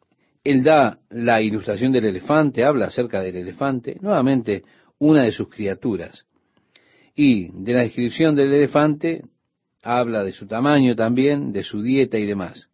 Él 0.44 0.62
da 0.62 1.00
la 1.10 1.42
ilustración 1.42 1.92
del 1.92 2.06
elefante, 2.06 2.64
habla 2.64 2.86
acerca 2.86 3.20
del 3.20 3.38
elefante, 3.38 3.98
nuevamente 4.00 4.62
una 5.00 5.24
de 5.24 5.32
sus 5.32 5.50
criaturas. 5.50 6.28
Y 7.16 7.48
de 7.52 7.74
la 7.74 7.82
descripción 7.82 8.36
del 8.36 8.54
elefante 8.54 9.24
habla 9.82 10.24
de 10.24 10.34
su 10.34 10.48
tamaño 10.48 10.96
también, 10.96 11.52
de 11.54 11.64
su 11.64 11.82
dieta 11.82 12.18
y 12.18 12.26
demás. 12.26 12.70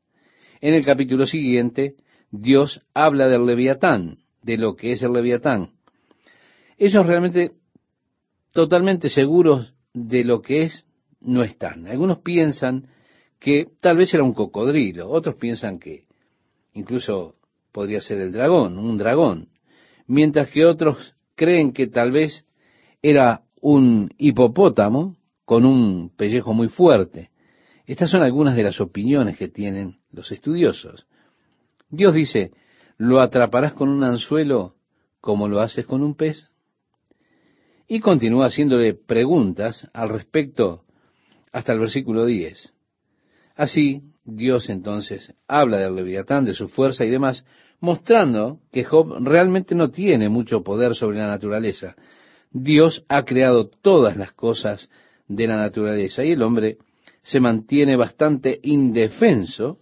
En 0.61 0.73
el 0.73 0.85
capítulo 0.85 1.25
siguiente, 1.25 1.95
Dios 2.31 2.81
habla 2.93 3.27
del 3.27 3.45
leviatán, 3.45 4.19
de 4.41 4.57
lo 4.57 4.75
que 4.75 4.93
es 4.93 5.01
el 5.01 5.13
leviatán. 5.13 5.71
Ellos 6.77 7.05
realmente 7.05 7.51
totalmente 8.53 9.09
seguros 9.09 9.73
de 9.93 10.23
lo 10.23 10.41
que 10.41 10.63
es, 10.63 10.85
no 11.19 11.43
están. 11.43 11.87
Algunos 11.87 12.19
piensan 12.19 12.87
que 13.39 13.67
tal 13.81 13.97
vez 13.97 14.13
era 14.13 14.23
un 14.23 14.33
cocodrilo, 14.33 15.09
otros 15.09 15.35
piensan 15.35 15.79
que 15.79 16.05
incluso 16.73 17.35
podría 17.71 18.01
ser 18.01 18.19
el 18.19 18.31
dragón, 18.31 18.77
un 18.77 18.97
dragón, 18.97 19.49
mientras 20.07 20.49
que 20.49 20.65
otros 20.65 21.15
creen 21.35 21.73
que 21.73 21.87
tal 21.87 22.11
vez 22.11 22.45
era 23.01 23.43
un 23.61 24.09
hipopótamo 24.17 25.16
con 25.47 25.63
un 25.63 26.09
pellejo 26.09 26.53
muy 26.53 26.67
fuerte. 26.67 27.29
Estas 27.85 28.09
son 28.09 28.21
algunas 28.21 28.57
de 28.57 28.63
las 28.63 28.81
opiniones 28.81 29.37
que 29.37 29.47
tienen 29.47 29.95
los 30.11 30.29
estudiosos. 30.33 31.07
Dios 31.89 32.13
dice, 32.13 32.51
¿lo 32.97 33.21
atraparás 33.21 33.71
con 33.71 33.87
un 33.87 34.03
anzuelo 34.03 34.75
como 35.21 35.47
lo 35.47 35.61
haces 35.61 35.85
con 35.85 36.03
un 36.03 36.15
pez? 36.15 36.51
Y 37.87 38.01
continúa 38.01 38.47
haciéndole 38.47 38.93
preguntas 38.93 39.89
al 39.93 40.09
respecto 40.09 40.83
hasta 41.53 41.71
el 41.71 41.79
versículo 41.79 42.25
10. 42.25 42.73
Así, 43.55 44.01
Dios 44.25 44.67
entonces 44.67 45.33
habla 45.47 45.77
del 45.77 45.95
leviatán, 45.95 46.43
de 46.43 46.55
su 46.55 46.67
fuerza 46.67 47.05
y 47.05 47.09
demás, 47.09 47.45
mostrando 47.79 48.59
que 48.73 48.83
Job 48.83 49.15
realmente 49.21 49.75
no 49.75 49.91
tiene 49.91 50.27
mucho 50.27 50.61
poder 50.61 50.93
sobre 50.93 51.19
la 51.19 51.27
naturaleza. 51.27 51.95
Dios 52.51 53.05
ha 53.07 53.23
creado 53.23 53.69
todas 53.69 54.17
las 54.17 54.33
cosas 54.33 54.89
de 55.27 55.47
la 55.47 55.57
naturaleza 55.57 56.23
y 56.23 56.31
el 56.31 56.41
hombre 56.41 56.77
se 57.21 57.39
mantiene 57.39 57.95
bastante 57.95 58.59
indefenso, 58.63 59.79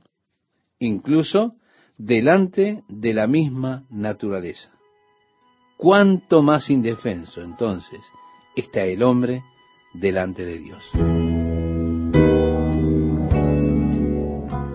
incluso 0.80 1.55
delante 1.97 2.84
de 2.88 3.13
la 3.13 3.27
misma 3.27 3.85
naturaleza. 3.89 4.72
¿Cuánto 5.77 6.41
más 6.41 6.69
indefenso 6.69 7.41
entonces 7.41 7.99
está 8.55 8.84
el 8.85 9.03
hombre 9.03 9.43
delante 9.93 10.45
de 10.45 10.59
Dios? 10.59 10.84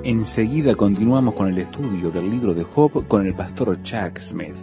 Enseguida 0.05 0.75
continuamos 0.75 1.35
con 1.35 1.49
el 1.49 1.59
estudio 1.59 2.11
del 2.11 2.31
libro 2.31 2.53
de 2.53 2.65
Job 2.65 3.07
con 3.07 3.27
el 3.27 3.35
pastor 3.35 3.83
Chuck 3.83 4.19
Smith. 4.19 4.57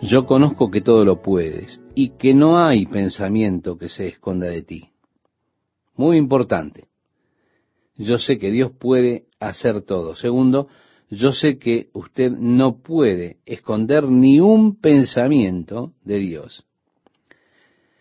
Yo 0.01 0.25
conozco 0.25 0.71
que 0.71 0.79
todo 0.79 1.03
lo 1.03 1.21
puedes 1.21 1.81
y 1.93 2.11
que 2.11 2.33
no 2.33 2.57
hay 2.57 2.85
pensamiento 2.85 3.77
que 3.77 3.89
se 3.89 4.07
esconda 4.07 4.47
de 4.47 4.61
ti. 4.61 4.91
Muy 5.97 6.15
importante. 6.15 6.85
Yo 7.97 8.17
sé 8.17 8.39
que 8.39 8.49
Dios 8.49 8.71
puede 8.79 9.25
hacer 9.41 9.81
todo. 9.81 10.15
Segundo, 10.15 10.69
yo 11.09 11.33
sé 11.33 11.57
que 11.57 11.89
usted 11.91 12.31
no 12.31 12.81
puede 12.81 13.39
esconder 13.45 14.05
ni 14.05 14.39
un 14.39 14.79
pensamiento 14.79 15.91
de 16.05 16.17
Dios. 16.17 16.65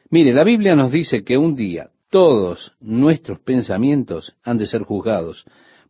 Mire, 0.08 0.32
la 0.32 0.44
Biblia 0.44 0.76
nos 0.76 0.92
dice 0.92 1.24
que 1.24 1.36
un 1.36 1.56
día 1.56 1.90
todos 2.10 2.76
nuestros 2.78 3.40
pensamientos 3.40 4.36
han 4.44 4.56
de 4.56 4.68
ser 4.68 4.84
juzgados, 4.84 5.44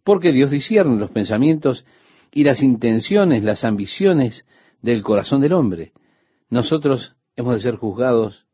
porque 0.04 0.32
Dios 0.32 0.50
discierne 0.50 0.98
los 0.98 1.10
pensamientos 1.10 1.84
y 2.32 2.44
las 2.44 2.62
intenciones, 2.62 3.42
las 3.42 3.64
ambiciones 3.64 4.46
del 4.82 5.02
corazón 5.02 5.40
del 5.40 5.52
hombre. 5.52 5.92
Nosotros 6.48 7.16
hemos 7.36 7.54
de 7.54 7.60
ser 7.60 7.76
juzgados 7.76 8.46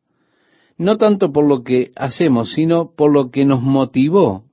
no 0.77 0.97
tanto 0.97 1.31
por 1.31 1.45
lo 1.45 1.63
que 1.63 1.91
hacemos, 1.95 2.53
sino 2.53 2.93
por 2.95 3.11
lo 3.11 3.31
que 3.31 3.45
nos 3.45 3.61
motivó 3.61 4.45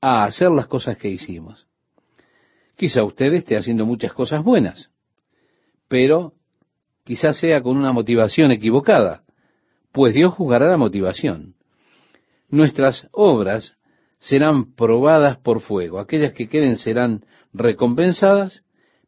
a 0.00 0.24
hacer 0.24 0.50
las 0.50 0.66
cosas 0.66 0.96
que 0.96 1.08
hicimos. 1.08 1.66
Quizá 2.76 3.04
usted 3.04 3.32
esté 3.34 3.56
haciendo 3.56 3.84
muchas 3.84 4.12
cosas 4.12 4.42
buenas, 4.42 4.90
pero 5.88 6.32
quizás 7.04 7.38
sea 7.38 7.62
con 7.62 7.76
una 7.76 7.92
motivación 7.92 8.50
equivocada, 8.50 9.24
pues 9.92 10.14
Dios 10.14 10.34
juzgará 10.34 10.68
la 10.68 10.76
motivación. 10.76 11.54
Nuestras 12.48 13.08
obras 13.12 13.76
serán 14.18 14.74
probadas 14.74 15.38
por 15.38 15.60
fuego, 15.60 15.98
aquellas 15.98 16.32
que 16.32 16.48
queden 16.48 16.76
serán 16.76 17.24
recompensadas, 17.52 18.64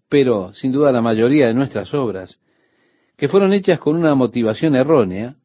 pero 0.09 0.55
sin 0.55 0.73
duda 0.73 0.93
la 0.93 1.03
mayoría 1.03 1.47
de 1.47 1.55
nuestras 1.55 1.93
obras, 1.95 2.41
que 3.16 3.28
fueron 3.28 3.53
hechas 3.53 3.78
con 3.78 3.97
una 3.97 4.15
motivación 4.15 4.74
errónea, 4.77 5.37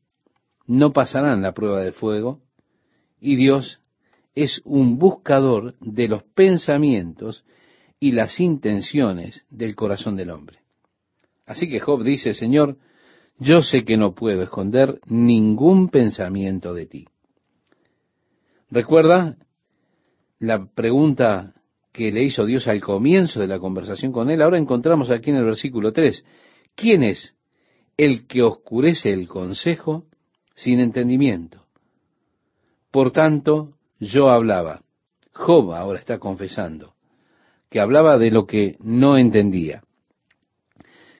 no 0.68 0.94
pasarán 0.94 1.42
la 1.42 1.54
prueba 1.54 1.82
de 1.82 1.92
fuego 1.92 2.42
y 3.20 3.36
Dios 3.36 3.82
es 4.34 4.62
un 4.66 4.98
buscador 4.98 5.76
de 5.80 6.08
los 6.08 6.24
pensamientos 6.24 7.44
y 8.00 8.12
las 8.12 8.40
intenciones 8.40 9.46
del 9.50 9.76
corazón 9.76 10.16
del 10.16 10.30
hombre. 10.30 10.60
Así 11.46 11.70
que 11.70 11.80
Job 11.80 12.04
dice, 12.04 12.34
Señor, 12.34 12.78
yo 13.40 13.62
sé 13.62 13.84
que 13.86 13.98
no 13.98 14.14
puedo 14.14 14.44
esconder 14.44 15.00
ningún 15.08 15.90
pensamiento 15.90 16.74
de 16.74 16.86
ti. 16.86 17.06
¿Recuerda 18.70 19.38
la 20.40 20.66
pregunta 20.66 21.54
que 21.92 22.12
le 22.12 22.24
hizo 22.24 22.46
Dios 22.46 22.68
al 22.68 22.82
comienzo 22.82 23.40
de 23.40 23.48
la 23.48 23.60
conversación 23.60 24.12
con 24.12 24.30
él? 24.30 24.42
Ahora 24.42 24.58
encontramos 24.58 25.10
aquí 25.10 25.30
en 25.30 25.38
el 25.38 25.46
versículo 25.46 25.94
3, 25.94 26.26
¿quién 26.76 27.04
es 27.04 27.36
el 27.98 28.28
que 28.28 28.44
oscurece 28.44 29.12
el 29.12 29.28
consejo 29.28 30.06
sin 30.54 30.80
entendimiento. 30.80 31.66
Por 32.92 33.12
tanto, 33.12 33.74
yo 34.00 34.30
hablaba. 34.30 34.82
Job 35.34 35.74
ahora 35.74 36.00
está 36.00 36.18
confesando 36.18 36.94
que 37.70 37.82
hablaba 37.82 38.18
de 38.18 38.32
lo 38.32 38.46
que 38.46 38.78
no 38.80 39.18
entendía. 39.18 39.84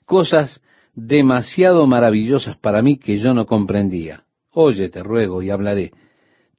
Cosas 0.06 0.62
demasiado 0.94 1.86
maravillosas 1.86 2.58
para 2.58 2.82
mí 2.82 2.98
que 2.98 3.18
yo 3.18 3.34
no 3.34 3.46
comprendía. 3.46 4.24
Oye, 4.52 4.88
te 4.88 5.04
ruego 5.04 5.42
y 5.42 5.50
hablaré. 5.50 5.92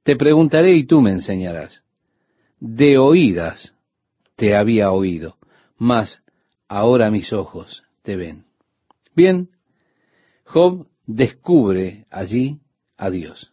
Te 0.02 0.16
preguntaré 0.16 0.74
y 0.74 0.86
tú 0.86 1.00
me 1.00 1.12
enseñarás. 1.12 1.82
De 2.68 2.98
oídas 2.98 3.74
te 4.34 4.56
había 4.56 4.90
oído, 4.90 5.36
mas 5.78 6.20
ahora 6.66 7.12
mis 7.12 7.32
ojos 7.32 7.84
te 8.02 8.16
ven. 8.16 8.46
Bien, 9.14 9.50
Job 10.44 10.88
descubre 11.06 12.06
allí 12.10 12.58
a 12.96 13.10
Dios. 13.10 13.52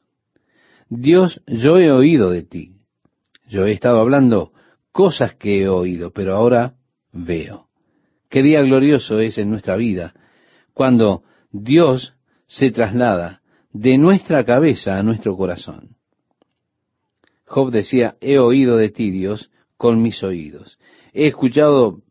Dios, 0.90 1.44
yo 1.45 1.77
he 1.77 1.91
oído 1.91 2.31
de 2.31 2.41
ti. 2.41 2.72
Yo 3.48 3.68
he 3.68 3.72
estado 3.72 3.99
hablando 3.99 4.52
cosas 4.91 5.35
que 5.35 5.61
he 5.61 5.69
oído, 5.69 6.11
pero 6.11 6.34
ahora 6.34 6.73
veo. 7.11 7.68
Qué 8.30 8.41
día 8.41 8.64
glorioso 8.64 9.19
es 9.19 9.38
en 9.38 9.52
nuestra 9.52 9.76
vida 9.76 10.15
cuando 10.73 11.22
Dios 11.52 12.15
se 12.48 12.72
traslada 12.72 13.44
de 13.73 13.99
nuestra 13.99 14.44
cabeza 14.44 14.98
a 14.98 15.03
nuestro 15.03 15.38
corazón. 15.38 15.98
Job 17.53 17.69
decía, 17.69 18.17
he 18.19 18.39
oído 18.39 18.77
de 18.77 18.89
ti, 18.89 19.11
Dios, 19.11 19.51
con 19.77 20.01
mis 20.01 20.23
oídos. 20.23 20.80
He 21.13 21.27
escuchado 21.27 22.01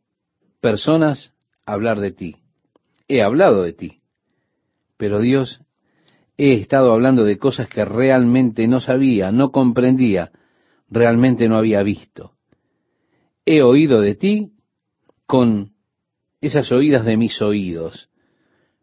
personas 0.60 1.32
hablar 1.66 1.98
de 1.98 2.12
ti. 2.12 2.36
He 3.08 3.22
hablado 3.22 3.64
de 3.64 3.72
ti. 3.72 4.02
Pero 4.96 5.18
Dios 5.18 5.60
he 6.36 6.52
estado 6.52 6.92
hablando 6.92 7.24
de 7.24 7.38
cosas 7.38 7.68
que 7.68 7.84
realmente 7.84 8.68
no 8.68 8.80
sabía, 8.80 9.32
no 9.32 9.50
comprendía, 9.50 10.30
realmente 10.88 11.48
no 11.48 11.56
había 11.56 11.82
visto. 11.82 12.36
He 13.44 13.62
oído 13.62 14.00
de 14.00 14.14
ti 14.14 14.52
con 15.26 15.72
esas 16.40 16.70
oídas 16.70 17.04
de 17.04 17.16
mis 17.16 17.42
oídos, 17.42 18.10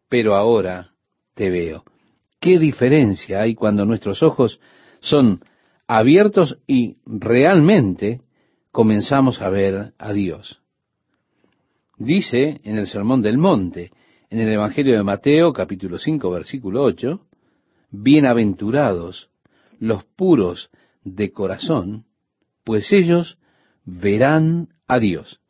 pero 0.10 0.36
ahora 0.36 0.92
te 1.36 1.50
veo. 1.50 1.86
¿Qué 2.42 2.60
diferencia 2.60 3.40
hay 3.40 3.56
cuando 3.56 3.86
nuestros 3.86 4.22
ojos 4.24 4.60
son 5.00 5.40
abiertos 5.90 6.60
y 6.68 6.98
realmente 7.08 8.22
comenzamos 8.72 9.42
a 9.42 9.50
ver 9.50 9.94
a 9.98 10.14
Dios. 10.14 10.62
Dice 11.98 12.62
en 12.64 12.78
el 12.78 12.86
Sermón 12.86 13.24
del 13.24 13.40
Monte, 13.40 13.92
en 14.30 14.40
el 14.40 14.54
Evangelio 14.54 14.96
de 14.96 15.02
Mateo 15.02 15.52
capítulo 15.52 15.98
5 15.98 16.30
versículo 16.30 16.84
8, 16.84 17.20
bienaventurados 17.90 19.32
los 19.80 20.04
puros 20.04 20.70
de 21.04 21.32
corazón, 21.32 22.06
pues 22.64 22.94
ellos 22.94 23.40
verán 23.84 24.70
a 24.88 25.00
Dios. 25.00 25.42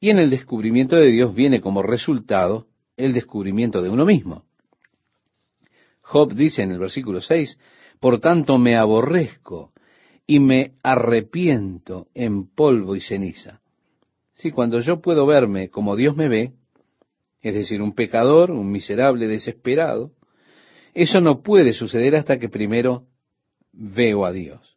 Y 0.00 0.10
en 0.10 0.18
el 0.18 0.30
descubrimiento 0.30 0.96
de 0.96 1.12
Dios 1.12 1.32
viene 1.32 1.60
como 1.60 1.84
resultado 1.84 2.66
el 2.96 3.12
descubrimiento 3.12 3.80
de 3.82 3.90
uno 3.90 4.04
mismo. 4.04 4.46
Job 6.00 6.34
dice 6.34 6.64
en 6.64 6.72
el 6.72 6.80
versículo 6.80 7.20
6, 7.20 7.56
por 8.00 8.18
tanto 8.18 8.58
me 8.58 8.76
aborrezco 8.76 9.72
y 10.26 10.40
me 10.40 10.72
arrepiento 10.82 12.08
en 12.14 12.48
polvo 12.48 12.96
y 12.96 13.00
ceniza. 13.00 13.60
Si 14.34 14.50
cuando 14.50 14.80
yo 14.80 15.00
puedo 15.00 15.26
verme 15.26 15.70
como 15.70 15.96
Dios 15.96 16.16
me 16.16 16.28
ve, 16.28 16.52
es 17.40 17.54
decir, 17.54 17.80
un 17.80 17.94
pecador, 17.94 18.50
un 18.50 18.70
miserable 18.70 19.28
desesperado, 19.28 20.12
eso 20.94 21.20
no 21.20 21.42
puede 21.42 21.72
suceder 21.72 22.16
hasta 22.16 22.38
que 22.38 22.48
primero 22.48 23.04
veo 23.72 24.24
a 24.24 24.32
Dios. 24.32 24.76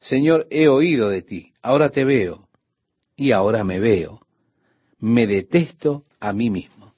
Señor, 0.00 0.46
he 0.50 0.68
oído 0.68 1.08
de 1.08 1.22
ti, 1.22 1.52
ahora 1.62 1.90
te 1.90 2.04
veo 2.04 2.48
y 3.16 3.32
ahora 3.32 3.64
me 3.64 3.80
veo. 3.80 4.20
Me 4.98 5.26
detesto 5.26 6.04
a 6.20 6.32
mí 6.32 6.50
mismo. 6.50 6.94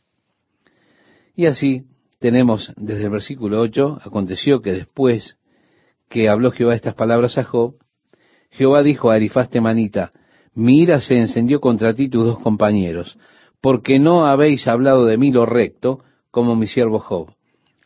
Y 1.34 1.46
así 1.46 1.84
tenemos 2.18 2.72
desde 2.76 3.04
el 3.04 3.10
versículo 3.10 3.60
8, 3.60 4.00
aconteció 4.02 4.60
que 4.60 4.72
después 4.72 5.38
que 6.08 6.28
habló 6.28 6.50
Jehová 6.50 6.74
estas 6.74 6.94
palabras 6.94 7.38
a 7.38 7.44
Job, 7.44 7.74
Jehová 8.50 8.82
dijo 8.82 9.10
a 9.10 9.14
Arifaz 9.14 9.50
Temanita, 9.50 10.12
mi 10.54 10.80
ira 10.80 11.00
se 11.00 11.18
encendió 11.18 11.60
contra 11.60 11.94
ti 11.94 12.08
tus 12.08 12.24
dos 12.24 12.38
compañeros, 12.40 13.18
porque 13.60 13.98
no 13.98 14.26
habéis 14.26 14.66
hablado 14.66 15.04
de 15.04 15.16
mí 15.16 15.30
lo 15.30 15.46
recto, 15.46 16.00
como 16.30 16.56
mi 16.56 16.66
siervo 16.66 16.98
Job. 16.98 17.30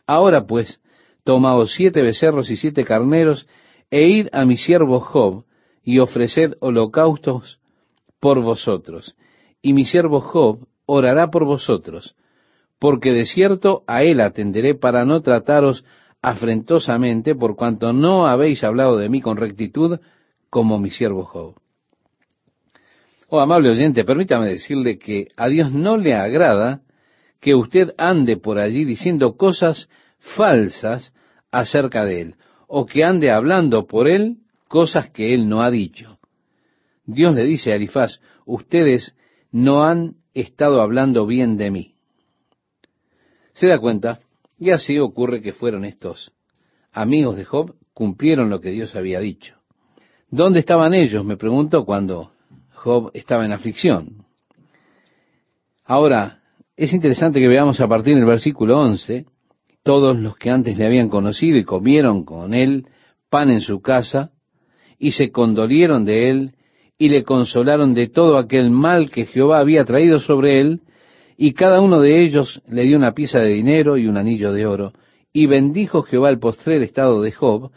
Ahora 0.07 0.45
pues, 0.45 0.81
tomaos 1.23 1.73
siete 1.73 2.01
becerros 2.01 2.49
y 2.49 2.57
siete 2.57 2.83
carneros, 2.83 3.47
e 3.91 4.07
id 4.07 4.27
a 4.31 4.45
mi 4.45 4.57
siervo 4.57 4.99
Job, 5.01 5.45
y 5.83 5.99
ofreced 5.99 6.53
holocaustos 6.61 7.59
por 8.19 8.41
vosotros, 8.41 9.15
y 9.61 9.73
mi 9.73 9.85
siervo 9.85 10.21
Job 10.21 10.67
orará 10.85 11.29
por 11.29 11.45
vosotros, 11.45 12.15
porque 12.79 13.11
de 13.11 13.25
cierto 13.25 13.83
a 13.87 14.03
él 14.03 14.21
atenderé 14.21 14.75
para 14.75 15.05
no 15.05 15.21
trataros 15.21 15.83
afrentosamente, 16.23 17.35
por 17.35 17.55
cuanto 17.57 17.91
no 17.91 18.25
habéis 18.25 18.63
hablado 18.63 18.97
de 18.97 19.09
mí 19.09 19.21
con 19.21 19.35
rectitud, 19.37 19.99
como 20.49 20.79
mi 20.79 20.89
siervo 20.89 21.25
Job. 21.25 21.55
Oh, 23.27 23.41
amable 23.41 23.69
oyente, 23.69 24.05
permítame 24.05 24.47
decirle 24.47 24.97
que 24.97 25.27
a 25.35 25.49
Dios 25.49 25.73
no 25.73 25.97
le 25.97 26.15
agrada 26.15 26.81
que 27.41 27.53
usted 27.53 27.93
ande 27.97 28.37
por 28.37 28.57
allí 28.57 28.85
diciendo 28.85 29.35
cosas 29.35 29.89
falsas 30.19 31.13
acerca 31.51 32.05
de 32.05 32.21
Él, 32.21 32.35
o 32.67 32.85
que 32.85 33.03
ande 33.03 33.29
hablando 33.29 33.85
por 33.85 34.07
Él 34.07 34.37
cosas 34.69 35.09
que 35.09 35.33
Él 35.33 35.49
no 35.49 35.61
ha 35.61 35.69
dicho. 35.69 36.19
Dios 37.05 37.35
le 37.35 37.43
dice 37.43 37.73
a 37.73 37.75
Elifaz, 37.75 38.21
ustedes 38.45 39.13
no 39.51 39.83
han 39.83 40.15
estado 40.33 40.81
hablando 40.81 41.25
bien 41.25 41.57
de 41.57 41.69
mí. 41.69 41.95
Se 43.53 43.67
da 43.67 43.77
cuenta, 43.77 44.19
y 44.63 44.71
así 44.71 44.97
ocurre 44.97 45.41
que 45.41 45.51
fueron 45.51 45.83
estos 45.83 46.31
amigos 46.93 47.35
de 47.35 47.43
Job, 47.43 47.75
cumplieron 47.93 48.49
lo 48.49 48.61
que 48.61 48.69
Dios 48.69 48.95
había 48.95 49.19
dicho. 49.19 49.55
¿Dónde 50.31 50.59
estaban 50.59 50.93
ellos? 50.93 51.25
Me 51.25 51.35
pregunto 51.35 51.83
cuando 51.83 52.31
Job 52.73 53.11
estaba 53.13 53.45
en 53.45 53.51
aflicción. 53.51 54.25
Ahora, 55.83 56.43
es 56.77 56.93
interesante 56.93 57.41
que 57.41 57.47
veamos 57.49 57.81
a 57.81 57.89
partir 57.89 58.15
del 58.15 58.25
versículo 58.25 58.79
11, 58.79 59.25
todos 59.83 60.17
los 60.17 60.37
que 60.37 60.49
antes 60.49 60.77
le 60.77 60.85
habían 60.85 61.09
conocido 61.09 61.57
y 61.57 61.65
comieron 61.65 62.23
con 62.23 62.53
él 62.53 62.87
pan 63.29 63.49
en 63.51 63.59
su 63.59 63.81
casa, 63.81 64.31
y 64.97 65.11
se 65.11 65.29
condolieron 65.29 66.05
de 66.05 66.29
él, 66.29 66.51
y 66.97 67.09
le 67.09 67.25
consolaron 67.25 67.93
de 67.93 68.07
todo 68.07 68.37
aquel 68.37 68.69
mal 68.69 69.11
que 69.11 69.25
Jehová 69.25 69.59
había 69.59 69.83
traído 69.83 70.19
sobre 70.19 70.61
él, 70.61 70.81
y 71.37 71.53
cada 71.53 71.81
uno 71.81 71.99
de 71.99 72.23
ellos 72.23 72.61
le 72.67 72.83
dio 72.83 72.97
una 72.97 73.13
pieza 73.13 73.39
de 73.39 73.53
dinero 73.53 73.97
y 73.97 74.07
un 74.07 74.17
anillo 74.17 74.53
de 74.53 74.65
oro, 74.65 74.93
y 75.31 75.47
bendijo 75.47 76.03
Jehová 76.03 76.29
el 76.29 76.39
postrer 76.39 76.81
estado 76.81 77.21
de 77.21 77.31
Job, 77.31 77.71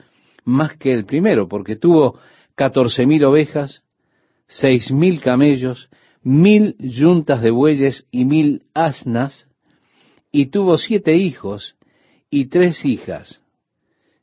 más 0.44 0.76
que 0.76 0.92
el 0.92 1.04
primero, 1.04 1.48
porque 1.48 1.76
tuvo 1.76 2.18
catorce 2.54 3.06
mil 3.06 3.24
ovejas, 3.24 3.82
seis 4.46 4.92
mil 4.92 5.20
camellos, 5.20 5.88
mil 6.22 6.76
yuntas 6.78 7.42
de 7.42 7.50
bueyes 7.50 8.06
y 8.10 8.24
mil 8.24 8.64
asnas, 8.74 9.48
y 10.30 10.46
tuvo 10.46 10.76
siete 10.76 11.16
hijos 11.16 11.76
y 12.30 12.46
tres 12.46 12.84
hijas. 12.84 13.40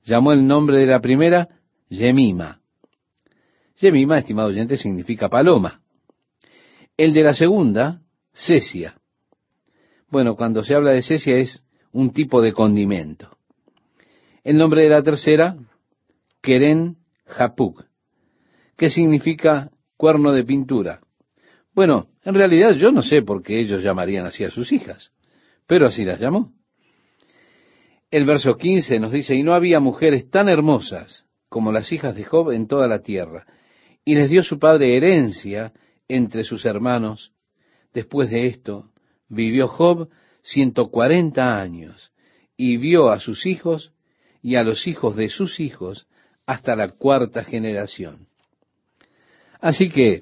Llamó 0.03 0.33
el 0.33 0.45
nombre 0.45 0.77
de 0.79 0.85
la 0.85 0.99
primera 0.99 1.49
Yemima. 1.89 2.59
Yemima, 3.79 4.19
estimado 4.19 4.49
oyente, 4.49 4.77
significa 4.77 5.29
paloma. 5.29 5.81
El 6.97 7.13
de 7.13 7.23
la 7.23 7.33
segunda, 7.33 8.01
Cesia. 8.33 8.95
Bueno, 10.13 10.35
cuando 10.35 10.63
se 10.63 10.75
habla 10.75 10.91
de 10.91 11.01
Cesia 11.01 11.37
es 11.37 11.65
un 11.91 12.13
tipo 12.13 12.39
de 12.39 12.53
condimento. 12.53 13.35
El 14.43 14.59
nombre 14.59 14.83
de 14.83 14.89
la 14.89 15.01
tercera, 15.01 15.55
Keren 16.39 16.97
Japuk 17.25 17.83
¿Qué 18.77 18.91
significa 18.91 19.71
cuerno 19.97 20.31
de 20.31 20.43
pintura? 20.43 20.99
Bueno, 21.73 22.09
en 22.23 22.35
realidad 22.35 22.73
yo 22.75 22.91
no 22.91 23.01
sé 23.01 23.23
por 23.23 23.41
qué 23.41 23.59
ellos 23.59 23.81
llamarían 23.81 24.27
así 24.27 24.43
a 24.43 24.51
sus 24.51 24.71
hijas, 24.71 25.11
pero 25.65 25.87
así 25.87 26.05
las 26.05 26.19
llamó. 26.19 26.53
El 28.11 28.25
verso 28.25 28.55
15 28.55 28.99
nos 28.99 29.13
dice, 29.13 29.33
y 29.33 29.41
no 29.41 29.55
había 29.55 29.79
mujeres 29.79 30.29
tan 30.29 30.47
hermosas 30.47 31.25
como 31.49 31.71
las 31.71 31.91
hijas 31.91 32.15
de 32.15 32.23
Job 32.23 32.51
en 32.51 32.67
toda 32.67 32.87
la 32.87 32.99
tierra, 32.99 33.47
y 34.05 34.13
les 34.13 34.29
dio 34.29 34.43
su 34.43 34.59
padre 34.59 34.95
herencia 34.95 35.73
entre 36.07 36.43
sus 36.43 36.65
hermanos. 36.65 37.33
Después 37.95 38.29
de 38.29 38.45
esto, 38.45 38.92
vivió 39.29 39.67
Job 39.67 40.09
ciento 40.41 40.89
cuarenta 40.89 41.59
años, 41.59 42.11
y 42.57 42.77
vio 42.77 43.09
a 43.09 43.19
sus 43.19 43.45
hijos 43.45 43.93
y 44.41 44.55
a 44.55 44.63
los 44.63 44.87
hijos 44.87 45.15
de 45.15 45.29
sus 45.29 45.59
hijos 45.59 46.07
hasta 46.45 46.75
la 46.75 46.89
cuarta 46.89 47.43
generación. 47.43 48.27
Así 49.61 49.89
que 49.89 50.21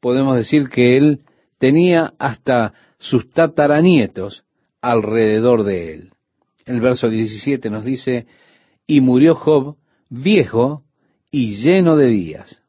podemos 0.00 0.36
decir 0.36 0.68
que 0.68 0.96
él 0.96 1.20
tenía 1.58 2.12
hasta 2.18 2.74
sus 2.98 3.30
tataranietos 3.30 4.44
alrededor 4.80 5.64
de 5.64 5.94
él. 5.94 6.12
El 6.66 6.80
verso 6.80 7.08
17 7.08 7.70
nos 7.70 7.84
dice, 7.84 8.26
y 8.86 9.00
murió 9.00 9.34
Job 9.34 9.76
viejo 10.10 10.84
y 11.30 11.56
lleno 11.56 11.96
de 11.96 12.08
días. 12.08 12.62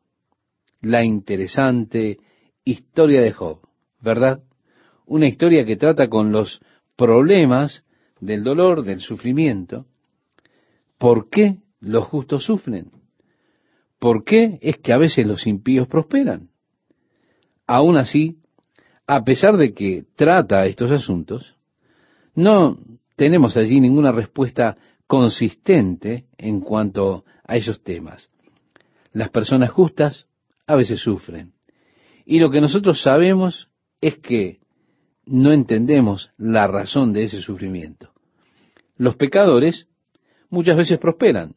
La 0.82 1.04
interesante 1.04 2.20
historia 2.64 3.22
de 3.22 3.32
Job, 3.32 3.60
¿verdad? 4.02 4.42
Una 5.06 5.28
historia 5.28 5.66
que 5.66 5.76
trata 5.76 6.08
con 6.08 6.32
los 6.32 6.62
problemas 6.96 7.84
del 8.20 8.44
dolor, 8.44 8.84
del 8.84 9.02
sufrimiento. 9.02 9.86
¿Por 10.98 11.30
qué 11.30 11.58
los 11.80 12.06
justos 12.06 12.46
sufren? 12.46 12.92
¿Por 14.00 14.24
qué 14.24 14.60
es 14.62 14.78
que 14.78 14.94
a 14.94 14.98
veces 14.98 15.26
los 15.26 15.48
impíos 15.48 15.88
prosperan? 15.88 16.50
Aún 17.68 17.98
así, 17.98 18.38
a 19.08 19.24
pesar 19.24 19.58
de 19.58 19.74
que 19.74 20.06
trata 20.16 20.66
estos 20.66 20.92
asuntos, 20.92 21.56
no 22.36 22.78
tenemos 23.16 23.58
allí 23.58 23.80
ninguna 23.80 24.12
respuesta 24.12 24.78
consistente 25.08 26.26
en 26.38 26.62
cuanto 26.62 27.26
a 27.46 27.58
esos 27.58 27.84
temas. 27.84 28.30
Las 29.12 29.30
personas 29.30 29.72
justas 29.72 30.28
a 30.66 30.76
veces 30.76 31.02
sufren. 31.02 31.54
Y 32.26 32.40
lo 32.40 32.50
que 32.50 32.62
nosotros 32.62 33.02
sabemos 33.02 33.70
es 34.02 34.18
que 34.18 34.60
no 35.26 35.52
entendemos 35.52 36.32
la 36.38 36.68
razón 36.68 37.14
de 37.14 37.24
ese 37.24 37.42
sufrimiento. 37.42 38.12
Los 38.98 39.16
pecadores 39.16 39.88
muchas 40.50 40.78
veces 40.78 41.00
prosperan, 41.00 41.56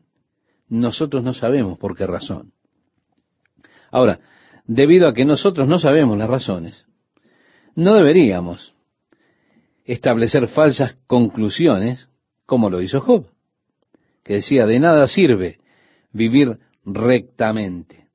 nosotros 0.68 1.22
no 1.22 1.34
sabemos 1.34 1.78
por 1.78 1.96
qué 1.96 2.06
razón. 2.06 2.52
Ahora, 3.90 4.20
debido 4.66 5.08
a 5.08 5.14
que 5.14 5.24
nosotros 5.24 5.68
no 5.68 5.78
sabemos 5.78 6.18
las 6.18 6.28
razones, 6.28 6.86
no 7.74 7.94
deberíamos 7.94 8.74
establecer 9.84 10.48
falsas 10.48 10.96
conclusiones 11.06 12.08
como 12.46 12.70
lo 12.70 12.80
hizo 12.80 13.00
Job, 13.00 13.26
que 14.24 14.34
decía, 14.34 14.66
de 14.66 14.80
nada 14.80 15.06
sirve 15.08 15.58
vivir 16.12 16.58
rectamente, 16.84 18.08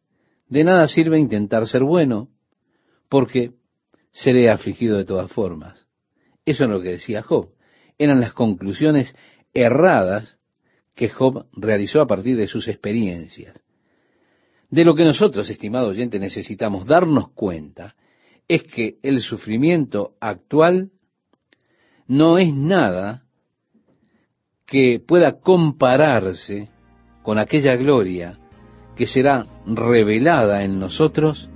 de 0.47 0.63
nada 0.63 0.87
sirve 0.87 1.19
intentar 1.19 1.67
ser 1.67 1.83
bueno, 1.83 2.29
porque 3.07 3.51
seré 4.11 4.49
afligido 4.49 4.97
de 4.97 5.05
todas 5.05 5.31
formas. 5.31 5.87
Eso 6.45 6.63
es 6.65 6.69
lo 6.69 6.81
que 6.81 6.91
decía 6.91 7.21
Job. 7.21 7.49
Eran 7.97 8.19
las 8.19 8.33
conclusiones 8.33 9.15
erradas 9.53 10.37
que 10.95 11.09
Job 11.09 11.47
realizó 11.53 12.01
a 12.01 12.07
partir 12.07 12.37
de 12.37 12.47
sus 12.47 12.67
experiencias. 12.67 13.59
De 14.69 14.85
lo 14.85 14.95
que 14.95 15.03
nosotros, 15.03 15.49
estimado 15.49 15.89
oyente, 15.89 16.19
necesitamos 16.19 16.85
darnos 16.85 17.31
cuenta 17.31 17.95
es 18.47 18.63
que 18.63 18.97
el 19.03 19.21
sufrimiento 19.21 20.15
actual 20.19 20.91
no 22.07 22.37
es 22.37 22.53
nada 22.53 23.23
que 24.65 25.01
pueda 25.05 25.39
compararse 25.39 26.69
con 27.23 27.37
aquella 27.37 27.75
gloria 27.75 28.39
que 28.95 29.07
será 29.07 29.45
revelada 29.65 30.63
en 30.63 30.79
nosotros 30.79 31.49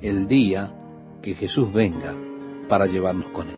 el 0.00 0.26
día 0.26 0.74
que 1.22 1.34
Jesús 1.34 1.72
venga 1.72 2.14
para 2.68 2.86
llevarnos 2.86 3.26
con 3.28 3.46
él. 3.46 3.50